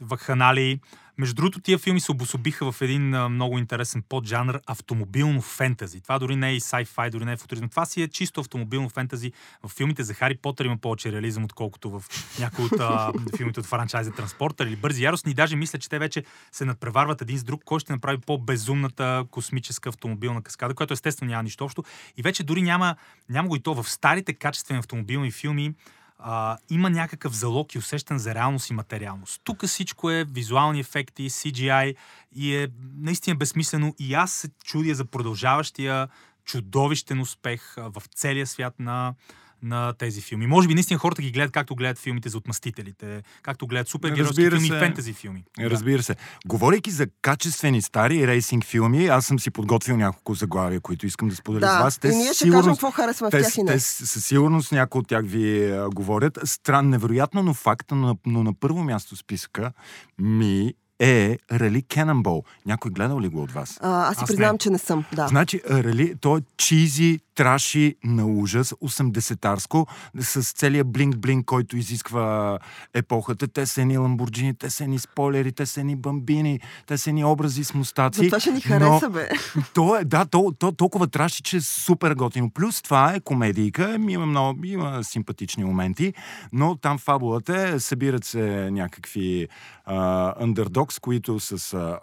вакханали. 0.00 0.80
Между 1.20 1.34
другото, 1.34 1.60
тия 1.60 1.78
филми 1.78 2.00
се 2.00 2.12
обособиха 2.12 2.72
в 2.72 2.82
един 2.82 3.14
а, 3.14 3.28
много 3.28 3.58
интересен 3.58 4.02
поджанр 4.08 4.60
автомобилно 4.66 5.40
фентази. 5.42 6.00
Това 6.00 6.18
дори 6.18 6.36
не 6.36 6.48
е 6.48 6.54
и 6.54 6.60
sci-fi, 6.60 7.10
дори 7.10 7.24
не 7.24 7.32
е 7.32 7.36
футуризъм. 7.36 7.68
Това 7.68 7.86
си 7.86 8.02
е 8.02 8.08
чисто 8.08 8.40
автомобилно 8.40 8.88
фентази. 8.88 9.32
В 9.62 9.68
филмите 9.68 10.02
за 10.02 10.14
Хари 10.14 10.36
Потър 10.36 10.64
има 10.64 10.76
повече 10.76 11.12
реализъм, 11.12 11.44
отколкото 11.44 11.90
в 11.90 12.04
някои 12.38 12.64
от 12.64 12.80
а, 12.80 13.12
филмите 13.36 13.60
от 13.60 13.66
франчайза 13.66 14.10
Транспортър 14.12 14.66
или 14.66 14.76
Бързи 14.76 15.04
яростни. 15.04 15.32
И 15.32 15.34
даже 15.34 15.56
мисля, 15.56 15.78
че 15.78 15.88
те 15.88 15.98
вече 15.98 16.24
се 16.52 16.64
надпреварват 16.64 17.22
един 17.22 17.38
с 17.38 17.44
друг, 17.44 17.62
кой 17.64 17.80
ще 17.80 17.92
направи 17.92 18.18
по-безумната 18.18 19.24
космическа 19.30 19.88
автомобилна 19.88 20.42
каскада, 20.42 20.74
което 20.74 20.92
естествено 20.92 21.30
няма 21.30 21.42
нищо 21.42 21.64
общо. 21.64 21.84
И 22.16 22.22
вече 22.22 22.42
дори 22.42 22.62
няма, 22.62 22.96
няма 23.28 23.48
го 23.48 23.56
и 23.56 23.60
то 23.60 23.74
в 23.82 23.90
старите 23.90 24.32
качествени 24.32 24.78
автомобилни 24.78 25.30
филми 25.30 25.74
а, 26.22 26.58
има 26.70 26.90
някакъв 26.90 27.36
залог 27.36 27.74
и 27.74 27.78
усещан 27.78 28.18
за 28.18 28.34
реалност 28.34 28.70
и 28.70 28.72
материалност. 28.72 29.40
Тук 29.44 29.66
всичко 29.66 30.10
е 30.10 30.24
визуални 30.24 30.80
ефекти, 30.80 31.30
CGI 31.30 31.94
и 32.32 32.56
е 32.56 32.68
наистина 32.98 33.36
безсмислено 33.36 33.94
и 33.98 34.14
аз 34.14 34.32
се 34.32 34.48
чудя 34.64 34.94
за 34.94 35.04
продължаващия 35.04 36.08
чудовищен 36.44 37.20
успех 37.20 37.74
в 37.76 38.02
целия 38.14 38.46
свят 38.46 38.74
на, 38.78 39.14
на 39.62 39.92
тези 39.92 40.20
филми. 40.20 40.46
Може 40.46 40.68
би 40.68 40.74
наистина 40.74 40.98
хората 40.98 41.22
ги 41.22 41.30
гледат 41.30 41.52
както 41.52 41.74
гледат 41.74 41.98
филмите 41.98 42.28
за 42.28 42.38
отмъстителите, 42.38 43.22
както 43.42 43.66
гледат 43.66 43.88
супергеройски 43.88 44.42
филми 44.42 44.66
и 44.66 44.70
фентези 44.70 45.12
филми. 45.12 45.44
Разбира 45.60 46.02
се. 46.02 46.16
Говорейки 46.46 46.90
за 46.90 47.06
качествени 47.22 47.82
стари 47.82 48.26
рейсинг 48.26 48.64
филми, 48.64 49.06
аз 49.06 49.26
съм 49.26 49.38
си 49.40 49.50
подготвил 49.50 49.96
няколко 49.96 50.34
заглавия, 50.34 50.80
които 50.80 51.06
искам 51.06 51.28
да 51.28 51.36
споделя 51.36 51.60
с 51.60 51.68
Да, 51.68 51.80
вас. 51.80 52.00
и 52.04 52.08
ние 52.08 52.24
ще 52.24 52.34
сигурно- 52.34 52.58
кажем 52.58 52.72
какво 52.72 52.90
харесваме 52.92 53.28
в 53.28 53.32
те, 53.32 53.42
тях 53.42 53.56
и 53.56 53.62
не. 53.62 53.72
те 53.72 53.80
с- 53.80 54.06
със 54.06 54.26
сигурност 54.26 54.72
някои 54.72 54.98
от 54.98 55.08
тях 55.08 55.24
ви 55.24 55.40
а, 55.66 55.88
говорят. 55.88 56.38
Стран, 56.44 56.88
невероятно, 56.88 57.42
но 57.42 57.54
факта, 57.54 57.94
но, 57.94 58.18
но 58.26 58.42
на 58.42 58.54
първо 58.54 58.84
място 58.84 59.14
в 59.14 59.18
списъка 59.18 59.72
ми 60.18 60.72
е 60.98 61.38
Рали 61.52 61.82
Кенъмбол. 61.82 62.44
Някой 62.66 62.90
гледал 62.90 63.20
ли 63.20 63.28
го 63.28 63.42
от 63.42 63.52
вас? 63.52 63.78
А, 63.80 64.08
аз 64.08 64.18
си 64.18 64.24
признавам, 64.26 64.58
че 64.58 64.70
не 64.70 64.78
съм. 64.78 65.04
Да. 65.12 65.28
Значи, 65.28 65.60
Рали, 65.70 66.14
то 66.20 66.36
е 66.36 66.40
чизи, 66.56 67.20
траши 67.40 67.94
на 68.04 68.26
ужас, 68.26 68.72
80-тарско, 68.72 69.86
с 70.18 70.52
целият 70.52 70.86
блинк-блинк, 70.86 71.44
който 71.44 71.76
изисква 71.76 72.58
епохата. 72.94 73.48
Те 73.48 73.66
са 73.66 73.84
ни 73.84 73.98
ламбурджини, 73.98 74.54
те 74.54 74.70
са 74.70 74.86
ни 74.86 74.98
спойлери, 74.98 75.52
те 75.52 75.66
са 75.66 75.84
ни 75.84 75.96
бамбини, 75.96 76.60
те 76.86 76.98
са 76.98 77.12
ни 77.12 77.24
образи 77.24 77.64
с 77.64 77.74
мустаци. 77.74 78.20
Затова 78.20 78.40
ще 78.40 78.50
ни 78.50 78.60
хареса, 78.60 79.10
бе. 79.10 79.28
То 79.74 79.96
е, 79.96 80.04
да, 80.04 80.24
то, 80.24 80.52
то 80.58 80.72
толкова 80.72 81.06
траши, 81.06 81.42
че 81.42 81.56
е 81.56 81.60
супер 81.60 82.14
готино. 82.14 82.50
Плюс 82.50 82.82
това 82.82 83.14
е 83.14 83.20
комедийка, 83.20 83.98
има 84.08 84.26
много, 84.26 84.64
има 84.64 85.04
симпатични 85.04 85.64
моменти, 85.64 86.14
но 86.52 86.76
там 86.76 86.98
фабулата 86.98 87.68
е, 87.68 87.80
събират 87.80 88.24
се 88.24 88.70
някакви 88.70 89.48
а, 89.84 90.34
underdogs, 90.44 91.00
които 91.00 91.40
с... 91.40 91.74
А, 91.74 91.98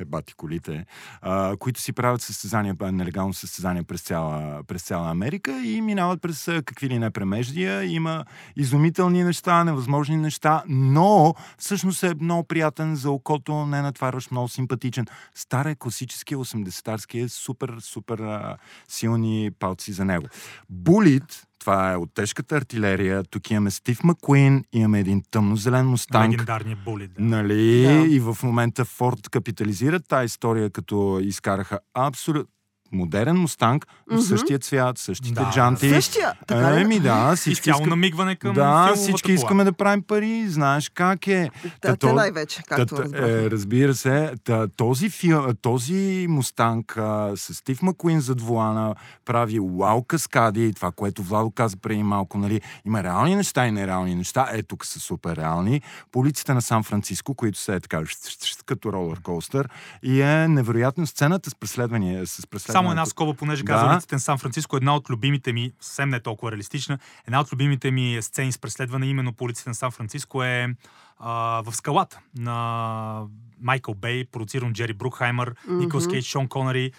ебати 0.00 0.34
колите, 0.34 0.86
а, 1.22 1.56
които 1.56 1.80
си 1.80 1.92
правят 1.92 2.22
състезания, 2.22 2.76
нелегално 2.80 3.34
състезание 3.34 3.82
през 3.82 4.02
цяла, 4.02 4.62
през 4.66 4.82
цяла 4.82 5.10
Америка 5.10 5.62
и 5.64 5.80
минават 5.80 6.22
през 6.22 6.44
какви 6.44 6.88
ли 6.88 6.98
не 6.98 7.10
премеждия. 7.10 7.84
Има 7.84 8.24
изумителни 8.56 9.24
неща, 9.24 9.64
невъзможни 9.64 10.16
неща, 10.16 10.62
но 10.68 11.34
всъщност 11.58 12.02
е 12.02 12.14
много 12.20 12.44
приятен 12.44 12.96
за 12.96 13.10
окото, 13.10 13.66
не 13.66 13.82
натварваш, 13.82 14.30
много 14.30 14.48
симпатичен. 14.48 15.06
Стар 15.34 15.66
е 15.66 15.74
класически 15.74 16.36
80-тарски, 16.36 17.24
е 17.24 17.28
супер, 17.28 17.76
супер 17.80 18.18
а, 18.18 18.56
силни 18.88 19.50
палци 19.58 19.92
за 19.92 20.04
него. 20.04 20.26
Булит, 20.70 21.46
това 21.64 21.92
е 21.92 21.96
от 21.96 22.14
тежката 22.14 22.56
артилерия. 22.56 23.24
Тук 23.24 23.50
имаме 23.50 23.70
Стив 23.70 24.04
Макуин, 24.04 24.64
имаме 24.72 25.00
един 25.00 25.22
тъмно-зелен 25.30 25.86
мустанг. 25.86 26.32
Легендарният 26.32 26.84
булит. 26.84 27.10
Да. 27.14 27.22
Нали? 27.24 27.82
Да. 27.82 28.14
И 28.14 28.20
в 28.20 28.36
момента 28.42 28.84
Форд 28.84 29.28
капитализират 29.28 30.08
тази 30.08 30.24
история, 30.24 30.70
като 30.70 31.20
изкараха 31.22 31.78
абсолютно 31.94 32.50
модерен 32.94 33.36
Мустанг, 33.36 33.86
в 34.06 34.22
същия 34.22 34.58
цвят, 34.58 34.98
същите 34.98 35.34
Да, 35.34 35.50
джанти. 35.52 35.88
Същия, 35.90 36.32
така? 36.46 36.80
Еми 36.80 37.00
да, 37.00 37.36
всички 37.36 37.70
искат... 37.70 37.86
намигване 37.86 38.36
към 38.36 38.54
Да, 38.54 38.92
всички 38.94 39.22
кола. 39.22 39.34
искаме 39.34 39.64
да 39.64 39.72
правим 39.72 40.02
пари, 40.02 40.44
знаеш 40.48 40.88
как 40.88 41.26
е. 41.26 41.50
Да, 41.62 41.70
Та 41.80 41.96
те 41.96 42.12
най-вече, 42.12 42.62
както 42.68 42.94
Та- 42.94 43.26
е, 43.26 43.50
разбира 43.50 43.94
се, 43.94 44.32
та, 44.44 44.68
този, 44.68 45.10
фил, 45.10 45.54
този 45.62 46.26
Мустанг 46.28 46.96
а, 46.96 47.32
с 47.36 47.54
Стив 47.54 47.82
Макуин 47.82 48.20
зад 48.20 48.40
вулана 48.40 48.94
прави 49.24 49.60
вау 49.62 50.02
каскади, 50.02 50.72
това, 50.74 50.90
което 50.92 51.22
Владо 51.22 51.50
каза 51.50 51.76
преди 51.76 52.02
малко, 52.02 52.38
нали, 52.38 52.60
има 52.86 53.02
реални 53.02 53.36
неща 53.36 53.66
и 53.66 53.70
нереални 53.70 54.14
неща, 54.14 54.48
е 54.52 54.62
тук 54.62 54.86
са 54.86 55.00
супер 55.00 55.36
реални. 55.36 55.80
По 56.12 56.18
улиците 56.18 56.54
на 56.54 56.62
Сан 56.62 56.82
Франциско, 56.82 57.34
които 57.34 57.58
са 57.58 57.74
е 57.74 57.80
така, 57.80 58.02
като 58.66 58.92
ролер 58.92 59.20
костър, 59.22 59.68
и 60.02 60.20
е 60.20 60.48
невероятно 60.48 61.06
сцената 61.06 61.50
с 61.50 61.54
преследване. 61.54 62.26
С 62.26 62.46
преследването. 62.46 62.83
Само 62.84 62.92
една 62.92 63.06
скоба, 63.06 63.34
понеже 63.34 63.62
Да. 63.62 63.72
каза 63.72 63.92
улиците 63.92 64.14
на 64.14 64.20
Сан 64.20 64.38
Франциско, 64.38 64.76
една 64.76 64.96
от 64.96 65.10
любимите 65.10 65.52
ми, 65.52 65.72
съвсем 65.80 66.08
не 66.08 66.16
е 66.16 66.20
толкова 66.20 66.52
реалистична, 66.52 66.98
една 67.26 67.40
от 67.40 67.52
любимите 67.52 67.90
ми 67.90 68.18
сцени 68.20 68.52
с 68.52 68.58
преследване 68.58 69.06
именно 69.06 69.32
по 69.32 69.44
улиците 69.44 69.70
на 69.70 69.74
Сан 69.74 69.90
Франциско 69.90 70.42
е 70.42 70.74
а, 71.18 71.62
в 71.66 71.76
скалата 71.76 72.20
на 72.38 73.22
Майкъл 73.60 73.94
Бей, 73.94 74.24
продуциран 74.24 74.72
Джери 74.72 74.92
Брукхаймер, 74.92 75.54
Николас 75.68 76.08
Кейдж, 76.08 76.26
Шон 76.26 76.48
Конери. 76.48 76.92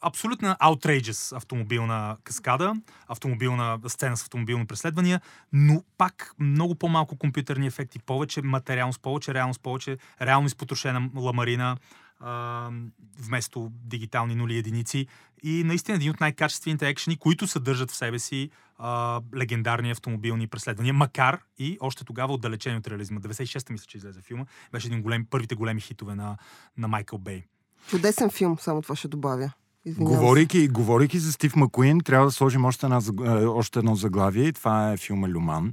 Абсолютно 0.00 0.48
outrageous 0.48 1.36
автомобилна 1.36 2.16
каскада, 2.24 2.74
автомобилна 3.08 3.78
сцена 3.88 4.16
с 4.16 4.22
автомобилни 4.22 4.66
преследвания, 4.66 5.20
но 5.52 5.82
пак 5.98 6.34
много 6.38 6.74
по-малко 6.74 7.16
компютърни 7.16 7.66
ефекти, 7.66 7.98
повече 7.98 8.42
материалност, 8.42 9.02
повече 9.02 9.34
реалност, 9.34 9.60
повече 9.60 9.98
реално 10.22 10.46
изпотрошена 10.46 11.10
ламарина, 11.16 11.76
а, 12.20 12.70
вместо 13.18 13.72
дигитални 13.84 14.34
нули 14.34 14.54
и 14.54 14.58
единици. 14.58 15.06
И 15.42 15.64
наистина 15.64 15.96
един 15.96 16.10
от 16.10 16.20
най-качествените 16.20 16.88
екшени, 16.88 17.16
които 17.16 17.46
съдържат 17.46 17.90
в 17.90 17.96
себе 17.96 18.18
си 18.18 18.50
а, 18.78 19.20
легендарни 19.36 19.90
автомобилни 19.90 20.46
преследвания, 20.46 20.94
макар 20.94 21.40
и 21.58 21.78
още 21.80 22.04
тогава 22.04 22.32
отдалечени 22.32 22.76
от 22.76 22.88
реализма. 22.88 23.20
96-та 23.20 23.72
мисля, 23.72 23.86
че 23.86 23.98
излезе 23.98 24.20
филма. 24.20 24.44
Беше 24.72 24.86
един 24.86 25.02
голем, 25.02 25.26
първите 25.30 25.54
големи 25.54 25.80
хитове 25.80 26.14
на, 26.14 26.36
на 26.78 26.88
Майкъл 26.88 27.18
Бей. 27.18 27.42
Чудесен 27.88 28.30
филм, 28.30 28.58
само 28.58 28.82
това 28.82 28.96
ще 28.96 29.08
добавя. 29.08 29.52
Извинявам. 29.84 30.16
Говорейки, 30.16 30.68
говорейки 30.68 31.18
за 31.18 31.32
Стив 31.32 31.56
Макуин, 31.56 32.00
трябва 32.00 32.26
да 32.26 32.32
сложим 32.32 32.64
още, 32.64 32.86
една, 32.86 33.00
е, 33.24 33.44
още 33.44 33.78
едно 33.78 33.94
заглавие 33.94 34.44
и 34.44 34.52
това 34.52 34.92
е 34.92 34.96
филма 34.96 35.28
Люман, 35.28 35.72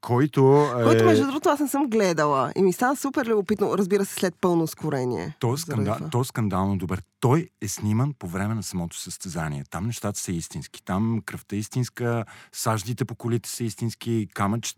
който 0.00 0.68
е... 0.78 0.84
Който, 0.84 1.04
между 1.04 1.26
другото, 1.26 1.48
аз 1.48 1.60
не 1.60 1.68
съм 1.68 1.86
гледала. 1.86 2.52
И 2.56 2.62
ми 2.62 2.72
стана 2.72 2.96
супер 2.96 3.26
любопитно, 3.26 3.78
разбира 3.78 4.04
се, 4.04 4.14
след 4.14 4.34
пълно 4.40 4.64
ускорение. 4.64 5.36
Той 5.40 5.54
е, 5.54 5.56
това. 5.70 6.08
той 6.10 6.20
е 6.20 6.24
скандално 6.24 6.78
добър. 6.78 7.02
Той 7.20 7.48
е 7.60 7.68
сниман 7.68 8.14
по 8.18 8.28
време 8.28 8.54
на 8.54 8.62
самото 8.62 8.96
състезание. 8.96 9.64
Там 9.70 9.86
нещата 9.86 10.20
са 10.20 10.32
истински. 10.32 10.84
Там 10.84 11.22
кръвта 11.26 11.56
е 11.56 11.58
истинска, 11.58 12.24
саждите 12.52 13.04
по 13.04 13.14
колите 13.14 13.48
са 13.48 13.64
истински, 13.64 14.28
камъч... 14.34 14.76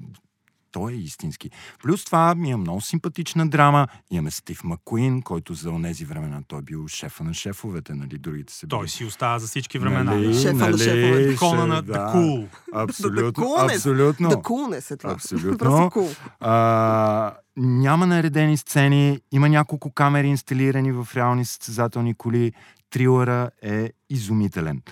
Той 0.73 0.93
е 0.93 0.97
истински. 0.97 1.51
Плюс 1.83 2.05
това 2.05 2.35
ми 2.35 2.51
е 2.51 2.57
много 2.57 2.81
симпатична 2.81 3.49
драма. 3.49 3.89
Имаме 4.11 4.31
Стив 4.31 4.65
Макуин, 4.65 5.23
който 5.23 5.55
за 5.55 5.71
онези 5.71 6.05
времена 6.05 6.43
той 6.49 6.59
е 6.59 6.63
бил 6.63 6.89
шефа 6.89 7.25
на 7.25 7.35
шефовете, 7.35 7.95
нали? 7.95 8.19
Другите 8.19 8.53
са 8.53 8.67
били. 8.67 8.79
Той 8.79 8.89
си 8.89 9.05
остава 9.05 9.39
за 9.39 9.47
всички 9.47 9.79
времена. 9.79 10.15
Нали, 10.15 10.35
Шефа 10.35 10.55
на 10.55 10.71
нали, 10.71 10.79
шефовете. 10.79 11.37
Кона 11.37 11.67
на 11.67 11.83
да. 11.83 11.93
The 11.93 12.15
Cool. 12.15 12.49
Абсолютно, 12.73 13.45
The 13.45 13.75
абсолютно. 13.75 14.29
Да 14.29 14.37
coolness 14.37 14.91
е 14.91 14.97
това. 14.97 15.13
Абсолютно. 15.13 15.71
Cool. 15.93 16.17
А, 16.41 17.35
няма 17.57 18.07
наредени 18.07 18.57
сцени, 18.57 19.21
има 19.33 19.49
няколко 19.49 19.91
камери 19.91 20.27
инсталирани 20.27 20.93
в 20.93 21.09
реални 21.15 21.45
състезателни 21.45 22.15
коли. 22.15 22.53
Трилъра 22.91 23.51
е 23.63 23.91
изумителен. 24.11 24.83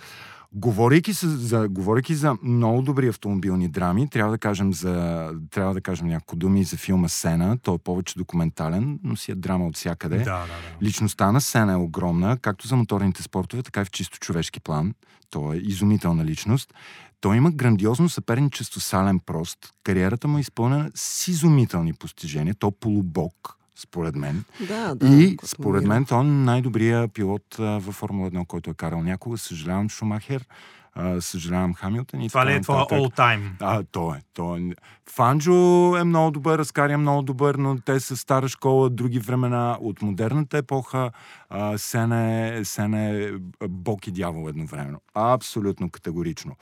Говорейки, 0.53 1.15
с, 1.15 1.29
за, 1.29 1.69
говорейки 1.69 2.15
за 2.15 2.37
много 2.43 2.83
добри 2.83 3.09
автомобилни 3.09 3.69
драми, 3.69 4.11
трябва 4.11 4.31
да 4.31 4.39
кажем, 4.39 4.73
за, 4.73 5.27
трябва 5.51 5.75
да 5.75 5.81
кажем 5.81 6.07
няколко 6.07 6.37
думи 6.37 6.65
за 6.65 6.77
филма 6.77 7.09
Сена. 7.09 7.59
Той 7.59 7.75
е 7.75 7.79
повече 7.79 8.19
документален, 8.19 9.01
но 9.05 9.17
си 9.17 9.33
е 9.33 9.35
драма 9.35 9.67
от 9.67 9.77
всякъде. 9.77 10.19
Да, 10.19 10.25
да, 10.25 10.31
да. 10.31 10.87
Личността 10.87 11.33
на 11.33 11.41
Сена 11.41 11.73
е 11.73 11.77
огромна, 11.77 12.39
както 12.43 12.67
за 12.67 12.77
моторните 12.77 13.23
спортове, 13.23 13.63
така 13.63 13.81
и 13.81 13.85
в 13.85 13.91
чисто 13.91 14.19
човешки 14.19 14.61
план. 14.61 14.95
Той 15.31 15.57
е 15.57 15.59
изумителна 15.59 16.25
личност. 16.25 16.75
Той 17.21 17.37
има 17.37 17.51
грандиозно 17.51 18.09
съперничество 18.09 18.81
с 18.81 18.93
Ален 18.93 19.21
Прост. 19.27 19.59
Кариерата 19.85 20.29
му 20.29 20.39
е 20.39 20.41
изпълнена 20.41 20.91
с 20.95 21.29
изумителни 21.29 21.93
постижения. 21.93 22.55
То 22.55 22.71
полубог, 22.71 23.60
според 23.81 24.17
мен. 24.17 24.45
Да, 24.69 24.95
да. 24.95 25.07
и 25.07 25.37
според 25.45 25.85
мен 25.85 26.05
той 26.05 26.21
е 26.21 26.23
най-добрият 26.23 27.15
пилот 27.15 27.57
а, 27.59 27.63
във 27.63 27.95
Формула 27.95 28.31
1, 28.31 28.47
който 28.47 28.71
е 28.71 28.75
карал 28.75 29.03
някога. 29.03 29.39
Съжалявам 29.39 29.89
Шумахер, 29.89 30.47
а, 30.95 31.21
съжалявам 31.21 31.75
Хамилтън 31.75 32.21
и 32.21 32.29
Това 32.29 32.47
ли 32.47 32.53
е 32.53 32.61
твоя 32.61 32.85
all 32.85 33.17
time? 33.17 33.43
А, 33.61 33.83
той 33.93 34.17
е. 34.17 34.21
Той 34.35 34.61
е. 34.61 34.63
Фанджо 35.11 35.97
е 35.97 36.05
много 36.05 36.31
добър, 36.31 36.59
Аскари 36.59 36.93
е 36.93 36.97
много 36.97 37.23
добър, 37.23 37.55
но 37.55 37.79
те 37.81 38.01
са 38.01 38.17
стара 38.17 38.49
школа, 38.49 38.91
други 38.91 39.19
времена, 39.19 39.79
от 39.81 40.03
модерната 40.03 40.59
епоха. 40.59 41.11
А, 41.51 41.79
Сен, 41.79 42.13
е, 42.13 42.61
Сен 42.65 42.95
е 42.95 43.33
бог 43.69 44.07
и 44.07 44.11
дявол 44.11 44.49
едновременно. 44.49 45.01
Абсолютно 45.15 45.91
категорично. 45.91 46.57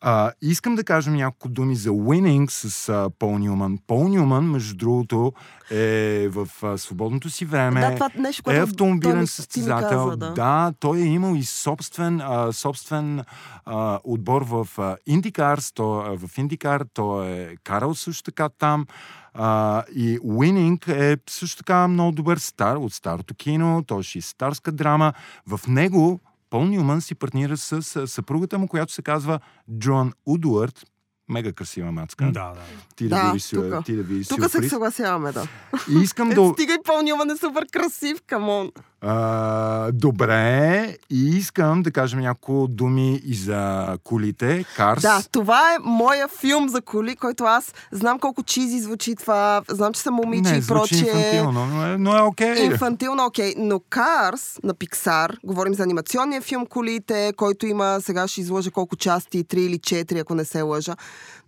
А, 0.00 0.32
искам 0.42 0.74
да 0.74 0.84
кажем 0.84 1.14
няколко 1.14 1.48
думи 1.48 1.76
за 1.76 1.90
Winning 1.90 2.50
с 2.50 2.88
а, 2.88 3.10
Пол 3.18 3.38
Нюман. 3.38 3.78
Пол 3.86 4.08
Нюман, 4.08 4.44
между 4.44 4.76
другото, 4.76 5.32
е 5.70 6.28
в 6.28 6.48
а, 6.62 6.78
свободното 6.78 7.30
си 7.30 7.44
време. 7.44 7.80
Да, 7.80 7.94
това 7.94 8.10
нещо, 8.18 8.42
което 8.42 8.60
е 8.60 8.62
автомобилен 8.62 9.26
състезател. 9.26 9.88
каза, 9.88 10.16
да. 10.16 10.32
да, 10.32 10.72
той 10.80 10.98
е 10.98 11.04
имал 11.04 11.34
и 11.34 11.44
собствен, 11.44 12.20
а, 12.20 12.52
собствен 12.52 13.22
а, 13.64 14.00
отбор 14.04 14.42
в 14.42 14.68
а, 14.78 14.96
IndyCars. 15.08 15.74
Той, 15.74 16.06
а, 16.06 16.18
в 16.18 16.36
IndyCar 16.36 16.86
той 16.94 17.28
е 17.28 17.56
карал 17.64 17.94
също 17.94 18.22
така 18.22 18.48
там. 18.48 18.86
А, 19.34 19.82
и 19.94 20.18
Winning 20.18 20.88
е 20.88 21.16
също 21.28 21.56
така 21.56 21.88
много 21.88 22.12
добър 22.12 22.38
стар 22.38 22.76
от 22.76 22.92
старото 22.92 23.34
кино. 23.34 23.84
Той 23.86 24.02
е 24.16 24.20
старска 24.20 24.72
драма. 24.72 25.12
В 25.46 25.60
него 25.68 26.20
Пол 26.50 26.64
Нюман 26.64 27.00
си 27.00 27.14
партнира 27.14 27.56
с, 27.56 27.82
с 27.82 28.06
съпругата 28.06 28.58
му, 28.58 28.68
която 28.68 28.92
се 28.92 29.02
казва 29.02 29.40
Джон 29.78 30.12
Удуард. 30.26 30.84
Мега 31.28 31.52
красива 31.52 31.92
мацка. 31.92 32.24
Да, 32.24 32.30
да. 32.30 32.60
Ти 32.96 33.08
да, 33.08 33.16
Да, 33.16 33.26
видиш, 33.26 33.42
си- 33.42 33.54
тука. 33.54 33.82
ти 33.86 33.96
да 33.96 34.02
видиш 34.02 34.28
Тук 34.28 34.50
се 34.50 34.68
съгласяваме, 34.68 35.32
да. 35.32 35.48
И 35.90 36.02
искам 36.02 36.30
Е, 36.30 36.34
да... 36.34 36.48
стига 36.52 36.72
и 36.72 36.78
пълнюване 36.84 37.32
е 37.32 37.36
супер 37.36 37.66
красив, 37.72 38.18
камон. 38.26 38.70
А, 39.08 39.92
добре, 39.92 40.96
и 41.10 41.28
искам 41.28 41.82
да 41.82 41.90
кажем 41.90 42.20
няколко 42.20 42.66
думи 42.68 43.20
и 43.24 43.34
за 43.34 43.88
колите. 44.04 44.64
Карс. 44.76 45.02
Да, 45.02 45.22
това 45.32 45.74
е 45.74 45.76
моя 45.84 46.28
филм 46.28 46.68
за 46.68 46.80
коли, 46.80 47.16
който 47.16 47.44
аз 47.44 47.74
знам 47.92 48.18
колко 48.18 48.42
чизи 48.42 48.80
звучи 48.80 49.16
това, 49.16 49.62
знам, 49.68 49.92
че 49.92 50.00
съм 50.00 50.14
момиче 50.14 50.52
не, 50.52 50.58
и 50.58 50.66
прочие. 50.66 50.98
инфантилно, 50.98 51.66
но 51.66 51.86
е, 51.86 51.98
но 51.98 52.16
е 52.16 52.20
окей. 52.20 52.64
Инфантилно, 52.64 53.24
окей. 53.26 53.54
Но 53.58 53.78
Cars 53.78 54.64
на 54.64 54.74
Pixar, 54.74 55.36
говорим 55.44 55.74
за 55.74 55.82
анимационния 55.82 56.42
филм 56.42 56.66
Колите, 56.66 57.32
който 57.36 57.66
има, 57.66 57.98
сега 58.00 58.28
ще 58.28 58.40
излъжа 58.40 58.70
колко 58.70 58.96
части, 58.96 59.44
3 59.44 59.54
или 59.54 59.78
4, 59.78 60.20
ако 60.20 60.34
не 60.34 60.44
се 60.44 60.62
лъжа. 60.62 60.96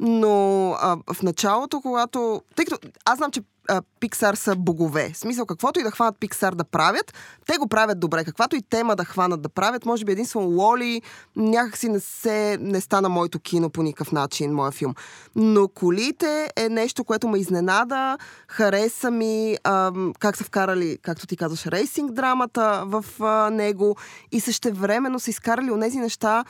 Но 0.00 0.70
а, 0.80 0.96
в 1.14 1.22
началото, 1.22 1.80
когато... 1.80 2.42
Тъй 2.56 2.64
като 2.64 2.88
аз 3.04 3.16
знам, 3.16 3.30
че 3.30 3.40
Pixar 4.00 4.34
са 4.34 4.56
богове. 4.56 5.10
В 5.14 5.18
смисъл, 5.18 5.46
каквото 5.46 5.80
и 5.80 5.82
да 5.82 5.90
хванат 5.90 6.16
Pixar 6.16 6.54
да 6.54 6.64
правят, 6.64 7.14
те 7.46 7.58
го 7.58 7.68
правят 7.68 8.00
добре. 8.00 8.24
Каквато 8.24 8.56
и 8.56 8.62
тема 8.62 8.96
да 8.96 9.04
хванат 9.04 9.42
да 9.42 9.48
правят, 9.48 9.86
може 9.86 10.04
би 10.04 10.12
единствено 10.12 10.46
Лоли 10.46 11.02
някакси 11.36 11.88
не, 11.88 12.00
се, 12.00 12.58
не 12.60 12.80
стана 12.80 13.08
моето 13.08 13.38
кино 13.40 13.70
по 13.70 13.82
никакъв 13.82 14.12
начин, 14.12 14.54
моя 14.54 14.70
филм. 14.70 14.94
Но 15.36 15.68
колите 15.68 16.50
е 16.56 16.68
нещо, 16.68 17.04
което 17.04 17.28
ме 17.28 17.38
изненада, 17.38 18.18
хареса 18.48 19.10
ми 19.10 19.56
ам, 19.64 20.12
как 20.18 20.36
са 20.36 20.44
вкарали, 20.44 20.98
както 21.02 21.26
ти 21.26 21.36
казваш, 21.36 21.66
рейсинг 21.66 22.12
драмата 22.12 22.82
в 22.86 23.04
а, 23.20 23.50
него 23.50 23.96
и 24.32 24.40
същевременно 24.40 25.20
са 25.20 25.30
изкарали 25.30 25.70
онези 25.70 25.98
неща, 25.98 26.44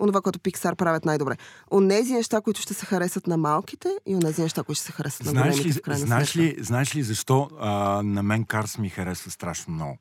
онова, 0.00 0.20
което 0.20 0.38
Pixar 0.38 0.74
правят 0.74 1.04
най-добре. 1.04 1.36
Онези 1.70 2.12
неща, 2.12 2.40
които 2.40 2.60
ще 2.60 2.74
се 2.74 2.86
харесат 2.86 3.26
на 3.26 3.36
малките 3.36 3.88
и 4.06 4.16
онези 4.16 4.42
неща, 4.42 4.62
които 4.62 4.76
ще 4.76 4.86
се 4.86 4.92
харесат 4.92 5.26
на 5.26 5.32
големите 5.32 5.68
ли, 5.68 5.72
в 5.72 5.82
крайна 5.82 6.06
знаеш, 6.06 6.36
ли, 6.36 6.56
знаеш 6.60 6.96
ли 6.96 7.02
защо 7.02 7.48
а, 7.60 8.02
на 8.02 8.22
мен 8.22 8.44
Карс 8.44 8.78
ми 8.78 8.88
харесва 8.88 9.30
страшно 9.30 9.74
много? 9.74 9.98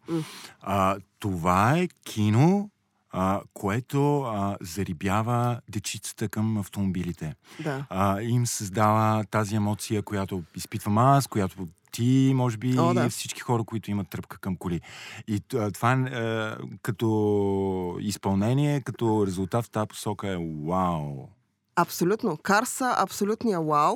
А, 0.62 0.98
това 1.20 1.78
е 1.78 1.88
кино, 2.06 2.70
а, 3.12 3.42
което 3.54 4.22
а, 4.22 4.58
зарибява 4.62 5.62
дечицата 5.70 6.30
към 6.30 6.58
автомобилите. 6.58 7.36
Да. 7.64 7.86
а, 7.90 8.22
им 8.22 8.46
създава 8.46 9.24
тази 9.32 9.56
емоция, 9.56 10.02
която 10.02 10.44
изпитвам 10.56 10.98
аз, 10.98 11.28
която 11.28 11.68
ти, 11.92 12.32
може 12.36 12.58
би, 12.58 12.80
О, 12.80 12.94
да. 12.94 13.10
всички 13.10 13.42
хора, 13.42 13.64
които 13.64 13.92
имат 13.92 14.10
тръпка 14.10 14.38
към 14.38 14.56
коли. 14.56 14.82
И 15.28 15.40
това 15.74 15.92
е, 15.94 15.96
е, 15.96 16.52
като 16.82 17.98
изпълнение, 18.00 18.82
като 18.82 19.28
резултат 19.28 19.66
в 19.66 19.70
тази 19.70 19.88
посока 19.88 20.28
е 20.28 20.38
вау. 20.68 21.28
Абсолютно. 21.76 22.38
Карса, 22.38 22.96
абсолютния 22.98 23.62
вау. 23.62 23.96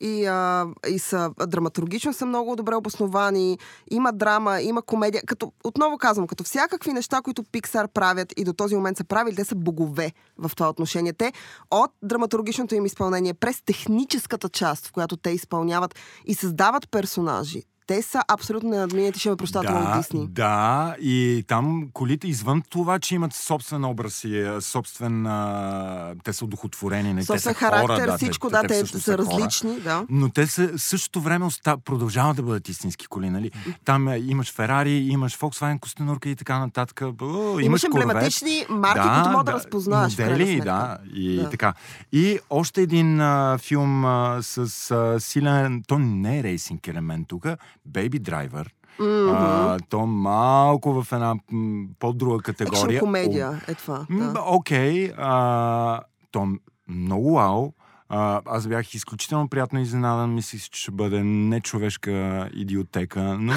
И, 0.00 0.26
а, 0.26 0.66
и 0.88 0.98
са 0.98 1.30
драматургично 1.46 2.12
са 2.12 2.26
много 2.26 2.56
добре 2.56 2.74
обосновани. 2.74 3.58
Има 3.90 4.12
драма, 4.12 4.60
има 4.60 4.82
комедия. 4.82 5.22
Като, 5.26 5.52
отново 5.64 5.98
казвам, 5.98 6.26
като 6.26 6.44
всякакви 6.44 6.92
неща, 6.92 7.20
които 7.24 7.42
Pixar 7.42 7.88
правят 7.88 8.32
и 8.36 8.44
до 8.44 8.52
този 8.52 8.76
момент 8.76 8.98
са 8.98 9.04
правили, 9.04 9.36
те 9.36 9.44
са 9.44 9.54
богове 9.54 10.12
в 10.38 10.50
това 10.56 10.68
отношение. 10.68 11.12
Те 11.12 11.32
от 11.70 11.90
драматургичното 12.02 12.74
им 12.74 12.86
изпълнение 12.86 13.34
през 13.34 13.62
техническата 13.62 14.48
част, 14.48 14.86
в 14.86 14.92
която 14.92 15.16
те 15.16 15.30
изпълняват 15.30 15.94
и 16.26 16.34
създават 16.34 16.90
персонажи, 16.90 17.62
те 17.90 18.02
са 18.02 18.22
абсолютно 18.28 18.70
ненадминати, 18.70 19.20
ще 19.20 19.30
ме 19.30 19.36
прощат 19.36 19.62
да, 19.62 19.96
Дисни. 19.96 20.26
Да, 20.28 20.94
и 21.00 21.44
там 21.48 21.88
колите, 21.92 22.28
извън 22.28 22.62
това, 22.70 22.98
че 22.98 23.14
имат 23.14 23.32
собствен 23.32 23.84
образ 23.84 24.24
и 24.24 24.38
е, 24.38 24.60
собствен... 24.60 25.26
А, 25.26 26.14
те 26.24 26.32
са 26.32 26.44
удохотворени, 26.44 27.14
не, 27.14 27.20
те 27.20 27.26
Собствен 27.26 27.54
са 27.54 27.58
характер, 27.58 27.86
хора, 27.96 28.06
да, 28.06 28.16
всичко, 28.16 28.48
те, 28.48 28.52
да, 28.52 28.62
те, 28.62 28.84
те, 28.84 28.86
са 28.86 29.16
хора. 29.16 29.18
различни, 29.18 29.80
да. 29.80 30.06
Но 30.10 30.28
те 30.28 30.46
са 30.46 30.78
същото 30.78 31.20
време 31.20 31.44
оста... 31.44 31.78
продължават 31.78 32.36
да 32.36 32.42
бъдат 32.42 32.68
истински 32.68 33.06
коли, 33.06 33.30
нали? 33.30 33.50
Там 33.84 34.08
е, 34.08 34.18
имаш 34.18 34.52
Ферари, 34.52 34.90
имаш 34.90 35.38
Volkswagen 35.38 35.80
костенурка 35.80 36.28
и 36.28 36.36
така 36.36 36.58
нататък. 36.58 37.02
О, 37.22 37.58
Имаш 37.60 37.84
емблематични 37.84 38.66
марки, 38.68 39.08
които 39.14 39.30
могат 39.30 39.46
да 39.46 39.52
разпознаеш. 39.52 40.12
в 40.12 40.16
крайна 40.16 40.32
Модели, 40.38 40.60
да, 40.60 40.98
и 41.14 41.36
Да. 41.36 41.50
така. 41.50 41.74
И 42.12 42.38
още 42.50 42.82
един 42.82 43.20
а, 43.20 43.58
филм 43.58 44.04
а, 44.04 44.38
с 44.42 44.90
а, 44.90 45.20
силен, 45.20 45.82
то 45.86 45.98
не 45.98 46.38
е 46.38 46.42
рейсинг 46.42 46.88
елемент 46.88 47.28
тук, 47.28 47.46
Baby 47.90 48.20
Driver. 48.20 48.66
А, 49.02 49.78
то 49.88 50.06
малко 50.06 51.02
в 51.02 51.12
една 51.12 51.34
м, 51.50 51.86
по-друга 51.98 52.42
категория. 52.42 52.96
Екшн 52.96 52.98
комедия 53.04 53.60
е 53.68 53.74
това. 53.74 54.06
Да. 54.10 54.42
Окей, 54.46 55.12
а, 55.16 56.00
то 56.30 56.48
много 56.88 57.34
вау. 57.34 57.72
А, 58.08 58.40
аз 58.46 58.66
бях 58.66 58.94
изключително 58.94 59.48
приятно 59.48 59.80
изненадан. 59.80 60.34
Мислих, 60.34 60.62
че 60.70 60.80
ще 60.80 60.90
бъде 60.90 61.22
нечовешка 61.24 62.48
идиотека. 62.54 63.20
Но 63.20 63.52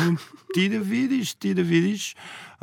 ти 0.54 0.70
да 0.70 0.80
видиш, 0.80 1.36
ти 1.36 1.54
да 1.54 1.64
видиш. 1.64 2.16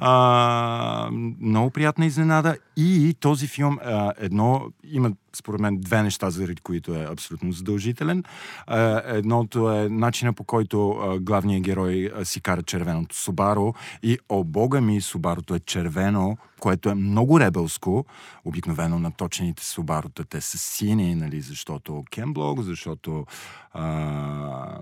А, 0.02 1.08
много 1.40 1.70
приятна 1.70 2.06
изненада. 2.06 2.56
И 2.76 3.14
този 3.20 3.46
филм, 3.46 3.78
а, 3.84 4.12
едно, 4.18 4.66
има 4.84 5.12
според 5.36 5.60
мен 5.60 5.80
две 5.80 6.02
неща, 6.02 6.30
заради 6.30 6.60
които 6.60 6.94
е 6.94 7.06
абсолютно 7.10 7.52
задължителен. 7.52 8.24
А, 8.66 9.02
едното 9.04 9.70
е 9.72 9.88
начина 9.88 10.32
по 10.32 10.44
който 10.44 10.90
а, 10.90 11.18
главният 11.18 11.62
герой 11.62 12.10
а, 12.16 12.24
си 12.24 12.40
кара 12.40 12.62
червеното 12.62 13.16
Субаро 13.16 13.74
и 14.02 14.18
о 14.28 14.44
бога 14.44 14.80
ми, 14.80 15.00
Субарото 15.00 15.54
е 15.54 15.60
червено, 15.60 16.36
което 16.60 16.88
е 16.88 16.94
много 16.94 17.40
ребелско. 17.40 18.04
Обикновено 18.44 18.98
наточените 18.98 19.64
Субарота, 19.64 20.24
те 20.24 20.40
са 20.40 20.58
сини, 20.58 21.14
нали, 21.14 21.40
защото 21.40 22.04
Кемблок, 22.10 22.60
защото 22.60 23.24
а, 23.72 24.78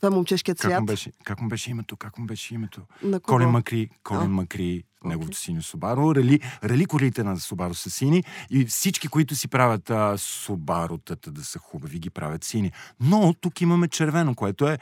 Това 0.00 0.14
е 0.14 0.16
момчешкият 0.16 0.58
как, 0.60 0.70
му 0.70 0.76
цвят. 0.76 0.86
беше, 0.86 1.12
как 1.24 1.40
му 1.40 1.48
беше 1.48 1.70
името? 1.70 1.96
Как 1.96 2.18
му 2.18 2.26
беше 2.26 2.54
името? 2.54 2.80
На 3.02 3.20
кого? 3.20 3.36
Колин 3.36 3.48
Макри, 3.48 3.88
Колин 4.02 4.22
А. 4.22 4.28
Макри, 4.28 4.84
неговото 5.04 5.36
синьо 5.36 5.62
Субаро. 5.62 6.14
Рали, 6.14 6.40
рали 6.64 6.86
колите 6.86 7.24
на 7.24 7.40
Субаро 7.40 7.74
са 7.74 7.90
сини 7.90 8.24
и 8.50 8.64
всички, 8.64 9.08
които 9.08 9.34
си 9.34 9.48
правят 9.48 9.90
а, 9.90 10.18
Субаротата 10.18 11.30
да 11.30 11.44
са 11.44 11.58
хубави, 11.58 11.98
ги 11.98 12.10
правят 12.10 12.44
сини. 12.44 12.72
Но 13.00 13.34
тук 13.40 13.60
имаме 13.60 13.88
червено, 13.88 14.34
което 14.34 14.68
е 14.68 14.78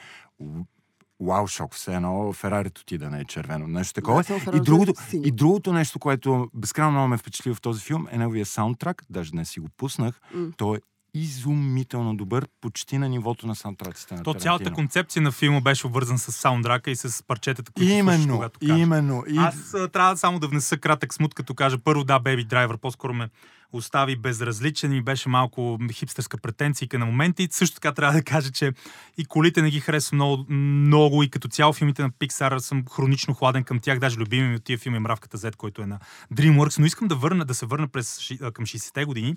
Вау, 1.21 1.47
шок, 1.47 1.75
все 1.75 1.95
едно 1.95 2.33
Ферарито 2.33 2.85
ти 2.85 2.99
да 2.99 3.11
не 3.11 3.21
е 3.21 3.25
червено. 3.25 3.66
Нещо 3.66 3.95
такова. 3.95 4.23
Да, 4.23 4.57
и, 4.57 4.61
другото, 4.61 4.93
е 5.14 5.16
и 5.16 5.31
другото 5.31 5.73
нещо, 5.73 5.99
което 5.99 6.51
безкрайно 6.55 6.91
много 6.91 7.09
ме 7.09 7.19
впечатли 7.19 7.55
в 7.55 7.61
този 7.61 7.81
филм 7.81 8.07
е 8.11 8.19
неговия 8.19 8.47
саундтрак. 8.47 9.05
Даже 9.11 9.31
днес 9.31 9.51
си 9.51 9.61
го 9.61 9.69
пуснах. 9.77 10.21
М. 10.35 10.51
Той 10.57 10.77
е 10.77 10.81
изумително 11.15 12.17
добър, 12.17 12.49
почти 12.61 12.99
на 12.99 13.09
нивото 13.09 13.47
на 13.47 13.57
саундтраците 13.57 14.15
на 14.15 14.23
То 14.23 14.25
Тарантино. 14.25 14.43
цялата 14.43 14.73
концепция 14.73 15.23
на 15.23 15.33
филма 15.33 15.61
беше 15.61 15.87
обвързан 15.87 16.19
с 16.19 16.33
саундрака 16.33 16.91
и 16.91 16.97
с 16.97 17.25
парчетата, 17.27 17.73
които 17.73 17.89
слушаш, 17.89 17.99
Именно, 17.99 18.35
когато 18.35 18.61
кажеш. 18.61 18.83
именно. 18.83 19.25
И... 19.29 19.37
Аз 19.37 19.75
а, 19.75 19.89
трябва 19.89 20.17
само 20.17 20.39
да 20.39 20.49
внеса 20.49 20.77
кратък 20.77 21.15
смут, 21.15 21.35
като 21.35 21.55
кажа 21.55 21.79
първо 21.79 22.05
да, 22.05 22.21
Baby 22.21 22.47
Driver 22.47 22.77
по-скоро 22.77 23.15
ме 23.15 23.29
остави 23.73 24.17
безразличен 24.17 24.93
и 24.93 25.03
беше 25.03 25.29
малко 25.29 25.79
хипстърска 25.93 26.39
претенция 26.39 26.89
на 26.93 27.07
моменти. 27.07 27.49
Също 27.51 27.75
така 27.75 27.93
трябва 27.93 28.15
да 28.15 28.23
кажа, 28.23 28.51
че 28.51 28.73
и 29.19 29.25
колите 29.25 29.63
не 29.63 29.71
ги 29.71 29.81
харесвам 29.81 30.17
много, 30.17 30.53
много 30.53 31.23
и 31.23 31.31
като 31.31 31.49
цяло 31.49 31.73
филмите 31.73 32.03
на 32.03 32.11
Pixar 32.11 32.59
съм 32.59 32.85
хронично 32.91 33.35
хладен 33.35 33.65
към 33.65 33.81
тях. 33.81 33.99
Даже 33.99 34.17
любими 34.17 34.49
ми 34.49 34.57
от 34.57 34.65
тия 34.65 34.79
филми 34.79 34.97
е 34.97 35.01
Мравката 35.01 35.39
Z, 35.39 35.57
който 35.57 35.83
е 35.83 35.87
на 35.87 35.99
DreamWorks. 36.35 36.79
Но 36.79 36.87
искам 36.87 37.09
да, 37.09 37.15
върна, 37.15 37.45
да 37.45 37.55
се 37.55 37.67
върна 37.67 37.89
през, 37.89 38.19
към 38.53 38.67
60-те 38.67 39.05
години 39.05 39.37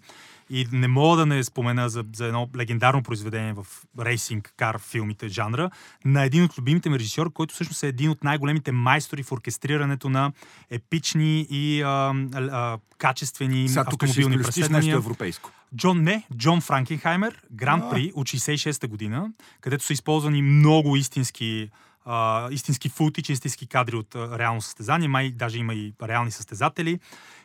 и 0.51 0.67
не 0.71 0.87
мога 0.87 1.17
да 1.17 1.25
не 1.25 1.43
спомена 1.43 1.89
за, 1.89 2.03
за 2.15 2.25
едно 2.25 2.49
легендарно 2.57 3.03
произведение 3.03 3.53
в 3.53 3.67
рейсинг 3.99 4.53
кар 4.57 4.79
филмите 4.79 5.27
жанра 5.27 5.69
на 6.05 6.23
един 6.23 6.43
от 6.43 6.57
любимите 6.57 6.89
ми 6.89 6.99
режисьор, 6.99 7.33
който 7.33 7.53
всъщност 7.53 7.83
е 7.83 7.87
един 7.87 8.09
от 8.09 8.23
най-големите 8.23 8.71
майстори 8.71 9.23
в 9.23 9.31
оркестрирането 9.31 10.09
на 10.09 10.31
епични 10.69 11.47
и 11.49 11.81
а, 11.81 12.13
а, 12.35 12.77
качествени 12.97 13.69
Сега 13.69 13.83
автомобилни 13.87 14.37
преследвания. 14.37 14.95
европейско. 14.95 15.51
Джон 15.75 16.03
не, 16.03 16.23
Джон 16.37 16.61
Франкенхаймер, 16.61 17.41
Гран. 17.51 17.89
При 17.89 18.11
от 18.15 18.27
66-та 18.27 18.87
година, 18.87 19.31
където 19.61 19.83
са 19.83 19.93
използвани 19.93 20.41
много 20.41 20.95
истински 20.95 21.69
а, 22.05 22.47
истински 22.51 22.89
футич, 22.89 23.29
истински 23.29 23.67
кадри 23.67 23.95
от 23.95 24.15
а, 24.15 24.39
реално 24.39 24.61
състезание, 24.61 25.07
май 25.07 25.31
даже 25.31 25.57
има 25.59 25.73
и 25.73 25.93
реални 26.03 26.31
състезатели. 26.31 26.99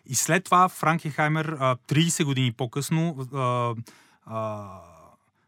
И 0.06 0.14
след 0.14 0.44
това 0.44 0.68
Франкенхаймер 0.68 1.56
а, 1.60 1.76
30 1.76 2.24
години 2.24 2.52
по-късно 2.52 3.28
а, 3.34 3.74
а, 4.26 4.68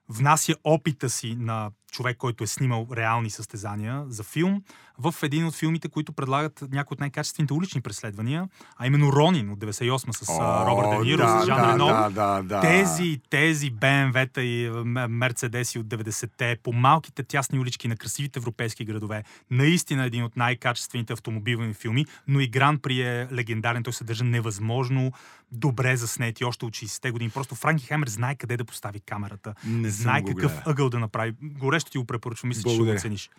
внася 0.08 0.54
опита 0.64 1.10
си 1.10 1.36
на 1.38 1.70
човек, 1.92 2.16
който 2.16 2.44
е 2.44 2.46
снимал 2.46 2.88
реални 2.96 3.30
състезания 3.30 4.04
за 4.08 4.22
филм, 4.22 4.62
в 4.98 5.14
един 5.22 5.46
от 5.46 5.54
филмите, 5.54 5.88
които 5.88 6.12
предлагат 6.12 6.64
някои 6.70 6.94
от 6.94 7.00
най-качествените 7.00 7.54
улични 7.54 7.80
преследвания, 7.80 8.48
а 8.76 8.86
именно 8.86 9.12
Ронин 9.12 9.50
от 9.50 9.58
98 9.58 10.24
с 10.24 10.28
а, 10.40 10.66
Робърт 10.66 10.90
Де 10.90 11.04
Ниро, 11.04 11.16
да, 11.16 11.40
с 11.40 11.46
Жан 11.46 11.56
да, 11.56 11.72
Рено. 11.72 11.86
да, 11.86 12.10
да, 12.10 12.42
да. 12.42 12.60
Тези, 12.60 13.20
тези 13.30 13.70
БМВ-та 13.70 14.42
и 14.42 14.70
Мерцедеси 15.08 15.78
от 15.78 15.86
90-те 15.86 16.56
по 16.62 16.72
малките 16.72 17.22
тясни 17.22 17.58
улички 17.58 17.88
на 17.88 17.96
красивите 17.96 18.38
европейски 18.38 18.84
градове. 18.84 19.24
Наистина 19.50 20.04
един 20.04 20.24
от 20.24 20.36
най-качествените 20.36 21.12
автомобилни 21.12 21.74
филми, 21.74 22.06
но 22.28 22.40
и 22.40 22.48
Гран 22.48 22.78
При 22.78 23.00
е 23.00 23.28
легендарен. 23.32 23.82
Той 23.82 23.92
се 23.92 24.04
държа 24.04 24.24
невъзможно 24.24 25.12
добре 25.52 25.96
заснети 25.96 26.44
още 26.44 26.64
от 26.64 26.72
60-те 26.72 27.10
години. 27.10 27.30
Просто 27.30 27.54
Франки 27.54 27.86
Хаймер 27.86 28.08
знае 28.08 28.34
къде 28.34 28.56
да 28.56 28.64
постави 28.64 29.00
камерата. 29.00 29.54
Не 29.66 29.90
знае 29.90 30.24
какъв 30.24 30.66
ъгъл 30.66 30.90
да 30.90 30.98
направи. 30.98 31.34
Горещо 31.78 31.90
ти 31.90 31.98
го 31.98 32.04
препоръчвам. 32.04 32.48
Мисля, 32.48 32.62
че 32.62 32.68
ще 32.68 32.70
го 32.70 32.76
Благодаря. 32.76 32.96
оцениш. 32.96 33.30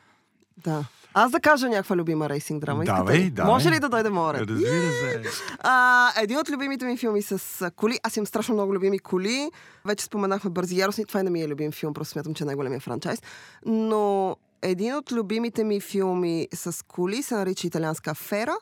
Да. 0.57 0.85
Аз 1.13 1.31
да 1.31 1.39
кажа 1.39 1.69
някаква 1.69 1.95
любима 1.95 2.29
рейсинг 2.29 2.61
драма. 2.61 2.83
Давай, 2.83 3.29
давай. 3.29 3.51
Може 3.53 3.71
ли 3.71 3.79
да 3.79 3.89
дойде 3.89 4.09
море? 4.09 4.39
Разбира 4.39 4.91
се. 4.91 5.31
А, 5.59 6.11
един 6.21 6.37
от 6.37 6.49
любимите 6.49 6.85
ми 6.85 6.97
филми 6.97 7.21
с 7.21 7.61
а, 7.61 7.71
коли. 7.71 7.99
Аз 8.03 8.17
имам 8.17 8.27
страшно 8.27 8.53
много 8.53 8.73
любими 8.73 8.99
коли. 8.99 9.51
Вече 9.85 10.05
споменахме 10.05 10.49
Бързи 10.49 10.77
яростни. 10.79 11.05
Това 11.05 11.23
не 11.23 11.29
ми 11.29 11.41
е 11.41 11.47
любим 11.47 11.71
филм, 11.71 11.93
просто 11.93 12.11
смятам, 12.11 12.33
че 12.33 12.43
е 12.43 12.45
най-големия 12.45 12.79
франчайз. 12.79 13.21
Но 13.65 14.35
един 14.61 14.95
от 14.95 15.11
любимите 15.11 15.63
ми 15.63 15.81
филми 15.81 16.47
с 16.53 16.85
коли 16.87 17.23
се 17.23 17.35
нарича 17.35 17.67
Италианска 17.67 18.11
афера. 18.11 18.55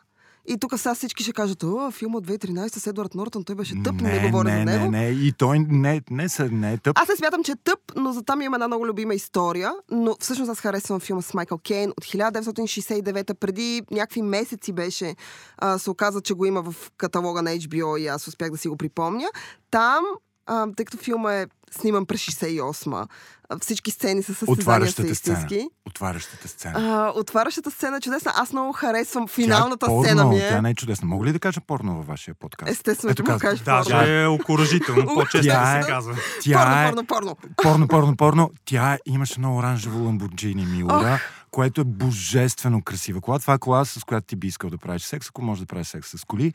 И 0.48 0.58
тук 0.58 0.80
сега 0.80 0.96
всички 0.96 1.24
ще 1.24 1.34
кажат, 1.34 1.64
о, 1.64 1.92
филм 1.92 2.16
от 2.16 2.28
2013 2.28 2.78
с 2.78 2.88
Едуард 2.88 3.16
Нортън, 3.16 3.44
той 3.44 3.56
беше 3.56 3.84
тъп, 3.84 4.02
не, 4.02 4.22
не 4.22 4.30
говоря 4.30 4.50
не, 4.50 4.58
за 4.58 4.66
него. 4.66 4.92
Не, 4.92 5.00
не, 5.00 5.10
и 5.10 5.32
той 5.32 5.60
не, 5.60 6.02
не, 6.12 6.30
са, 6.30 6.50
не 6.52 6.74
е 6.74 6.78
тъп. 6.78 6.98
Аз 7.00 7.10
не 7.10 7.16
смятам, 7.16 7.44
че 7.44 7.52
е 7.52 7.56
тъп, 7.64 7.80
но 7.96 8.12
за 8.12 8.24
там 8.24 8.42
има 8.42 8.56
една 8.56 8.68
много 8.68 8.88
любима 8.88 9.16
история. 9.16 9.72
Но 9.92 10.16
всъщност 10.20 10.52
аз 10.52 10.60
харесвам 10.60 11.00
филма 11.00 11.22
с 11.22 11.34
Майкъл 11.34 11.58
Кейн 11.58 11.90
от 11.90 12.06
1969 12.06 13.34
Преди 13.34 13.82
някакви 13.92 14.22
месеци 14.22 14.74
беше, 14.74 15.16
а, 15.58 15.78
се 15.78 15.90
оказа, 15.90 16.22
че 16.22 16.34
го 16.34 16.46
има 16.46 16.72
в 16.72 16.92
каталога 16.98 17.42
на 17.42 17.50
HBO 17.50 18.00
и 18.00 18.08
аз 18.08 18.28
успях 18.28 18.52
да 18.52 18.58
си 18.58 18.68
го 18.68 18.78
припомня. 18.78 19.28
Там, 19.72 20.06
а, 20.48 20.68
тъй 20.76 20.86
като 20.86 20.98
филма 20.98 21.34
е 21.34 21.46
сниман 21.72 22.06
през 22.06 22.22
68 22.22 23.08
а, 23.50 23.58
всички 23.60 23.92
сцени 23.92 24.24
са 24.24 24.28
състезания 24.28 24.56
са 24.56 24.62
Отварящата 24.62 25.16
сцена. 25.16 25.38
истински. 25.38 25.68
Отварящата 25.86 26.48
сцена. 26.48 26.74
А, 26.78 27.20
отварящата 27.20 27.72
сцена 27.72 27.98
е 27.98 28.02
чудесна. 28.02 28.34
Аз 28.36 28.52
много 28.52 28.74
харесвам 28.74 29.26
Тя 29.26 29.32
е 29.32 29.36
финалната 29.36 29.86
порно, 29.86 30.04
сцена 30.04 30.26
ми 30.26 30.40
Тя 30.40 30.58
е. 30.58 30.62
не 30.62 30.70
е 30.70 30.76
чудесна. 30.76 31.08
Мога 31.08 31.26
ли 31.26 31.34
да 31.34 31.40
кажа 31.40 31.62
порно 31.62 31.96
във 31.96 32.08
вашия 32.08 32.36
подкаст? 32.36 32.72
Естествено, 32.72 33.12
Ето 33.12 33.24
че 33.24 33.32
му 33.32 33.40
кажеш 33.40 33.60
Даже 33.60 33.90
порно. 33.90 34.04
е 34.04 34.26
окоръжително. 34.28 35.06
По-често 35.06 35.48
Тя 35.48 35.64
да 35.66 35.80
е- 35.80 35.84
се 35.84 35.90
казва. 35.90 36.16
Тя 36.42 36.84
е 36.84 36.92
Порно, 36.92 37.06
порно, 37.06 37.36
порно. 37.36 37.48
порно, 37.58 37.88
порно, 37.88 38.16
порно. 38.18 38.52
Тя 38.66 38.98
имаше 39.06 39.34
едно 39.34 39.58
оранжево 39.58 40.06
Ламборджини 40.06 40.66
Милора, 40.68 41.20
което 41.52 41.82
е 41.82 41.86
божествено 41.86 42.82
красива 42.82 43.22
кола. 43.22 43.40
Това 43.40 43.54
е 43.54 43.60
кола, 43.60 43.86
с 43.86 44.04
която 44.04 44.28
ти 44.28 44.36
би 44.36 44.48
искал 44.48 44.70
да 44.70 44.78
правиш 44.78 45.02
секс, 45.02 45.28
ако 45.28 45.42
можеш 45.42 45.60
да 45.60 45.66
правиш 45.66 45.88
секс 45.88 46.10
с 46.12 46.26
коли. 46.26 46.54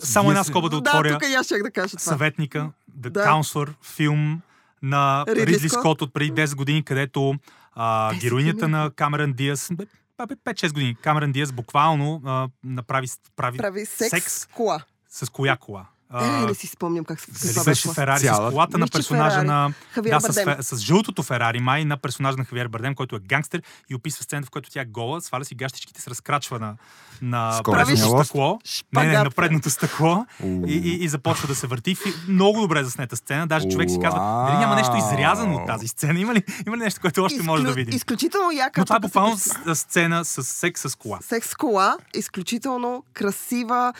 Само 0.00 0.24
Вие 0.24 0.32
една 0.32 0.44
скоба 0.44 0.68
да 0.68 0.80
Да, 0.80 0.90
отворя. 0.90 1.12
тук 1.12 1.22
и 1.24 1.34
аз 1.34 1.46
ще 1.46 1.58
да 1.58 1.70
кажа 1.70 1.96
това. 1.96 2.00
Съветника, 2.02 2.70
The 3.00 3.10
Да. 3.10 3.24
Counselor, 3.26 3.74
филм 3.82 4.40
на 4.82 5.24
Ридли 5.28 5.46
Ридли 5.46 5.68
Скот. 5.68 5.80
Скот 5.80 6.02
от 6.02 6.12
преди 6.14 6.32
10 6.32 6.54
години, 6.54 6.84
където 6.84 7.34
а, 7.74 8.12
10 8.14 8.20
героинята 8.20 8.68
на 8.68 8.90
Камерън 8.96 9.32
Диас, 9.32 9.68
бе, 9.72 9.86
бе, 10.26 10.34
5-6 10.52 10.72
години, 10.72 10.96
Камерън 11.02 11.32
Диас 11.32 11.52
буквално 11.52 12.22
а, 12.24 12.48
направи 12.64 13.08
прави, 13.36 13.58
Прави 13.58 13.86
секс, 13.86 14.10
секс 14.10 14.32
с 14.32 14.46
кола. 14.46 14.80
с 15.08 15.30
коя 15.30 15.56
кола? 15.56 15.86
Е, 16.14 16.26
не 16.26 16.54
си 16.54 16.66
спомням 16.66 17.04
как 17.04 17.20
се 17.20 17.26
това 17.48 17.64
беше 17.64 17.88
беше. 17.88 17.94
Ферари 17.94 18.20
с 18.20 18.50
колата 18.50 18.78
на 18.78 18.84
Мисля, 18.84 18.92
персонажа 18.92 19.30
Ферари. 19.30 19.46
на... 19.46 19.72
Хавиер 19.90 20.14
да, 20.14 20.20
с, 20.22 20.26
Бардем. 20.26 20.46
фе- 20.46 20.60
с 20.60 20.78
жълтото 20.78 21.22
Ферари 21.22 21.60
май 21.60 21.84
на 21.84 21.96
персонажа 21.96 22.36
на 22.36 22.44
Хавиер 22.44 22.68
Бардем, 22.68 22.94
който 22.94 23.16
е 23.16 23.20
гангстер 23.20 23.62
и 23.90 23.94
описва 23.94 24.24
сцената, 24.24 24.46
в 24.46 24.50
която 24.50 24.70
тя 24.70 24.80
е 24.80 24.84
гола, 24.84 25.20
сваля 25.20 25.44
си 25.44 25.54
гащичките, 25.54 26.02
се 26.02 26.10
разкрачва 26.10 26.58
на, 26.58 26.74
на 27.22 27.60
предното 27.64 27.96
стъкло. 28.18 28.46
Не, 28.46 28.54
не, 28.54 28.70
Шпагат, 29.08 29.24
на 29.24 29.30
предното 29.32 29.70
стъкло. 29.70 30.26
И, 30.42 30.46
и, 30.66 31.04
и, 31.04 31.08
започва 31.08 31.48
да 31.48 31.54
се 31.54 31.66
върти. 31.66 31.96
Фи- 31.96 32.28
Много 32.28 32.60
добре 32.60 32.84
заснета 32.84 33.16
сцена. 33.16 33.46
Даже 33.46 33.68
човек 33.68 33.90
си 33.90 33.98
казва, 34.02 34.18
дали 34.46 34.58
няма 34.58 34.74
нещо 34.74 34.96
изрязано 34.98 35.54
от 35.54 35.66
тази 35.66 35.88
сцена? 35.88 36.20
Има 36.20 36.34
ли, 36.34 36.42
има 36.66 36.76
ли 36.76 36.80
нещо, 36.80 37.00
което 37.00 37.24
още 37.24 37.42
може 37.42 37.64
да 37.64 37.72
видим? 37.72 37.96
Изключително 37.96 38.50
яка. 38.50 38.80
Но 38.80 38.84
това 38.84 38.96
е 38.96 39.00
буквално 39.00 39.36
с- 39.36 39.74
сцена 39.76 40.24
с 40.24 40.44
секс 40.44 40.80
с 40.82 40.94
кола. 40.94 41.18
Секс 41.22 41.54
кола, 41.54 41.96
изключително 42.14 43.04
красива, 43.12 43.92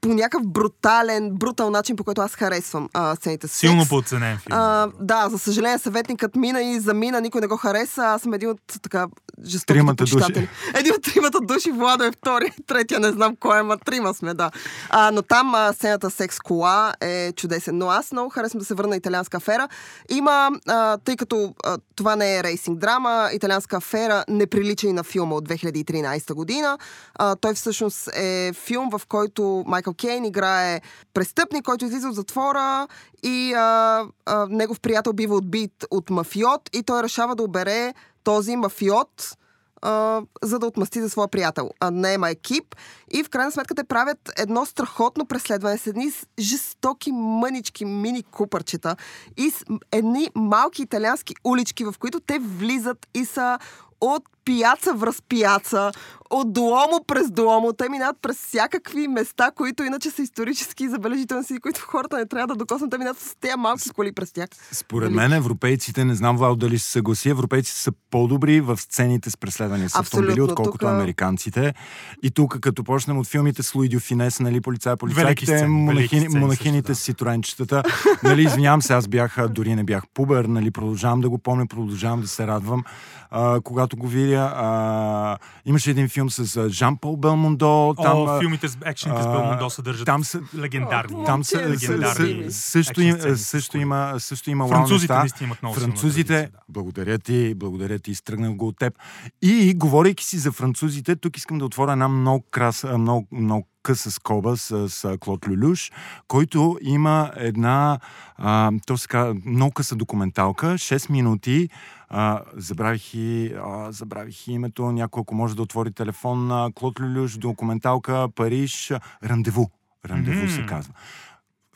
по 0.00 0.08
някакъв 0.08 0.46
брутален, 0.46 1.30
брутал 1.30 1.70
начин, 1.70 1.96
по 1.96 2.04
който 2.04 2.20
аз 2.20 2.34
харесвам 2.34 2.88
а, 2.94 3.16
сцените 3.16 3.48
с 3.48 3.52
Силно 3.52 3.86
подценен 3.88 4.38
филм. 4.38 4.58
А, 4.58 4.88
да, 5.00 5.28
за 5.28 5.38
съжаление, 5.38 5.78
съветникът 5.78 6.36
мина 6.36 6.62
и 6.62 6.80
замина, 6.80 7.20
никой 7.20 7.40
не 7.40 7.46
го 7.46 7.56
хареса. 7.56 8.02
Аз 8.02 8.22
съм 8.22 8.34
един 8.34 8.50
от 8.50 8.60
така 8.82 9.06
жестоките 9.46 9.96
почитатели. 9.96 10.48
Един 10.74 10.92
от 10.92 11.02
тримата 11.02 11.40
души, 11.40 11.70
Владо 11.70 12.04
е 12.04 12.12
втори, 12.12 12.52
третия 12.66 13.00
не 13.00 13.10
знам 13.12 13.36
кой 13.36 13.60
е, 13.60 13.62
ма 13.62 13.78
трима 13.78 14.14
сме, 14.14 14.34
да. 14.34 14.50
А, 14.90 15.10
но 15.10 15.22
там 15.22 15.54
а, 15.54 15.72
сцената 15.72 16.10
секс 16.10 16.38
кола 16.38 16.94
е 17.00 17.32
чудесен. 17.32 17.78
Но 17.78 17.88
аз 17.88 18.12
много 18.12 18.30
харесвам 18.30 18.58
да 18.58 18.64
се 18.64 18.74
върна 18.74 18.90
на 18.90 18.96
италианска 18.96 19.36
афера. 19.36 19.68
Има, 20.10 20.50
а, 20.68 20.98
тъй 20.98 21.16
като 21.16 21.54
а, 21.64 21.78
това 21.96 22.16
не 22.16 22.36
е 22.36 22.42
рейсинг 22.42 22.78
драма, 22.78 23.30
италианска 23.32 23.76
афера 23.76 24.24
не 24.28 24.46
прилича 24.46 24.86
и 24.86 24.92
на 24.92 25.04
филма 25.04 25.34
от 25.34 25.48
2013 25.48 26.34
година. 26.34 26.78
А, 27.14 27.36
той 27.36 27.54
всъщност 27.54 28.08
е 28.14 28.52
филм, 28.52 28.90
в 28.90 29.00
който 29.08 29.64
Майкъл 29.66 29.89
Кейн 29.94 30.24
играе 30.24 30.80
престъпник, 31.14 31.64
който 31.64 31.84
излиза 31.84 32.08
от 32.08 32.14
затвора 32.14 32.88
и 33.22 33.54
а, 33.54 34.04
а, 34.26 34.46
негов 34.50 34.80
приятел 34.80 35.12
бива 35.12 35.36
отбит 35.36 35.84
от 35.90 36.10
мафиот 36.10 36.70
и 36.72 36.82
той 36.82 37.02
решава 37.02 37.36
да 37.36 37.42
обере 37.42 37.94
този 38.24 38.56
мафиот, 38.56 39.36
а, 39.82 40.22
за 40.42 40.58
да 40.58 40.66
отмъсти 40.66 41.00
за 41.00 41.10
своя 41.10 41.28
приятел. 41.28 41.70
А, 41.80 41.90
наема 41.90 42.30
екип 42.30 42.74
и 43.10 43.24
в 43.24 43.30
крайна 43.30 43.52
сметка 43.52 43.74
те 43.74 43.84
правят 43.84 44.32
едно 44.38 44.66
страхотно 44.66 45.26
преследване 45.26 45.78
с 45.78 45.86
едни 45.86 46.12
жестоки 46.38 47.12
мънички 47.12 47.84
мини 47.84 48.22
купърчета 48.22 48.96
и 49.36 49.50
с 49.50 49.64
едни 49.92 50.30
малки 50.34 50.82
италиански 50.82 51.34
улички, 51.44 51.84
в 51.84 51.94
които 51.98 52.20
те 52.20 52.38
влизат 52.38 53.06
и 53.14 53.24
са 53.24 53.58
от 54.00 54.22
пияца 54.44 54.94
връз 54.94 55.22
пияца, 55.22 55.92
от 56.32 56.52
дуомо 56.52 57.04
през 57.06 57.30
дуомо. 57.30 57.72
Те 57.72 57.88
минават 57.88 58.16
през 58.22 58.36
всякакви 58.38 59.08
места, 59.08 59.50
които 59.50 59.82
иначе 59.82 60.10
са 60.10 60.22
исторически 60.22 60.88
забележителни, 60.88 61.44
си, 61.44 61.58
които 61.58 61.80
хората 61.80 62.16
не 62.16 62.26
трябва 62.26 62.46
да 62.46 62.54
докоснат. 62.56 62.90
Те 62.90 62.98
минават 62.98 63.18
с 63.18 63.34
тези 63.36 63.54
малки 63.58 63.90
коли 63.90 64.12
през 64.12 64.32
тях. 64.32 64.48
Според 64.72 65.10
Нали? 65.10 65.16
мен 65.18 65.32
европейците, 65.34 66.04
не 66.04 66.14
знам 66.14 66.36
Вал 66.36 66.56
дали 66.56 66.78
се 66.78 66.90
съгласи, 66.90 67.28
европейците 67.28 67.78
са 67.78 67.92
по-добри 68.10 68.60
в 68.60 68.76
сцените 68.78 69.30
с 69.30 69.36
преследвания 69.36 69.88
с 69.88 69.94
автомобили, 69.96 70.40
отколкото 70.42 70.78
тука- 70.78 70.90
американците. 70.90 71.74
И 72.22 72.30
тук, 72.30 72.60
като 72.60 72.84
почнем 72.84 73.18
от 73.18 73.26
филмите 73.26 73.62
с 73.62 73.74
Луи 73.74 73.88
Дюфинес, 73.88 74.40
нали, 74.40 74.60
полицай, 74.60 74.96
полицайките, 74.96 75.66
монахини, 75.66 76.28
монахините 76.30 76.94
с 76.94 77.00
ситроенчетата. 77.00 77.82
нали, 78.22 78.42
извинявам 78.42 78.82
се, 78.82 78.92
аз 78.92 79.08
бях, 79.08 79.48
дори 79.48 79.74
не 79.74 79.84
бях 79.84 80.02
пубер, 80.14 80.44
нали, 80.44 80.70
продължавам 80.70 81.20
да 81.20 81.28
го 81.30 81.38
помня, 81.38 81.66
продължавам 81.66 82.20
да 82.20 82.28
се 82.28 82.46
радвам, 82.46 82.84
а, 83.30 83.60
когато 83.60 83.96
го 83.96 84.06
видя. 84.08 84.29
А, 84.34 85.38
имаше 85.66 85.90
един 85.90 86.08
филм 86.08 86.30
с 86.30 86.56
а, 86.56 86.68
Жан-Пол 86.68 87.16
Белмондо. 87.16 87.94
Там, 88.02 88.18
О, 88.18 88.40
филмите 88.40 88.68
с 88.68 88.78
екшените 88.84 89.22
с 89.22 89.26
Белмондо 89.26 89.70
съдържат 89.70 90.06
там 90.06 90.24
са- 90.24 90.40
легендарни. 90.58 91.24
Там 91.24 91.44
са, 91.44 91.56
легендарни 91.56 92.50
също, 92.50 93.00
също, 93.36 93.78
има, 93.78 94.20
също 94.20 94.50
има 94.50 94.68
Французите 94.68 95.14
наистина 95.14 95.46
имат 95.46 95.62
много 95.62 95.76
Французите, 95.76 96.28
традиция, 96.28 96.50
да. 96.52 96.58
благодаря 96.68 97.18
ти, 97.18 97.54
благодаря 97.54 97.98
ти, 97.98 98.10
изтръгнах 98.10 98.54
го 98.54 98.66
от 98.66 98.78
теб. 98.78 98.94
И, 99.42 99.74
говорейки 99.74 100.24
си 100.24 100.38
за 100.38 100.52
французите, 100.52 101.16
тук 101.16 101.36
искам 101.36 101.58
да 101.58 101.64
отворя 101.64 101.92
една 101.92 102.08
много 102.08 102.44
краса, 102.50 102.98
много, 102.98 103.26
много 103.32 103.66
къса 103.82 104.10
скоба 104.10 104.56
с, 104.56 104.88
с 104.88 105.16
Клод 105.20 105.48
Люлюш, 105.48 105.92
който 106.28 106.78
има 106.82 107.30
една, 107.36 107.98
а, 108.36 108.72
то 108.86 108.98
се 108.98 109.08
казва, 109.08 109.36
много 109.46 109.72
къса 109.72 109.96
документалка, 109.96 110.66
6 110.66 111.10
минути, 111.10 111.68
а, 112.10 112.42
забравих, 112.56 113.14
и, 113.14 113.54
а, 113.64 113.92
забравих 113.92 114.48
и 114.48 114.52
името, 114.52 114.92
някой 114.92 115.20
ако 115.20 115.34
може 115.34 115.56
да 115.56 115.62
отвори 115.62 115.92
телефон, 115.92 116.50
а, 116.52 116.70
Клод 116.74 117.00
Люлюш, 117.00 117.36
документалка, 117.36 118.28
Париж, 118.34 118.92
Рандеву. 119.24 119.66
Рандеву 120.04 120.48
се 120.48 120.58
Мгм. 120.58 120.68
казва. 120.68 120.94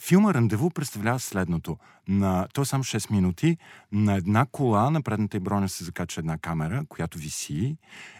Филма 0.00 0.34
Рандеву 0.34 0.70
представлява 0.70 1.20
следното. 1.20 1.78
На, 2.08 2.48
то 2.54 2.62
е 2.62 2.64
само 2.64 2.84
6 2.84 3.10
минути. 3.10 3.56
На 3.92 4.14
една 4.14 4.46
кола, 4.52 4.90
на 4.90 5.02
предната 5.02 5.36
и 5.36 5.40
броня 5.40 5.68
се 5.68 5.84
закача 5.84 6.20
една 6.20 6.38
камера, 6.38 6.84
която 6.88 7.18
виси 7.18 7.76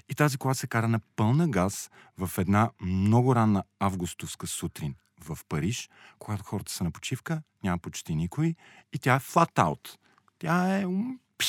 и 0.08 0.14
тази 0.14 0.36
кола 0.38 0.54
се 0.54 0.66
кара 0.66 0.88
на 0.88 1.00
пълна 1.16 1.48
газ 1.48 1.90
в 2.18 2.30
една 2.38 2.70
много 2.80 3.34
ранна 3.34 3.62
августовска 3.80 4.46
сутрин 4.46 4.94
в 5.24 5.38
Париж, 5.48 5.90
когато 6.18 6.44
хората 6.44 6.72
са 6.72 6.84
на 6.84 6.90
почивка, 6.90 7.42
няма 7.64 7.78
почти 7.78 8.14
никой 8.14 8.54
и 8.92 8.98
тя 8.98 9.14
е 9.14 9.20
flat 9.20 9.52
out. 9.54 9.88
Тя 10.38 10.76
е 10.78 10.84
пш, 11.38 11.46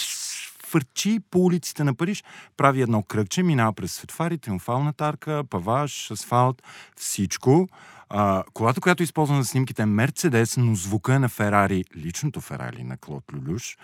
фърчи 0.65 1.19
по 1.31 1.39
улиците 1.39 1.83
на 1.83 1.93
Париж, 1.93 2.23
прави 2.57 2.81
едно 2.81 3.03
кръгче, 3.03 3.43
минава 3.43 3.73
през 3.73 3.93
светфари, 3.93 4.37
триумфалната 4.37 5.05
арка, 5.05 5.43
паваш, 5.49 6.11
асфалт, 6.11 6.63
всичко. 6.95 7.67
А, 8.09 8.43
колата, 8.53 8.81
която 8.81 9.03
е 9.03 9.05
използвана 9.05 9.43
за 9.43 9.49
снимките 9.49 9.81
е 9.81 9.85
Мерцедес, 9.85 10.57
но 10.57 10.75
звука 10.75 11.13
е 11.13 11.19
на 11.19 11.29
Ферари, 11.29 11.83
личното 11.97 12.41
Ферари 12.41 12.83
на 12.83 12.97
Клод 12.97 13.23
Люлюш. 13.33 13.77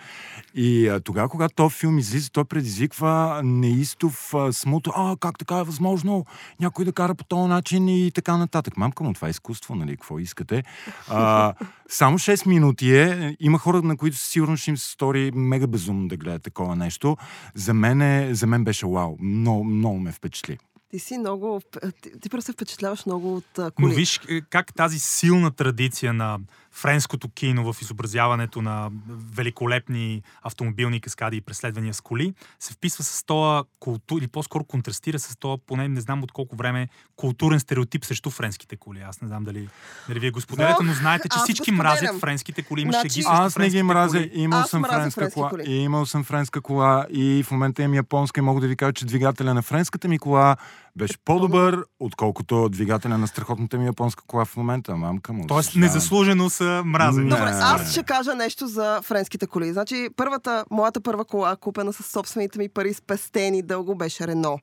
И 0.55 0.99
тогава, 1.03 1.29
когато 1.29 1.55
този 1.55 1.75
филм 1.75 1.99
излиза, 1.99 2.31
той 2.31 2.45
предизвиква 2.45 3.41
неистов 3.43 4.33
а, 4.33 4.53
смут. 4.53 4.87
А, 4.95 5.15
как 5.19 5.37
така 5.37 5.57
е 5.57 5.63
възможно? 5.63 6.25
Някой 6.59 6.85
да 6.85 6.93
кара 6.93 7.15
по 7.15 7.23
този 7.23 7.49
начин 7.49 7.87
и 7.87 8.11
така 8.11 8.37
нататък. 8.37 8.77
Мамка 8.77 9.03
му, 9.03 9.13
това 9.13 9.27
е 9.27 9.31
изкуство, 9.31 9.75
нали? 9.75 9.91
Какво 9.91 10.19
искате? 10.19 10.63
А, 11.09 11.53
само 11.89 12.19
6 12.19 12.47
минути 12.47 12.97
е. 12.97 13.35
Има 13.39 13.57
хора, 13.57 13.81
на 13.81 13.97
които 13.97 14.17
със 14.17 14.29
сигурност 14.29 14.61
ще 14.61 14.69
им 14.71 14.77
се 14.77 14.91
стори 14.91 15.31
мега 15.35 15.67
безумно 15.67 16.07
да 16.07 16.17
гледат 16.17 16.43
такова 16.43 16.75
нещо. 16.75 17.17
За 17.55 17.73
мен, 17.73 18.01
е, 18.01 18.33
за 18.33 18.47
мен 18.47 18.63
беше 18.63 18.85
вау. 18.87 19.17
Много, 19.19 19.63
много 19.63 19.99
ме 19.99 20.11
впечатли. 20.11 20.57
Ти 20.91 20.99
си 20.99 21.17
много... 21.17 21.61
Ти, 22.01 22.19
ти 22.19 22.29
просто 22.29 22.45
се 22.45 22.53
впечатляваш 22.53 23.05
много 23.05 23.35
от 23.35 23.59
а, 23.59 23.63
Но 23.63 23.71
коли. 23.71 23.95
виж 23.95 24.19
е, 24.29 24.41
как 24.41 24.73
тази 24.73 24.99
силна 24.99 25.51
традиция 25.51 26.13
на 26.13 26.39
френското 26.71 27.29
кино 27.29 27.73
в 27.73 27.81
изобразяването 27.81 28.61
на 28.61 28.89
великолепни 29.35 30.21
автомобилни 30.41 31.01
каскади 31.01 31.37
и 31.37 31.41
преследвания 31.41 31.93
с 31.93 32.01
коли 32.01 32.33
се 32.59 32.73
вписва 32.73 33.03
с 33.03 33.23
това 33.23 33.63
култур, 33.79 34.21
или 34.21 34.27
по-скоро 34.27 34.63
контрастира 34.63 35.19
с 35.19 35.37
това, 35.37 35.57
поне 35.67 35.87
не 35.87 36.01
знам 36.01 36.23
от 36.23 36.31
колко 36.31 36.55
време, 36.55 36.89
културен 37.15 37.59
стереотип 37.59 38.05
срещу 38.05 38.29
френските 38.29 38.75
коли. 38.75 38.99
Аз 38.99 39.21
не 39.21 39.27
знам 39.27 39.43
дали, 39.43 39.69
дали 40.07 40.19
вие 40.19 40.31
го 40.31 40.41
споделяте, 40.41 40.83
но 40.83 40.93
знаете, 40.93 41.29
че 41.29 41.39
всички 41.43 41.71
мразят 41.71 42.19
френските 42.19 42.61
коли. 42.61 42.81
Имаше 42.81 42.99
Значи- 42.99 43.19
ги 43.19 43.25
Аз 43.27 43.57
не 43.57 43.69
ги 43.69 43.83
мразя. 43.83 44.29
Имал 44.33 44.63
съм 44.63 44.83
френска 44.83 45.31
кола. 45.31 45.49
коли. 45.49 45.63
И 45.67 45.83
имал 45.83 46.05
съм 46.05 46.23
френска 46.23 46.61
кола. 46.61 47.05
И 47.09 47.43
в 47.43 47.51
момента 47.51 47.83
имам 47.83 47.93
японска 47.93 48.39
и 48.39 48.43
мога 48.43 48.61
да 48.61 48.67
ви 48.67 48.75
кажа, 48.75 48.93
че 48.93 49.05
двигателя 49.05 49.53
на 49.53 49.61
френската 49.61 50.07
ми 50.07 50.19
кола 50.19 50.57
беше 50.95 51.17
по-добър, 51.25 51.83
отколкото 51.99 52.69
двигателя 52.69 53.17
на 53.17 53.27
страхотната 53.27 53.77
ми 53.77 53.85
японска 53.85 54.23
кола 54.27 54.45
в 54.45 54.57
момента. 54.57 54.95
Мамка 54.95 55.33
му. 55.33 55.47
Тоест 55.47 55.75
незаслужено 55.75 56.49
са 56.61 56.83
мразени. 56.85 57.29
Не. 57.29 57.35
Добре, 57.35 57.49
аз 57.61 57.91
ще 57.91 58.03
кажа 58.03 58.35
нещо 58.35 58.67
за 58.67 59.01
френските 59.03 59.47
коли. 59.47 59.73
Значи, 59.73 60.09
първата, 60.15 60.65
моята 60.71 61.01
първа 61.01 61.25
кола, 61.25 61.55
купена 61.55 61.93
с 61.93 62.03
собствените 62.03 62.59
ми 62.59 62.69
пари, 62.69 62.93
спестени 62.93 63.61
дълго, 63.61 63.95
беше 63.95 64.27
Рено. 64.27 64.59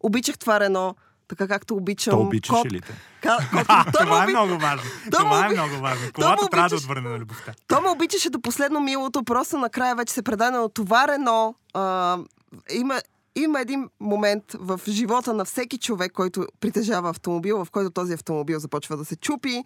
Обичах 0.00 0.38
това 0.38 0.60
Рено, 0.60 0.94
така 1.28 1.48
както 1.48 1.74
обичам... 1.74 2.10
То 2.10 2.20
обичаш 2.20 2.56
кот- 2.56 2.72
ли 2.72 2.80
те? 2.80 2.92
Това 4.00 4.24
е 4.24 4.26
много 4.26 4.58
важно. 4.58 4.90
Това 5.12 5.46
е 5.46 5.48
много 5.48 5.74
важно. 5.74 6.12
Колата 6.14 6.48
трябва 6.50 6.68
да 6.68 6.76
отвърне 6.76 7.08
на 7.08 7.18
любовта. 7.18 7.52
Той 7.66 7.80
ме 7.80 7.88
обичаше 7.88 8.30
до 8.30 8.40
последно 8.40 8.80
милото, 8.80 9.22
просто 9.24 9.58
накрая 9.58 9.94
вече 9.94 10.14
се 10.14 10.22
предане 10.22 10.58
от 10.58 10.74
това 10.74 11.08
Рено. 11.08 11.54
А, 11.74 12.18
има, 12.72 13.00
има 13.42 13.60
един 13.60 13.88
момент 14.00 14.44
в 14.54 14.80
живота 14.88 15.34
на 15.34 15.44
всеки 15.44 15.78
човек, 15.78 16.12
който 16.12 16.46
притежава 16.60 17.10
автомобил, 17.10 17.64
в 17.64 17.70
който 17.70 17.90
този 17.90 18.12
автомобил 18.12 18.58
започва 18.58 18.96
да 18.96 19.04
се 19.04 19.16
чупи. 19.16 19.64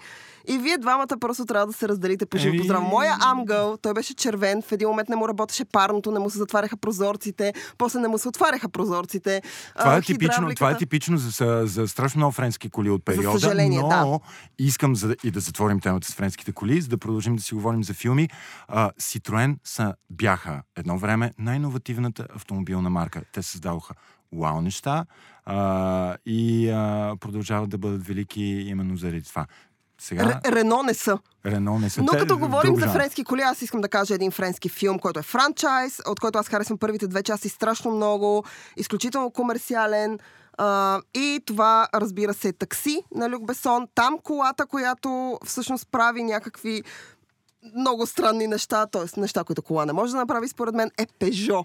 И 0.48 0.58
вие 0.58 0.78
двамата 0.78 1.16
просто 1.20 1.44
трябва 1.44 1.66
да 1.66 1.72
се 1.72 1.88
разделите 1.88 2.26
по 2.26 2.36
живо 2.36 2.56
поздрав. 2.58 2.82
Моя 2.82 3.16
Амгъл, 3.20 3.76
той 3.76 3.94
беше 3.94 4.14
червен, 4.14 4.62
в 4.62 4.72
един 4.72 4.88
момент 4.88 5.08
не 5.08 5.16
му 5.16 5.28
работеше 5.28 5.64
парното, 5.64 6.10
не 6.10 6.18
му 6.18 6.30
се 6.30 6.38
затваряха 6.38 6.76
прозорците, 6.76 7.52
после 7.78 8.00
не 8.00 8.08
му 8.08 8.18
се 8.18 8.28
отваряха 8.28 8.68
прозорците. 8.68 9.42
Това 9.78 9.94
а, 9.94 9.96
е, 9.96 10.02
типично, 10.02 10.54
това 10.54 10.70
е 10.70 10.76
типично 10.76 11.18
за, 11.18 11.30
за, 11.30 11.62
за 11.66 11.88
страшно 11.88 12.18
много 12.18 12.32
френски 12.32 12.70
коли 12.70 12.90
от 12.90 13.04
периода, 13.04 13.40
съжаление, 13.40 13.80
но 13.80 13.88
да. 13.88 14.18
искам 14.58 14.96
за, 14.96 15.16
и 15.24 15.30
да 15.30 15.40
затворим 15.40 15.80
темата 15.80 16.10
с 16.10 16.14
френските 16.14 16.52
коли, 16.52 16.80
за 16.80 16.88
да 16.88 16.98
продължим 16.98 17.36
да 17.36 17.42
си 17.42 17.54
говорим 17.54 17.84
за 17.84 17.94
филми. 17.94 18.28
Citroen 18.72 19.56
са, 19.64 19.94
бяха 20.10 20.62
едно 20.76 20.98
време 20.98 21.32
най-инновативната 21.38 22.26
автомобилна 22.36 22.90
марка. 22.90 23.22
Те 23.32 23.42
създадоха 23.62 23.94
вау 24.32 24.60
неща 24.60 25.04
а, 25.44 26.16
и 26.26 26.70
а, 26.70 27.16
продължават 27.20 27.70
да 27.70 27.78
бъдат 27.78 28.06
велики 28.06 28.42
именно 28.42 28.96
заради 28.96 29.22
това. 29.22 29.46
Сега 29.98 30.40
Ре, 30.44 30.52
Рено 30.52 30.82
не 30.82 30.94
са. 30.94 31.18
Рено 31.46 31.78
не 31.78 31.90
са. 31.90 32.02
Но 32.02 32.06
те, 32.06 32.18
като 32.18 32.38
говорим 32.38 32.76
за 32.76 32.88
френски 32.88 33.24
коли, 33.24 33.40
аз 33.40 33.62
искам 33.62 33.80
да 33.80 33.88
кажа 33.88 34.14
един 34.14 34.30
френски 34.30 34.68
филм, 34.68 34.98
който 34.98 35.20
е 35.20 35.22
франчайз, 35.22 36.00
от 36.06 36.20
който 36.20 36.38
аз 36.38 36.48
харесвам 36.48 36.78
първите 36.78 37.06
две 37.06 37.22
части 37.22 37.48
страшно 37.48 37.90
много, 37.90 38.44
изключително 38.76 39.30
комерциален. 39.30 40.18
А, 40.58 41.00
и 41.14 41.40
това, 41.46 41.88
разбира 41.94 42.34
се, 42.34 42.48
е 42.48 42.52
такси 42.52 43.02
на 43.14 43.30
Люк 43.30 43.46
Бесон. 43.46 43.86
Там 43.94 44.18
колата, 44.22 44.66
която 44.66 45.38
всъщност 45.44 45.88
прави 45.90 46.22
някакви 46.22 46.82
много 47.76 48.06
странни 48.06 48.46
неща, 48.46 48.86
т.е. 48.86 49.20
неща, 49.20 49.44
които 49.44 49.62
кола 49.62 49.86
не 49.86 49.92
може 49.92 50.12
да 50.12 50.18
направи, 50.18 50.48
според 50.48 50.74
мен, 50.74 50.90
е 50.98 51.06
Пежо. 51.18 51.64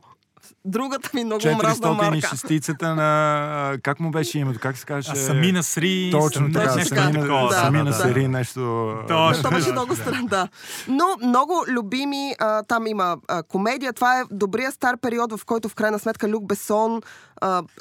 Другата 0.66 1.10
ми 1.14 1.24
много 1.24 1.46
мразна 1.58 1.94
марка. 1.94 2.18
406-цата 2.18 2.96
на... 2.96 3.78
Как 3.84 4.00
му 4.00 4.12
беше 4.12 4.40
името? 4.40 4.60
Как 4.60 4.78
се 4.78 4.86
казваше? 4.86 5.12
А 5.12 5.16
сами 5.16 5.52
на 5.52 5.64
Сри... 5.64 6.10
Точно 6.12 6.52
така. 6.52 6.74
Точно 6.74 6.86
Сами 6.86 7.14
така. 7.14 7.20
на, 7.20 7.48
Да, 7.48 7.56
сами 7.56 7.78
да, 7.78 7.84
на 7.84 8.14
да. 8.14 8.28
Нещо... 8.28 8.94
Точно. 9.08 9.44
То 9.44 9.50
беше 9.50 9.72
много 9.72 9.96
странно, 9.96 10.28
да. 10.28 10.48
Но 10.88 11.06
много 11.28 11.66
любими, 11.68 12.36
а, 12.40 12.64
там 12.64 12.88
има 12.88 13.18
а, 13.28 13.44
комедия. 13.44 13.94
Това 13.94 14.20
е 14.20 14.24
добрия 14.32 14.72
стар 14.72 14.98
период, 14.98 15.40
в 15.40 15.46
който 15.46 15.70
в 15.70 15.76
крайна 15.76 16.00
сметка 16.00 16.30
Люк 16.30 16.48
Бесон 16.48 17.02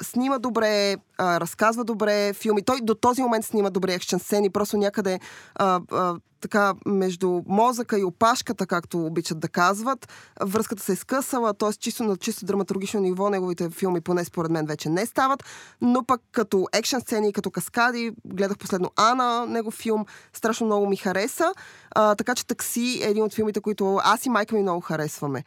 снима 0.03 0.39
добре, 0.39 0.95
а, 1.17 1.39
разказва 1.39 1.83
добре 1.83 2.33
филми. 2.33 2.61
Той 2.61 2.81
до 2.81 2.95
този 2.95 3.21
момент 3.21 3.45
снима 3.45 3.69
добре 3.69 3.93
екшен 3.93 4.19
сцени, 4.19 4.49
просто 4.49 4.77
някъде 4.77 5.19
а, 5.55 5.81
а, 5.91 6.15
така 6.41 6.73
между 6.85 7.41
мозъка 7.47 7.99
и 7.99 8.03
опашката, 8.03 8.67
както 8.67 9.05
обичат 9.05 9.39
да 9.39 9.47
казват, 9.47 10.07
връзката 10.41 10.83
се 10.83 10.91
е 10.91 10.95
скъсала, 10.95 11.53
т.е. 11.53 11.73
чисто 11.73 12.03
на 12.03 12.17
чисто 12.17 12.45
драматургично 12.45 12.99
ниво 12.99 13.29
неговите 13.29 13.69
филми 13.69 14.01
поне 14.01 14.25
според 14.25 14.51
мен 14.51 14.65
вече 14.65 14.89
не 14.89 15.05
стават, 15.05 15.43
но 15.81 16.03
пък 16.03 16.21
като 16.31 16.67
екшен 16.73 17.01
сцени, 17.01 17.33
като 17.33 17.51
каскади, 17.51 18.11
гледах 18.25 18.57
последно 18.57 18.91
Ана, 18.95 19.45
негов 19.45 19.73
филм, 19.73 20.05
страшно 20.33 20.65
много 20.65 20.87
ми 20.87 20.95
хареса, 20.95 21.53
а, 21.95 22.15
така 22.15 22.35
че 22.35 22.47
Такси 22.47 23.01
е 23.03 23.09
един 23.09 23.23
от 23.23 23.33
филмите, 23.33 23.61
които 23.61 23.99
аз 24.03 24.25
и 24.25 24.29
майка 24.29 24.55
ми 24.55 24.61
много 24.61 24.81
харесваме. 24.81 25.43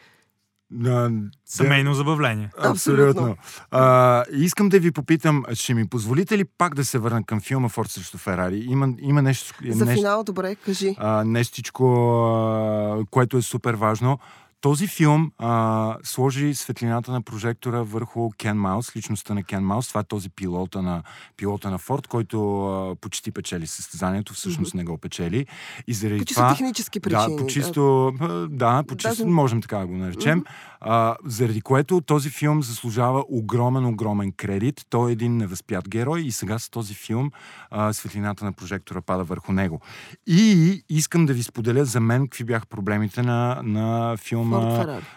А, 0.87 1.11
Семейно 1.45 1.95
забавление. 1.95 2.51
Абсолютно. 2.59 3.37
А, 3.71 4.25
искам 4.33 4.69
да 4.69 4.79
ви 4.81 4.91
попитам, 4.91 5.45
ще 5.53 5.75
ми 5.75 5.87
позволите 5.89 6.39
ли 6.39 6.45
пак 6.45 6.75
да 6.75 6.85
се 6.85 6.99
върна 6.99 7.25
към 7.25 7.41
филма 7.41 7.69
Форд 7.69 7.91
срещу 7.91 8.19
Ферари? 8.19 8.57
Има, 8.59 8.95
има 8.99 9.23
нещо, 9.23 9.55
За 9.69 9.85
нещо, 9.85 10.01
финал, 10.01 10.25
добре, 10.25 10.55
кажи. 10.55 10.97
а, 10.99 11.25
нещичко, 11.25 11.85
а, 12.23 13.05
което 13.11 13.37
е 13.37 13.43
супер 13.43 13.75
важно. 13.75 14.19
Този 14.61 14.87
филм 14.87 15.33
а, 15.39 15.97
сложи 16.03 16.55
светлината 16.55 17.13
на 17.13 17.23
прожектора 17.23 17.83
върху 17.83 18.31
Кен 18.31 18.57
Маус, 18.57 18.97
личността 18.97 19.35
на 19.35 19.43
Кен 19.43 19.65
Маус. 19.65 19.89
Това 19.89 20.01
е 20.01 20.05
този 20.05 20.31
пилота 20.31 20.83
на, 20.83 21.03
пилота 21.37 21.71
на 21.71 21.79
Форд, 21.79 22.07
който 22.07 22.67
а, 22.67 22.97
почти 22.97 23.31
печели 23.31 23.67
състезанието, 23.67 24.35
всъщност 24.35 24.75
не 24.75 24.85
го 24.85 24.99
печели. 24.99 25.47
И 25.87 25.95
заради 25.95 26.19
По 26.19 26.25
чисто 26.25 26.41
това... 26.41 26.51
технически 26.51 27.01
причини. 27.01 27.37
Да, 27.37 27.43
по 27.43 27.47
чисто, 27.47 28.07
а, 28.21 28.29
да, 28.51 28.83
по 28.89 28.97
чисто, 28.97 29.23
Даже- 29.23 29.25
можем 29.25 29.63
така 29.63 29.79
да 29.79 29.87
го 29.87 29.97
наречем. 29.97 30.45
А, 30.81 31.17
заради 31.25 31.61
което 31.61 32.01
този 32.01 32.31
филм 32.31 32.63
заслужава 32.63 33.25
огромен, 33.29 33.87
огромен 33.87 34.33
кредит. 34.33 34.81
Той 34.91 35.11
е 35.11 35.13
един 35.13 35.37
невъзпят 35.37 35.89
герой 35.89 36.21
и 36.21 36.33
сега 36.33 36.59
с 36.59 36.71
този 36.71 36.95
филм 36.95 37.31
а, 37.71 37.93
светлината 37.93 38.45
на 38.45 38.53
прожектора 38.53 39.01
пада 39.01 39.25
върху 39.25 39.53
него. 39.53 39.81
И 40.27 40.83
искам 40.89 41.27
да 41.27 41.33
ви 41.33 41.43
споделя 41.43 41.85
за 41.85 42.01
мен 42.01 42.23
какви 42.23 42.45
бяха 42.45 42.67
проблемите 42.67 43.23
на, 43.23 43.61
на 43.65 44.17
филма 44.17 44.50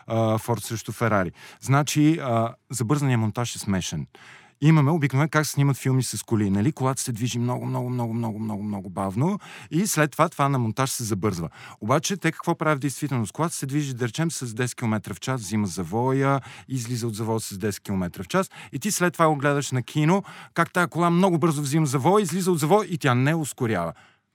А, 0.07 0.37
Форд 0.37 0.63
срещу 0.63 0.91
Ферари. 0.91 1.31
Значи, 1.61 2.19
а, 2.21 2.53
забързания 2.71 3.17
монтаж 3.17 3.55
е 3.55 3.59
смешен. 3.59 4.07
Имаме 4.65 4.91
обикновено 4.91 5.29
как 5.29 5.45
се 5.45 5.51
снимат 5.51 5.77
филми 5.77 6.03
с 6.03 6.23
коли. 6.23 6.49
Нали? 6.49 6.71
Колата 6.71 7.01
се 7.01 7.11
движи 7.11 7.39
много, 7.39 7.65
много, 7.65 7.89
много, 7.89 8.13
много, 8.13 8.39
много, 8.39 8.63
много 8.63 8.89
бавно 8.89 9.39
и 9.71 9.87
след 9.87 10.11
това 10.11 10.29
това 10.29 10.49
на 10.49 10.59
монтаж 10.59 10.89
се 10.89 11.03
забързва. 11.03 11.49
Обаче 11.81 12.17
те 12.17 12.31
какво 12.31 12.55
правят 12.55 12.77
в 12.77 12.81
действителност? 12.81 13.31
Колата 13.31 13.55
се 13.55 13.65
движи, 13.65 13.93
да 13.93 14.07
речем, 14.07 14.31
с 14.31 14.47
10 14.47 14.75
км 14.75 15.13
в 15.13 15.19
час, 15.19 15.41
взима 15.41 15.67
завоя, 15.67 16.41
излиза 16.67 17.07
от 17.07 17.15
завоя 17.15 17.39
с 17.39 17.57
10 17.57 17.83
км 17.83 18.23
в 18.23 18.27
час 18.27 18.51
и 18.71 18.79
ти 18.79 18.91
след 18.91 19.13
това 19.13 19.27
го 19.27 19.35
гледаш 19.35 19.71
на 19.71 19.83
кино, 19.83 20.23
как 20.53 20.73
тая 20.73 20.87
кола 20.87 21.09
много 21.09 21.37
бързо 21.37 21.61
взима 21.61 21.85
завоя, 21.85 22.23
излиза 22.23 22.51
от 22.51 22.59
завоя 22.59 22.87
и 22.89 22.97
тя 22.97 23.15
не 23.15 23.35
ускорява. 23.35 23.93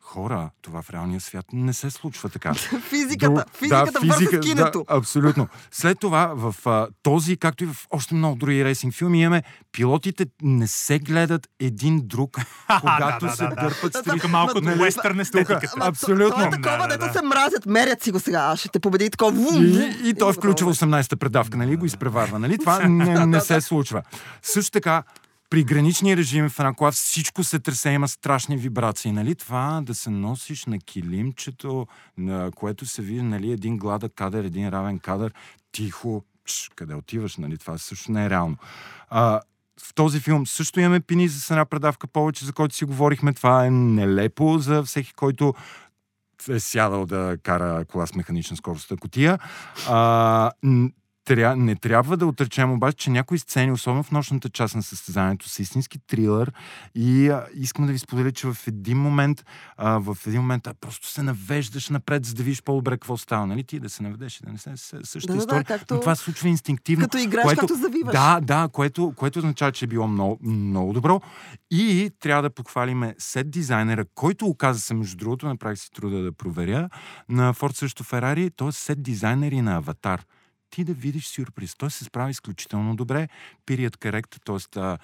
Хора, 0.08 0.50
това 0.62 0.82
в 0.82 0.90
реалния 0.90 1.20
свят 1.20 1.46
не 1.52 1.72
се 1.72 1.90
случва 1.90 2.28
така. 2.28 2.54
Физиката. 2.82 3.32
Друг- 3.34 3.44
Физиката 3.52 4.00
върху 4.00 4.40
киното. 4.40 4.84
Да, 4.88 4.96
абсолютно. 4.96 5.48
След 5.70 6.00
това 6.00 6.32
в 6.34 6.66
а, 6.66 6.88
този, 7.02 7.36
както 7.36 7.64
и 7.64 7.66
в 7.66 7.76
още 7.90 8.14
много 8.14 8.36
други 8.36 8.64
рейсинг 8.64 8.94
филми, 8.94 9.20
имаме 9.20 9.42
пилотите 9.72 10.26
не 10.42 10.66
се 10.66 10.98
гледат 10.98 11.48
един 11.60 12.00
друг, 12.04 12.36
когато 12.80 13.26
да, 13.26 13.32
се 13.32 13.42
да, 13.42 13.48
да. 13.48 13.54
дърпат 13.56 13.94
с 13.94 14.02
Тук 14.02 14.28
малко 14.28 14.60
Нали? 14.60 14.80
уестърн 14.80 15.20
то- 15.32 15.58
Абсолютно. 15.80 16.36
То, 16.36 16.42
е 16.42 16.50
такова, 16.50 16.62
Да, 16.70 16.78
да, 16.78 16.88
дето 16.88 17.06
да. 17.06 17.12
се 17.12 17.22
мразят, 17.22 17.66
мерят 17.66 18.02
си 18.02 18.10
го 18.10 18.20
сега. 18.20 18.38
Аз 18.40 18.58
ще 18.58 18.68
те 18.68 18.80
победи 18.80 19.04
и 19.04 19.10
такова. 19.10 19.56
И, 19.56 19.92
и 20.04 20.14
той 20.14 20.32
включва 20.32 20.54
такова. 20.72 20.74
18-та 20.74 21.16
предавка, 21.16 21.56
нали? 21.56 21.76
Го 21.76 21.84
изпреварва, 21.84 22.38
нали? 22.38 22.58
Това 22.58 22.78
не, 22.78 23.26
не 23.26 23.40
се 23.40 23.60
случва. 23.60 24.02
Също 24.42 24.70
така, 24.70 25.02
при 25.50 25.64
гранични 25.64 26.16
режими 26.16 26.48
в 26.48 26.58
една 26.58 26.74
кола 26.74 26.90
всичко 26.90 27.44
се 27.44 27.58
тресе, 27.58 27.90
има 27.90 28.08
страшни 28.08 28.56
вибрации, 28.56 29.12
нали? 29.12 29.34
Това 29.34 29.80
да 29.84 29.94
се 29.94 30.10
носиш 30.10 30.66
на 30.66 30.78
килимчето, 30.78 31.86
на 32.18 32.50
което 32.54 32.86
се 32.86 33.02
види, 33.02 33.22
нали, 33.22 33.52
един 33.52 33.78
гладък 33.78 34.12
кадър, 34.14 34.44
един 34.44 34.68
равен 34.68 34.98
кадър, 34.98 35.32
тихо, 35.72 36.24
чш, 36.44 36.70
къде 36.76 36.94
отиваш, 36.94 37.36
нали? 37.36 37.58
Това 37.58 37.78
също 37.78 38.12
не 38.12 38.24
е 38.24 38.30
реално. 38.30 38.56
А, 39.10 39.40
в 39.80 39.94
този 39.94 40.20
филм 40.20 40.46
също 40.46 40.80
имаме 40.80 41.00
пини 41.00 41.28
с 41.28 41.50
една 41.50 41.64
предавка 41.64 42.06
повече, 42.06 42.44
за 42.44 42.52
който 42.52 42.74
си 42.74 42.84
говорихме. 42.84 43.32
Това 43.32 43.66
е 43.66 43.70
нелепо 43.70 44.58
за 44.58 44.82
всеки, 44.82 45.12
който 45.12 45.54
е 46.48 46.60
сядал 46.60 47.06
да 47.06 47.36
кара 47.42 47.84
кола 47.84 48.06
с 48.06 48.14
механична 48.14 48.56
скоростта 48.56 48.96
котия. 48.96 49.38
А, 49.88 50.50
тря, 51.28 51.56
не 51.56 51.74
трябва 51.76 52.16
да 52.16 52.26
отречем 52.26 52.72
обаче, 52.72 52.96
че 52.96 53.10
някои 53.10 53.38
сцени, 53.38 53.72
особено 53.72 54.02
в 54.02 54.10
нощната 54.10 54.48
част 54.48 54.74
на 54.74 54.82
състезанието, 54.82 55.48
са 55.48 55.62
истински 55.62 55.98
трилър 55.98 56.52
и 56.94 57.28
а, 57.28 57.46
искам 57.54 57.86
да 57.86 57.92
ви 57.92 57.98
споделя, 57.98 58.32
че 58.32 58.46
в 58.46 58.56
един 58.66 58.98
момент, 58.98 59.44
а, 59.76 59.98
в 59.98 60.16
един 60.26 60.40
момент 60.40 60.66
а, 60.66 60.74
просто 60.74 61.06
се 61.08 61.22
навеждаш 61.22 61.88
напред, 61.88 62.24
за 62.26 62.34
да 62.34 62.42
видиш 62.42 62.62
по-добре 62.62 62.92
какво 62.92 63.16
става. 63.16 63.46
Нали? 63.46 63.64
Ти 63.64 63.80
да 63.80 63.88
се 63.88 64.02
наведеш 64.02 64.40
и 64.40 64.42
да 64.42 64.52
не 64.52 64.58
се 64.58 64.72
същата 65.04 65.26
Да, 65.26 65.26
да, 65.26 65.32
да, 65.32 65.38
история. 65.38 65.64
както- 65.64 65.94
Но 65.94 66.00
това 66.00 66.14
се 66.14 66.22
случва 66.24 66.48
инстинктивно. 66.48 67.04
Като 67.04 67.18
играеш, 67.18 67.44
което, 67.44 67.60
както 67.60 67.74
завиваш. 67.74 68.12
Да, 68.12 68.40
да, 68.42 68.68
което, 68.72 69.12
което 69.16 69.38
означава, 69.38 69.72
че 69.72 69.84
е 69.84 69.88
било 69.88 70.08
много, 70.08 70.38
много 70.42 70.92
добро. 70.92 71.20
И 71.70 72.10
трябва 72.20 72.42
да 72.42 72.50
похвалиме 72.50 73.14
сет 73.18 73.50
дизайнера, 73.50 74.04
който 74.14 74.46
оказа 74.46 74.80
се, 74.80 74.94
между 74.94 75.16
другото, 75.16 75.46
направих 75.46 75.78
си 75.78 75.90
труда 75.90 76.22
да 76.22 76.32
проверя, 76.32 76.88
на 77.28 77.52
Форд 77.52 77.76
срещу 77.76 78.04
Ферари, 78.04 78.50
т.е. 78.56 78.72
сет 78.72 79.02
дизайнер 79.02 79.52
и 79.52 79.60
на 79.62 79.76
Аватар. 79.76 80.22
Ти 80.70 80.84
да 80.84 80.92
видиш 80.94 81.26
сюрприз. 81.28 81.74
Той 81.76 81.90
се 81.90 82.04
справи 82.04 82.30
изключително 82.30 82.96
добре. 82.96 83.28
Период 83.66 83.96
корект, 83.96 84.36
т.е. 84.44 84.96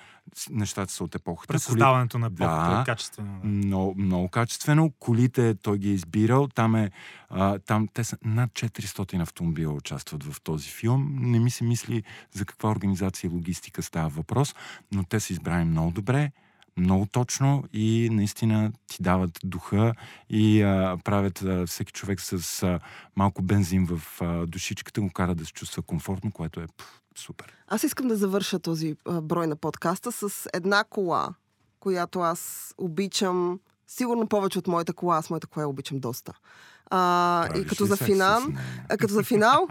нещата 0.50 0.92
са 0.92 1.04
от 1.04 1.14
епохата. 1.14 1.52
През 1.52 1.62
създаването 1.64 2.18
на 2.18 2.26
епохата 2.26 2.74
Да. 2.74 2.80
е 2.80 2.84
качествено. 2.84 3.40
да. 3.42 3.48
Много, 3.48 3.94
много 3.98 4.28
качествено. 4.28 4.90
Колите 4.90 5.54
той 5.54 5.78
ги 5.78 5.90
е 5.90 5.94
избирал. 5.94 6.48
Там, 6.48 6.74
е, 6.76 6.90
а, 7.28 7.58
там 7.58 7.88
те 7.94 8.04
са 8.04 8.16
над 8.24 8.50
400 8.50 9.22
автомобила 9.22 9.72
участват 9.74 10.24
в 10.24 10.40
този 10.40 10.70
филм. 10.70 11.16
Не 11.20 11.38
ми 11.38 11.50
се 11.50 11.64
мисли 11.64 12.02
за 12.32 12.44
каква 12.44 12.70
организация 12.70 13.28
и 13.28 13.34
логистика 13.34 13.82
става 13.82 14.08
въпрос, 14.08 14.54
но 14.92 15.04
те 15.04 15.20
са 15.20 15.32
избрани 15.32 15.64
много 15.64 15.90
добре, 15.90 16.32
много 16.76 17.06
точно 17.06 17.64
и 17.72 18.08
наистина 18.12 18.72
ти 18.86 19.02
дават 19.02 19.38
духа 19.44 19.94
и 20.30 20.62
а, 20.62 20.98
правят 21.04 21.42
а, 21.42 21.66
всеки 21.66 21.92
човек 21.92 22.20
с 22.20 22.62
а, 22.62 22.80
малко 23.16 23.42
бензин 23.42 23.86
в 23.86 24.22
а, 24.22 24.46
душичката, 24.46 25.00
го 25.00 25.10
кара 25.10 25.34
да 25.34 25.46
се 25.46 25.52
чувства 25.52 25.82
комфортно, 25.82 26.32
което 26.32 26.60
е 26.60 26.66
пф, 26.66 27.00
супер. 27.16 27.52
Аз 27.68 27.82
искам 27.82 28.08
да 28.08 28.16
завърша 28.16 28.58
този 28.58 28.96
а, 29.04 29.20
брой 29.20 29.46
на 29.46 29.56
подкаста 29.56 30.12
с 30.12 30.48
една 30.54 30.84
кола, 30.84 31.28
която 31.80 32.20
аз 32.20 32.74
обичам 32.78 33.60
сигурно 33.86 34.26
повече 34.28 34.58
от 34.58 34.66
моята 34.66 34.92
кола. 34.92 35.16
Аз 35.16 35.30
моята 35.30 35.46
кола 35.46 35.66
обичам 35.66 35.98
доста. 36.00 36.32
А, 36.90 37.48
и 37.58 37.66
като 37.66 37.86
за 37.86 37.96
финал, 37.96 38.40
с 38.40 38.46
нея? 38.46 38.60
а, 38.88 38.96
като 38.96 39.14
за 39.14 39.22
финал, 39.22 39.68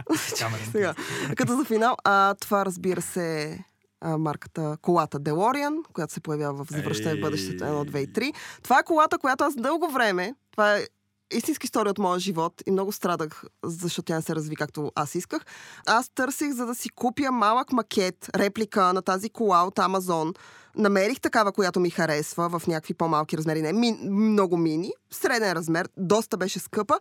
като 1.36 1.58
за 1.58 1.66
финал, 1.66 1.96
а, 2.04 2.36
това 2.36 2.66
разбира 2.66 3.02
се 3.02 3.60
а, 4.04 4.18
марката 4.18 4.78
колата 4.82 5.20
DeLorean, 5.20 5.94
която 5.94 6.14
се 6.14 6.22
появява 6.22 6.66
в 6.66 6.72
Завръщане 6.72 7.16
в 7.16 7.22
бъдещето 7.22 7.64
1, 7.64 7.92
2 7.92 7.98
и 7.98 8.08
3. 8.08 8.34
Това 8.64 8.80
е 8.80 8.84
колата, 8.84 9.18
която 9.18 9.44
аз 9.44 9.56
дълго 9.56 9.92
време, 9.92 10.36
това 10.52 10.78
е 10.78 10.88
истинска 11.32 11.66
история 11.66 11.92
от 11.92 11.98
моя 11.98 12.20
живот 12.20 12.54
и 12.66 12.72
много 12.72 12.92
страдах, 12.92 13.44
защото 13.64 14.06
тя 14.06 14.16
не 14.16 14.22
се 14.22 14.36
разви 14.36 14.56
както 14.56 14.92
аз 14.96 15.16
исках. 15.16 15.46
Аз 15.88 16.10
търсих, 16.10 16.52
за 16.52 16.66
да 16.66 16.76
си 16.76 16.90
купя 16.90 17.32
малък 17.32 17.72
макет, 17.72 18.30
реплика 18.36 18.94
на 18.94 19.02
тази 19.02 19.30
кола 19.30 19.64
от 19.64 19.80
Амазон. 19.80 20.34
Намерих 20.76 21.20
такава, 21.20 21.52
която 21.52 21.80
ми 21.80 21.90
харесва 21.90 22.60
в 22.60 22.68
някакви 22.68 22.94
по-малки 22.94 23.38
размери, 23.38 23.62
не 23.62 23.74
ми, 23.74 23.92
много 24.10 24.58
мини, 24.58 24.92
среден 25.12 25.52
размер, 25.52 25.90
доста 25.98 26.38
беше 26.38 26.60
скъпа. 26.60 27.00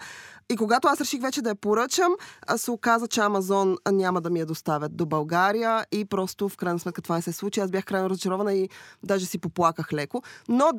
И 0.51 0.57
когато 0.57 0.89
аз 0.89 1.01
реших 1.01 1.23
вече 1.23 1.43
да 1.43 1.49
я 1.49 1.55
поръчам, 1.55 2.13
се 2.57 2.71
оказа, 2.71 3.09
че 3.09 3.21
Амазон 3.21 3.77
няма 3.91 4.21
да 4.21 4.31
ми 4.31 4.41
я 4.41 4.47
доставят 4.47 4.97
до 4.97 5.07
България 5.07 5.87
и 5.93 6.05
просто 6.05 6.49
в 6.49 6.57
крайна 6.57 6.79
сметка 6.79 7.03
това 7.03 7.17
не 7.17 7.23
се 7.23 7.33
случи. 7.33 7.61
Аз 7.61 7.71
бях 7.71 7.85
крайно 7.85 8.11
разочарована 8.11 8.55
и 8.55 8.69
даже 9.03 9.27
си 9.27 9.39
поплаках 9.39 9.93
леко. 9.93 10.23
Но 10.49 10.71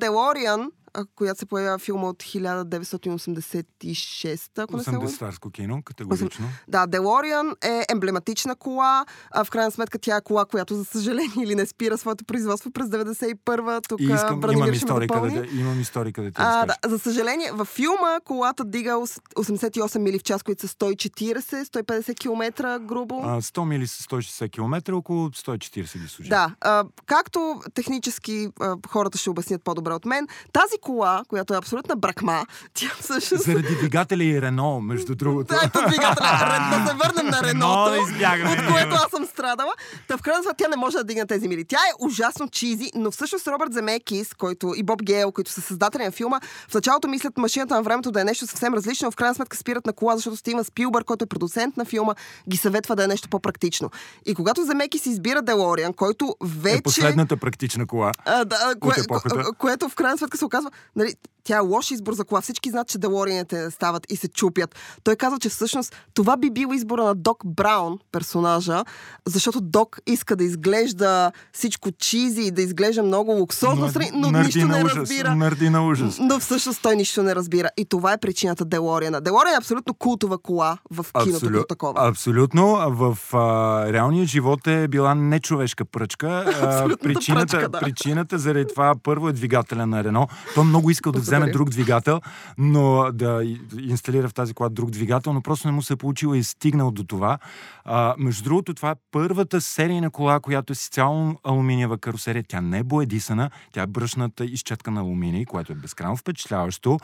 а, 0.46 0.70
която 1.16 1.40
се 1.40 1.46
появява 1.46 1.80
филма 1.80 2.08
от 2.08 2.24
1986, 2.24 4.50
ако 4.58 4.78
не 4.78 4.84
се 4.84 4.96
лъжа. 4.96 5.08
80-тарско 5.18 5.52
кино, 5.52 5.84
категорично. 5.84 6.46
Да, 6.68 6.88
Делориан 6.88 7.52
е 7.64 7.86
емблематична 7.92 8.56
кола. 8.56 9.06
А 9.32 9.44
в 9.44 9.50
крайна 9.50 9.72
сметка 9.72 10.00
тя 10.00 10.18
е 10.18 10.22
кола, 10.22 10.46
която 10.46 10.76
за 10.76 10.86
съжаление 10.86 11.44
или 11.44 11.56
не 11.56 11.66
спира 11.66 11.98
своето 11.98 12.26
производство 12.26 12.72
през 12.72 12.88
91-а. 12.88 13.82
Тук 13.82 14.02
И 14.02 14.04
искам, 14.04 14.40
Бранимир 14.40 14.64
имам 14.66 14.74
историка, 14.76 15.22
да, 15.22 15.30
да, 15.30 15.46
имам 15.60 15.82
историка 15.82 16.24
да 16.24 16.32
ти 16.32 16.36
А, 16.40 16.66
да, 16.66 16.76
за 16.90 17.00
съжаление, 17.00 17.52
във 17.54 17.68
филма 17.68 18.20
колата 18.26 18.66
дига 18.66 18.92
ос- 18.92 19.22
88 19.36 19.98
мили 20.00 20.20
в 20.20 20.24
час, 20.24 20.44
които 20.44 20.62
са 20.68 20.68
140-150 20.68 22.20
км 22.20 22.44
грубо. 22.80 23.22
А, 23.26 23.42
100 23.42 23.66
мили 23.66 23.88
са 23.88 24.04
160 24.04 24.52
км, 24.52 24.94
около 24.94 25.30
140 25.30 25.70
ги 26.00 26.08
служи. 26.08 26.30
Да, 26.30 26.56
а, 26.62 26.84
както 27.06 27.62
технически 27.74 28.48
а, 28.60 28.76
хората 28.88 29.18
ще 29.18 29.30
обяснят 29.30 29.64
по-добре 29.64 29.94
от 29.94 30.06
мен, 30.06 30.28
тази 30.54 30.76
кола, 30.84 31.24
която 31.28 31.54
е 31.54 31.58
абсолютна 31.58 31.96
бракма, 31.96 32.46
тя 32.74 32.92
всъщност... 33.00 33.44
Заради 33.44 33.76
двигателя 33.76 34.24
и 34.24 34.42
Рено, 34.42 34.82
между 34.82 35.16
другото. 35.16 35.56
Ето 35.64 35.80
двигателя. 35.88 36.28
Ре- 36.28 36.80
да 36.80 36.90
се 36.90 36.96
върнем 36.96 37.32
на 37.32 37.44
Реното, 37.44 37.96
избягаме. 38.10 38.52
от 38.52 38.74
което 38.74 38.96
аз 38.96 39.12
съм 39.12 39.26
страдала. 39.26 39.74
Та 40.08 40.18
в 40.18 40.22
крайна 40.22 40.44
сметка 40.44 40.58
тя 40.58 40.68
не 40.68 40.76
може 40.76 40.98
да 40.98 41.04
дигне 41.04 41.26
тези 41.26 41.48
мили. 41.48 41.66
Тя 41.66 41.78
е 41.78 42.06
ужасно 42.06 42.50
чизи, 42.50 42.92
но 42.96 43.12
всъщност 43.12 43.48
Робърт 43.48 43.74
Земекис, 43.74 44.34
който 44.34 44.74
и 44.76 44.84
Боб 44.84 45.04
Гейл, 45.04 45.32
които 45.32 45.52
са 45.52 45.62
създатели 45.62 46.04
на 46.04 46.12
филма, 46.12 46.40
в 46.70 46.74
началото 46.74 47.08
мислят 47.08 47.38
машината 47.38 47.76
на 47.76 47.82
времето 47.82 48.12
да 48.12 48.22
е 48.22 48.24
нещо 48.24 48.48
съвсем 48.48 48.74
различно, 48.74 49.06
но 49.06 49.12
в 49.12 49.16
крайна 49.16 49.36
сметка 49.36 49.58
спират 49.58 49.86
на 49.86 49.94
кола, 49.94 50.16
защото 50.16 50.38
Стивен 50.38 50.64
Спилбър, 50.64 51.04
който 51.04 51.24
е 51.24 51.28
продуцент 51.28 51.78
на 51.78 51.86
филма, 51.86 52.14
ги 52.50 52.58
съветва 52.58 52.96
да 52.96 53.04
е 53.04 53.08
нещо 53.08 53.30
по-практично. 53.30 53.90
И 54.26 54.36
когато 54.36 54.64
Земекис 54.64 55.06
избира 55.06 55.42
Делориан, 55.42 55.94
който 55.94 56.36
вече... 56.44 56.78
Е 56.78 56.82
последната 56.82 57.38
практична 57.38 57.88
кола. 57.88 58.12
А, 58.26 58.46
да, 58.46 58.58
кое, 58.80 58.96
епохата. 59.00 59.36
ко- 59.36 59.54
което 59.54 59.90
в 59.90 59.96
крайна 59.96 60.18
сметка 60.18 60.38
се 60.38 60.46
оказва, 60.46 60.72
нали, 60.96 61.16
тя 61.44 61.58
е 61.58 61.60
лош 61.60 61.92
избор 61.92 62.14
за 62.14 62.24
кола. 62.24 62.42
Всички 62.42 62.70
знаят, 62.70 62.88
че 62.88 62.98
Делорианите 62.98 63.72
стават 63.72 64.12
и 64.12 64.16
се 64.16 64.28
чупят. 64.28 64.76
Той 65.04 65.16
казва, 65.16 65.40
че 65.40 65.50
всъщност 65.50 65.96
това 66.14 66.38
би 66.38 66.50
бил 66.50 66.70
избора 66.74 67.04
на 67.04 67.16
Док 67.16 67.46
Браун, 67.46 68.00
персонажа, 68.12 68.84
защото 69.26 69.62
Док 69.62 70.00
иска 70.06 70.36
да 70.36 70.44
изглежда 70.44 71.32
всичко 71.54 71.92
чизи 71.92 72.42
и 72.42 72.52
да 72.52 72.62
изглежда 72.62 73.04
много 73.04 73.32
луксозно, 73.32 73.90
но, 73.96 74.20
но 74.20 74.32
нърди 74.32 74.46
нищо 74.46 74.68
не 74.68 74.84
ужас, 74.84 74.98
разбира. 74.98 75.36
Нърди 75.36 75.70
на 75.70 75.88
ужас. 75.88 76.18
Но 76.20 76.40
всъщност 76.40 76.82
той 76.82 76.96
нищо 76.96 77.24
не 77.24 77.36
разбира. 77.36 77.70
И 77.78 77.86
това 77.86 78.14
е 78.14 78.18
причината 78.18 78.66
Делориана. 78.66 79.22
Делориан 79.22 79.54
е 79.54 79.58
абсолютно 79.58 79.94
култова 79.94 80.38
кола 80.38 80.78
в 80.92 81.06
киното 81.24 81.36
Абсолю... 81.36 81.52
като 81.52 81.68
такова. 81.68 82.08
Абсолютно. 82.08 82.78
В 82.90 83.18
а, 83.34 83.94
реалния 83.94 84.26
живот 84.26 84.68
е 84.68 84.88
била 84.88 85.16
нечовешка 85.16 85.86
пръчка. 85.86 86.28
А, 86.28 86.98
причината, 87.04 87.58
пръчка, 87.58 87.70
да. 87.70 87.80
причината 87.80 88.40
заради 88.40 88.66
това 88.68 88.96
първо 89.04 89.30
е 89.30 89.34
двигателя 89.34 89.88
на 89.88 90.04
Рено. 90.04 90.28
Той 90.64 90.70
много 90.70 90.90
искал 90.90 91.12
да 91.12 91.20
вземе 91.20 91.52
друг 91.52 91.70
двигател, 91.70 92.22
но 92.58 93.12
да 93.14 93.58
инсталира 93.80 94.30
в 94.30 94.34
тази 94.34 94.54
кола 94.54 94.70
друг 94.70 94.90
двигател, 94.92 95.34
но 95.34 95.42
просто 95.42 95.68
не 95.68 95.72
му 95.72 95.82
се 95.82 95.94
е 95.94 95.96
получило 95.96 96.36
и 96.36 96.40
е 96.40 96.44
стигнал 96.44 96.92
до 96.92 97.04
това. 97.04 97.38
А, 97.86 98.16
между 98.18 98.44
другото, 98.44 98.74
това 98.74 98.92
е 98.92 98.96
първата 99.12 99.62
серийна 99.62 100.10
кола, 100.10 100.40
която 100.40 100.74
е 100.74 100.76
с 100.76 100.90
цяло 100.90 101.36
алуминиева 101.44 101.98
карусерия. 101.98 102.44
Тя 102.48 102.62
не 102.62 102.80
е 102.80 102.84
боядисана, 102.84 103.50
тя 103.72 103.82
е 103.82 103.88
бръшната 103.88 104.46
изчетка 104.46 104.92
на 104.92 105.02
алуминий, 105.02 105.46
което 105.46 105.72
е 105.72 105.76
безкрайно 105.76 106.18
впечатляващо. 106.18 107.00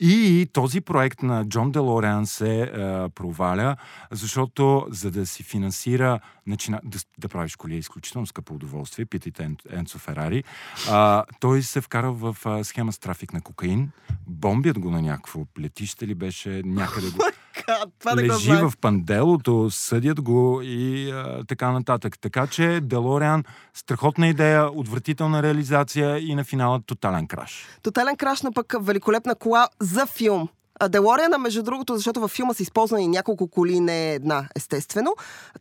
И 0.00 0.48
този 0.52 0.80
проект 0.80 1.22
на 1.22 1.44
Джон 1.44 1.72
Делориан 1.72 2.26
се 2.26 2.62
а, 2.62 3.08
проваля, 3.14 3.76
защото 4.10 4.86
за 4.90 5.10
да 5.10 5.26
си 5.26 5.42
финансира 5.42 6.20
начина, 6.50 6.80
да, 6.84 6.98
да 7.18 7.28
правиш 7.28 7.56
коли 7.56 7.74
е 7.74 7.78
изключително 7.78 8.26
скъпо 8.26 8.54
удоволствие, 8.54 9.06
питайте 9.06 9.42
Ен, 9.42 9.56
Енцо 9.70 9.98
Ферари, 9.98 10.44
а, 10.90 11.24
той 11.40 11.62
се 11.62 11.80
вкарал 11.80 12.14
в 12.14 12.36
а, 12.44 12.64
схема 12.64 12.92
с 12.92 12.98
трафик 12.98 13.32
на 13.32 13.40
кокаин, 13.40 13.90
бомбят 14.26 14.78
го 14.78 14.90
на 14.90 15.02
някакво 15.02 15.46
летище 15.60 16.06
ли 16.06 16.14
беше, 16.14 16.62
някъде 16.64 17.10
го 17.10 17.18
това 17.98 18.16
лежи 18.16 18.52
в 18.52 18.72
панделото, 18.80 19.70
съдят 19.70 20.20
го 20.20 20.60
и 20.62 21.10
а, 21.10 21.44
така 21.44 21.70
нататък. 21.70 22.18
Така 22.18 22.46
че 22.46 22.80
Делориан, 22.82 23.44
страхотна 23.74 24.28
идея, 24.28 24.70
отвратителна 24.72 25.42
реализация 25.42 26.18
и 26.18 26.34
на 26.34 26.44
финала 26.44 26.80
тотален 26.86 27.26
краш. 27.26 27.66
Тотален 27.82 28.16
краш 28.16 28.42
на 28.42 28.52
пък 28.52 28.74
великолепна 28.80 29.34
кола 29.34 29.68
за 29.80 30.06
филм. 30.06 30.48
Делориана, 30.88 31.38
между 31.38 31.62
другото, 31.62 31.96
защото 31.96 32.20
във 32.20 32.30
филма 32.30 32.54
са 32.54 32.62
използвани 32.62 33.08
няколко 33.08 33.48
коли, 33.48 33.80
не 33.80 34.14
една, 34.14 34.48
естествено. 34.56 35.14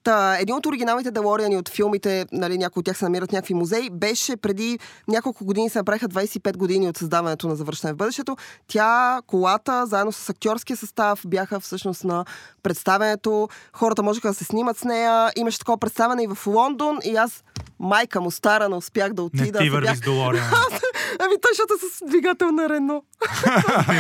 Та, 0.03 0.38
един 0.39 0.55
от 0.55 0.65
оригиналните 0.65 1.11
Делориани 1.11 1.57
от 1.57 1.70
филмите, 1.70 2.26
нали, 2.32 2.57
някои 2.57 2.80
от 2.80 2.86
тях 2.86 2.97
се 2.97 3.05
намират 3.05 3.30
в 3.30 3.34
някакви 3.34 3.53
музеи, 3.53 3.89
беше 3.89 4.38
преди 4.38 4.80
няколко 5.07 5.45
години, 5.45 5.70
се 5.70 5.78
направиха 5.80 6.07
25 6.07 6.57
години 6.57 6.89
от 6.89 6.97
създаването 6.97 7.47
на 7.47 7.55
Завършване 7.55 7.93
в 7.93 7.97
бъдещето. 7.97 8.38
Тя, 8.67 9.22
колата, 9.28 9.86
заедно 9.86 10.11
с 10.11 10.30
актьорския 10.30 10.78
състав, 10.78 11.22
бяха 11.28 11.59
всъщност 11.59 12.03
на 12.03 12.26
представенето. 12.63 13.49
Хората 13.74 14.03
можеха 14.03 14.28
да 14.28 14.34
се 14.34 14.43
снимат 14.43 14.78
с 14.78 14.84
нея. 14.84 15.32
Имаше 15.36 15.59
такова 15.59 15.78
представяне 15.78 16.24
и 16.24 16.28
в 16.28 16.47
Лондон 16.47 16.99
и 17.03 17.15
аз, 17.15 17.43
майка 17.80 18.22
му 18.22 18.32
стара, 18.32 18.70
не 18.70 18.76
успях 18.76 19.13
да 19.13 19.22
Не 19.22 19.26
отида. 19.26 19.59
ти 19.59 19.65
се 19.65 19.72
върви 19.72 19.88
бях- 19.88 19.97
с 19.97 20.01
Долориан. 20.01 20.45
Ами 21.20 21.34
той, 21.41 21.51
защото 21.51 21.74
е 21.74 21.89
с 21.89 22.09
двигател 22.09 22.51
на 22.51 22.70
Рено. 22.70 22.93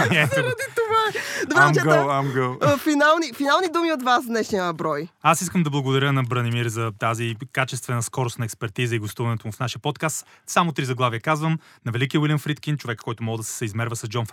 Го. 0.09 0.43
Това. 0.75 1.08
Добре, 1.47 1.61
I'm 1.61 1.65
момчета, 1.65 1.89
go, 1.89 2.07
I'm 2.07 2.33
go. 2.33 2.73
а, 2.73 2.77
финални, 2.77 3.33
финални 3.33 3.67
думи 3.73 3.91
от 3.91 4.03
вас 4.03 4.25
днешния 4.25 4.73
брой. 4.73 5.07
Аз 5.21 5.41
искам 5.41 5.63
да 5.63 5.69
благодаря 5.69 6.13
на 6.13 6.23
Бранимир 6.23 6.67
за 6.67 6.91
тази 6.99 7.35
качествена 7.53 8.03
скорост 8.03 8.39
на 8.39 8.45
експертиза 8.45 8.95
и 8.95 8.99
гостуването 8.99 9.47
му 9.47 9.51
в 9.51 9.59
нашия 9.59 9.81
подкаст. 9.81 10.25
Само 10.47 10.71
три 10.71 10.85
заглавия 10.85 11.21
казвам. 11.21 11.59
На 11.85 11.91
великия 11.91 12.21
Уилям 12.21 12.39
Фридкин, 12.39 12.77
човек, 12.77 12.99
който 12.99 13.23
може 13.23 13.37
да 13.37 13.43
се 13.43 13.65
измерва 13.65 13.95
с 13.95 14.07
Джон 14.07 14.25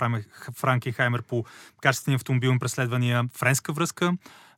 Франкенхаймер 0.55 1.23
по 1.23 1.45
качествени 1.83 2.15
автомобилни 2.15 2.59
преследвания, 2.59 3.25
френска 3.39 3.73
връзка 3.73 4.13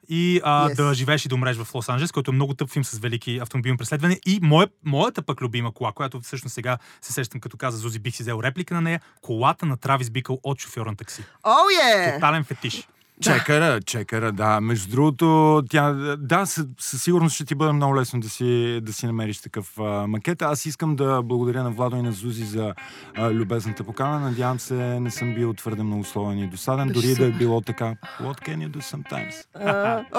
и 0.08 0.40
а, 0.44 0.68
Yes. 0.68 0.74
да 0.76 0.94
живееш 0.94 1.24
и 1.24 1.28
да 1.28 1.34
умреш 1.34 1.56
в 1.56 1.72
Лос-Анджелес, 1.72 2.12
който 2.12 2.30
е 2.30 2.34
много 2.34 2.54
тъп 2.54 2.70
филм 2.70 2.84
с 2.84 2.98
велики 2.98 3.38
автомобилни 3.38 3.76
преследвания. 3.78 4.18
И 4.26 4.38
моя, 4.42 4.68
моята 4.84 5.22
пък 5.22 5.42
любима 5.42 5.72
кола, 5.72 5.92
която 5.92 6.20
всъщност 6.20 6.54
сега 6.54 6.78
се 7.00 7.12
сещам, 7.12 7.40
като 7.40 7.56
каза 7.56 7.78
Зузи, 7.78 7.98
бих 7.98 8.14
си 8.16 8.22
взел 8.22 8.40
реплика 8.42 8.74
на 8.74 8.80
нея, 8.80 9.00
колата 9.20 9.66
на 9.66 9.76
Травис 9.76 10.10
Бикъл 10.10 10.40
от 10.42 10.60
шофьор 10.60 10.86
на 10.86 10.96
такси. 10.96 11.22
О, 11.44 11.54
е! 11.94 12.14
Тотален 12.14 12.44
фетиш. 12.44 12.88
Чекара, 13.20 13.80
чекара, 13.80 14.32
да. 14.32 14.60
Между 14.60 14.90
другото, 14.90 15.62
тя, 15.70 15.92
да, 16.18 16.46
със, 16.46 16.64
със 16.78 17.02
сигурност 17.02 17.34
ще 17.34 17.44
ти 17.44 17.54
бъде 17.54 17.72
много 17.72 17.96
лесно 17.96 18.20
да 18.20 18.28
си, 18.28 18.80
да 18.82 18.92
си 18.92 19.06
намериш 19.06 19.38
такъв 19.40 19.78
а, 19.78 20.06
макет. 20.06 20.42
Аз 20.42 20.66
искам 20.66 20.96
да 20.96 21.22
благодаря 21.22 21.62
на 21.62 21.70
Владо 21.70 21.96
и 21.96 22.02
на 22.02 22.12
Зузи 22.12 22.44
за 22.44 22.74
а, 23.16 23.30
любезната 23.30 23.84
покана. 23.84 24.20
Надявам 24.20 24.60
се, 24.60 24.74
не 24.74 25.10
съм 25.10 25.34
бил 25.34 25.52
твърде 25.52 25.82
многословен 25.82 26.38
и 26.38 26.46
досаден, 26.46 26.88
дори 26.88 27.14
да 27.14 27.26
е 27.26 27.30
било 27.30 27.60
така. 27.60 27.94
What 28.20 28.48
can 28.48 28.68
you 28.68 28.70
do 28.70 28.80
sometimes? 28.80 29.44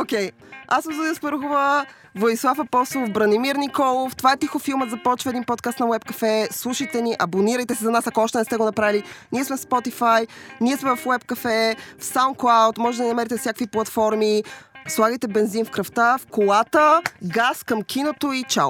Окей. 0.01 0.31
Аз 0.67 0.83
съм 0.83 0.93
Зоя 0.93 1.15
Спарухова, 1.15 1.85
Владислав 2.15 2.59
Апостолов, 2.59 3.11
Бранимир 3.11 3.55
Николов. 3.55 4.15
Това 4.15 4.33
е 4.33 4.37
Тихо 4.37 4.59
филмът. 4.59 4.89
Започва 4.89 5.29
един 5.29 5.43
подкаст 5.43 5.79
на 5.79 5.85
Web 5.85 6.11
Cafe. 6.11 6.53
Слушайте 6.53 7.01
ни, 7.01 7.15
абонирайте 7.19 7.75
се 7.75 7.83
за 7.83 7.91
нас, 7.91 8.07
ако 8.07 8.21
още 8.21 8.37
не 8.37 8.43
сте 8.43 8.57
го 8.57 8.65
направили. 8.65 9.03
Ние 9.31 9.43
сме 9.43 9.57
в 9.57 9.59
Spotify, 9.59 10.27
ние 10.61 10.77
сме 10.77 10.95
в 10.95 11.05
Web 11.05 11.25
Cafe, 11.25 11.75
в 11.99 12.03
SoundCloud, 12.03 12.77
може 12.89 13.01
да 13.01 13.07
намерите 13.07 13.37
всякакви 13.37 13.67
платформи. 13.67 14.43
Слагайте 14.87 15.27
бензин 15.27 15.65
в 15.65 15.71
кръвта, 15.71 16.17
в 16.17 16.25
колата, 16.25 17.01
газ 17.23 17.63
към 17.63 17.81
киното 17.83 18.33
и 18.33 18.43
чао! 18.43 18.69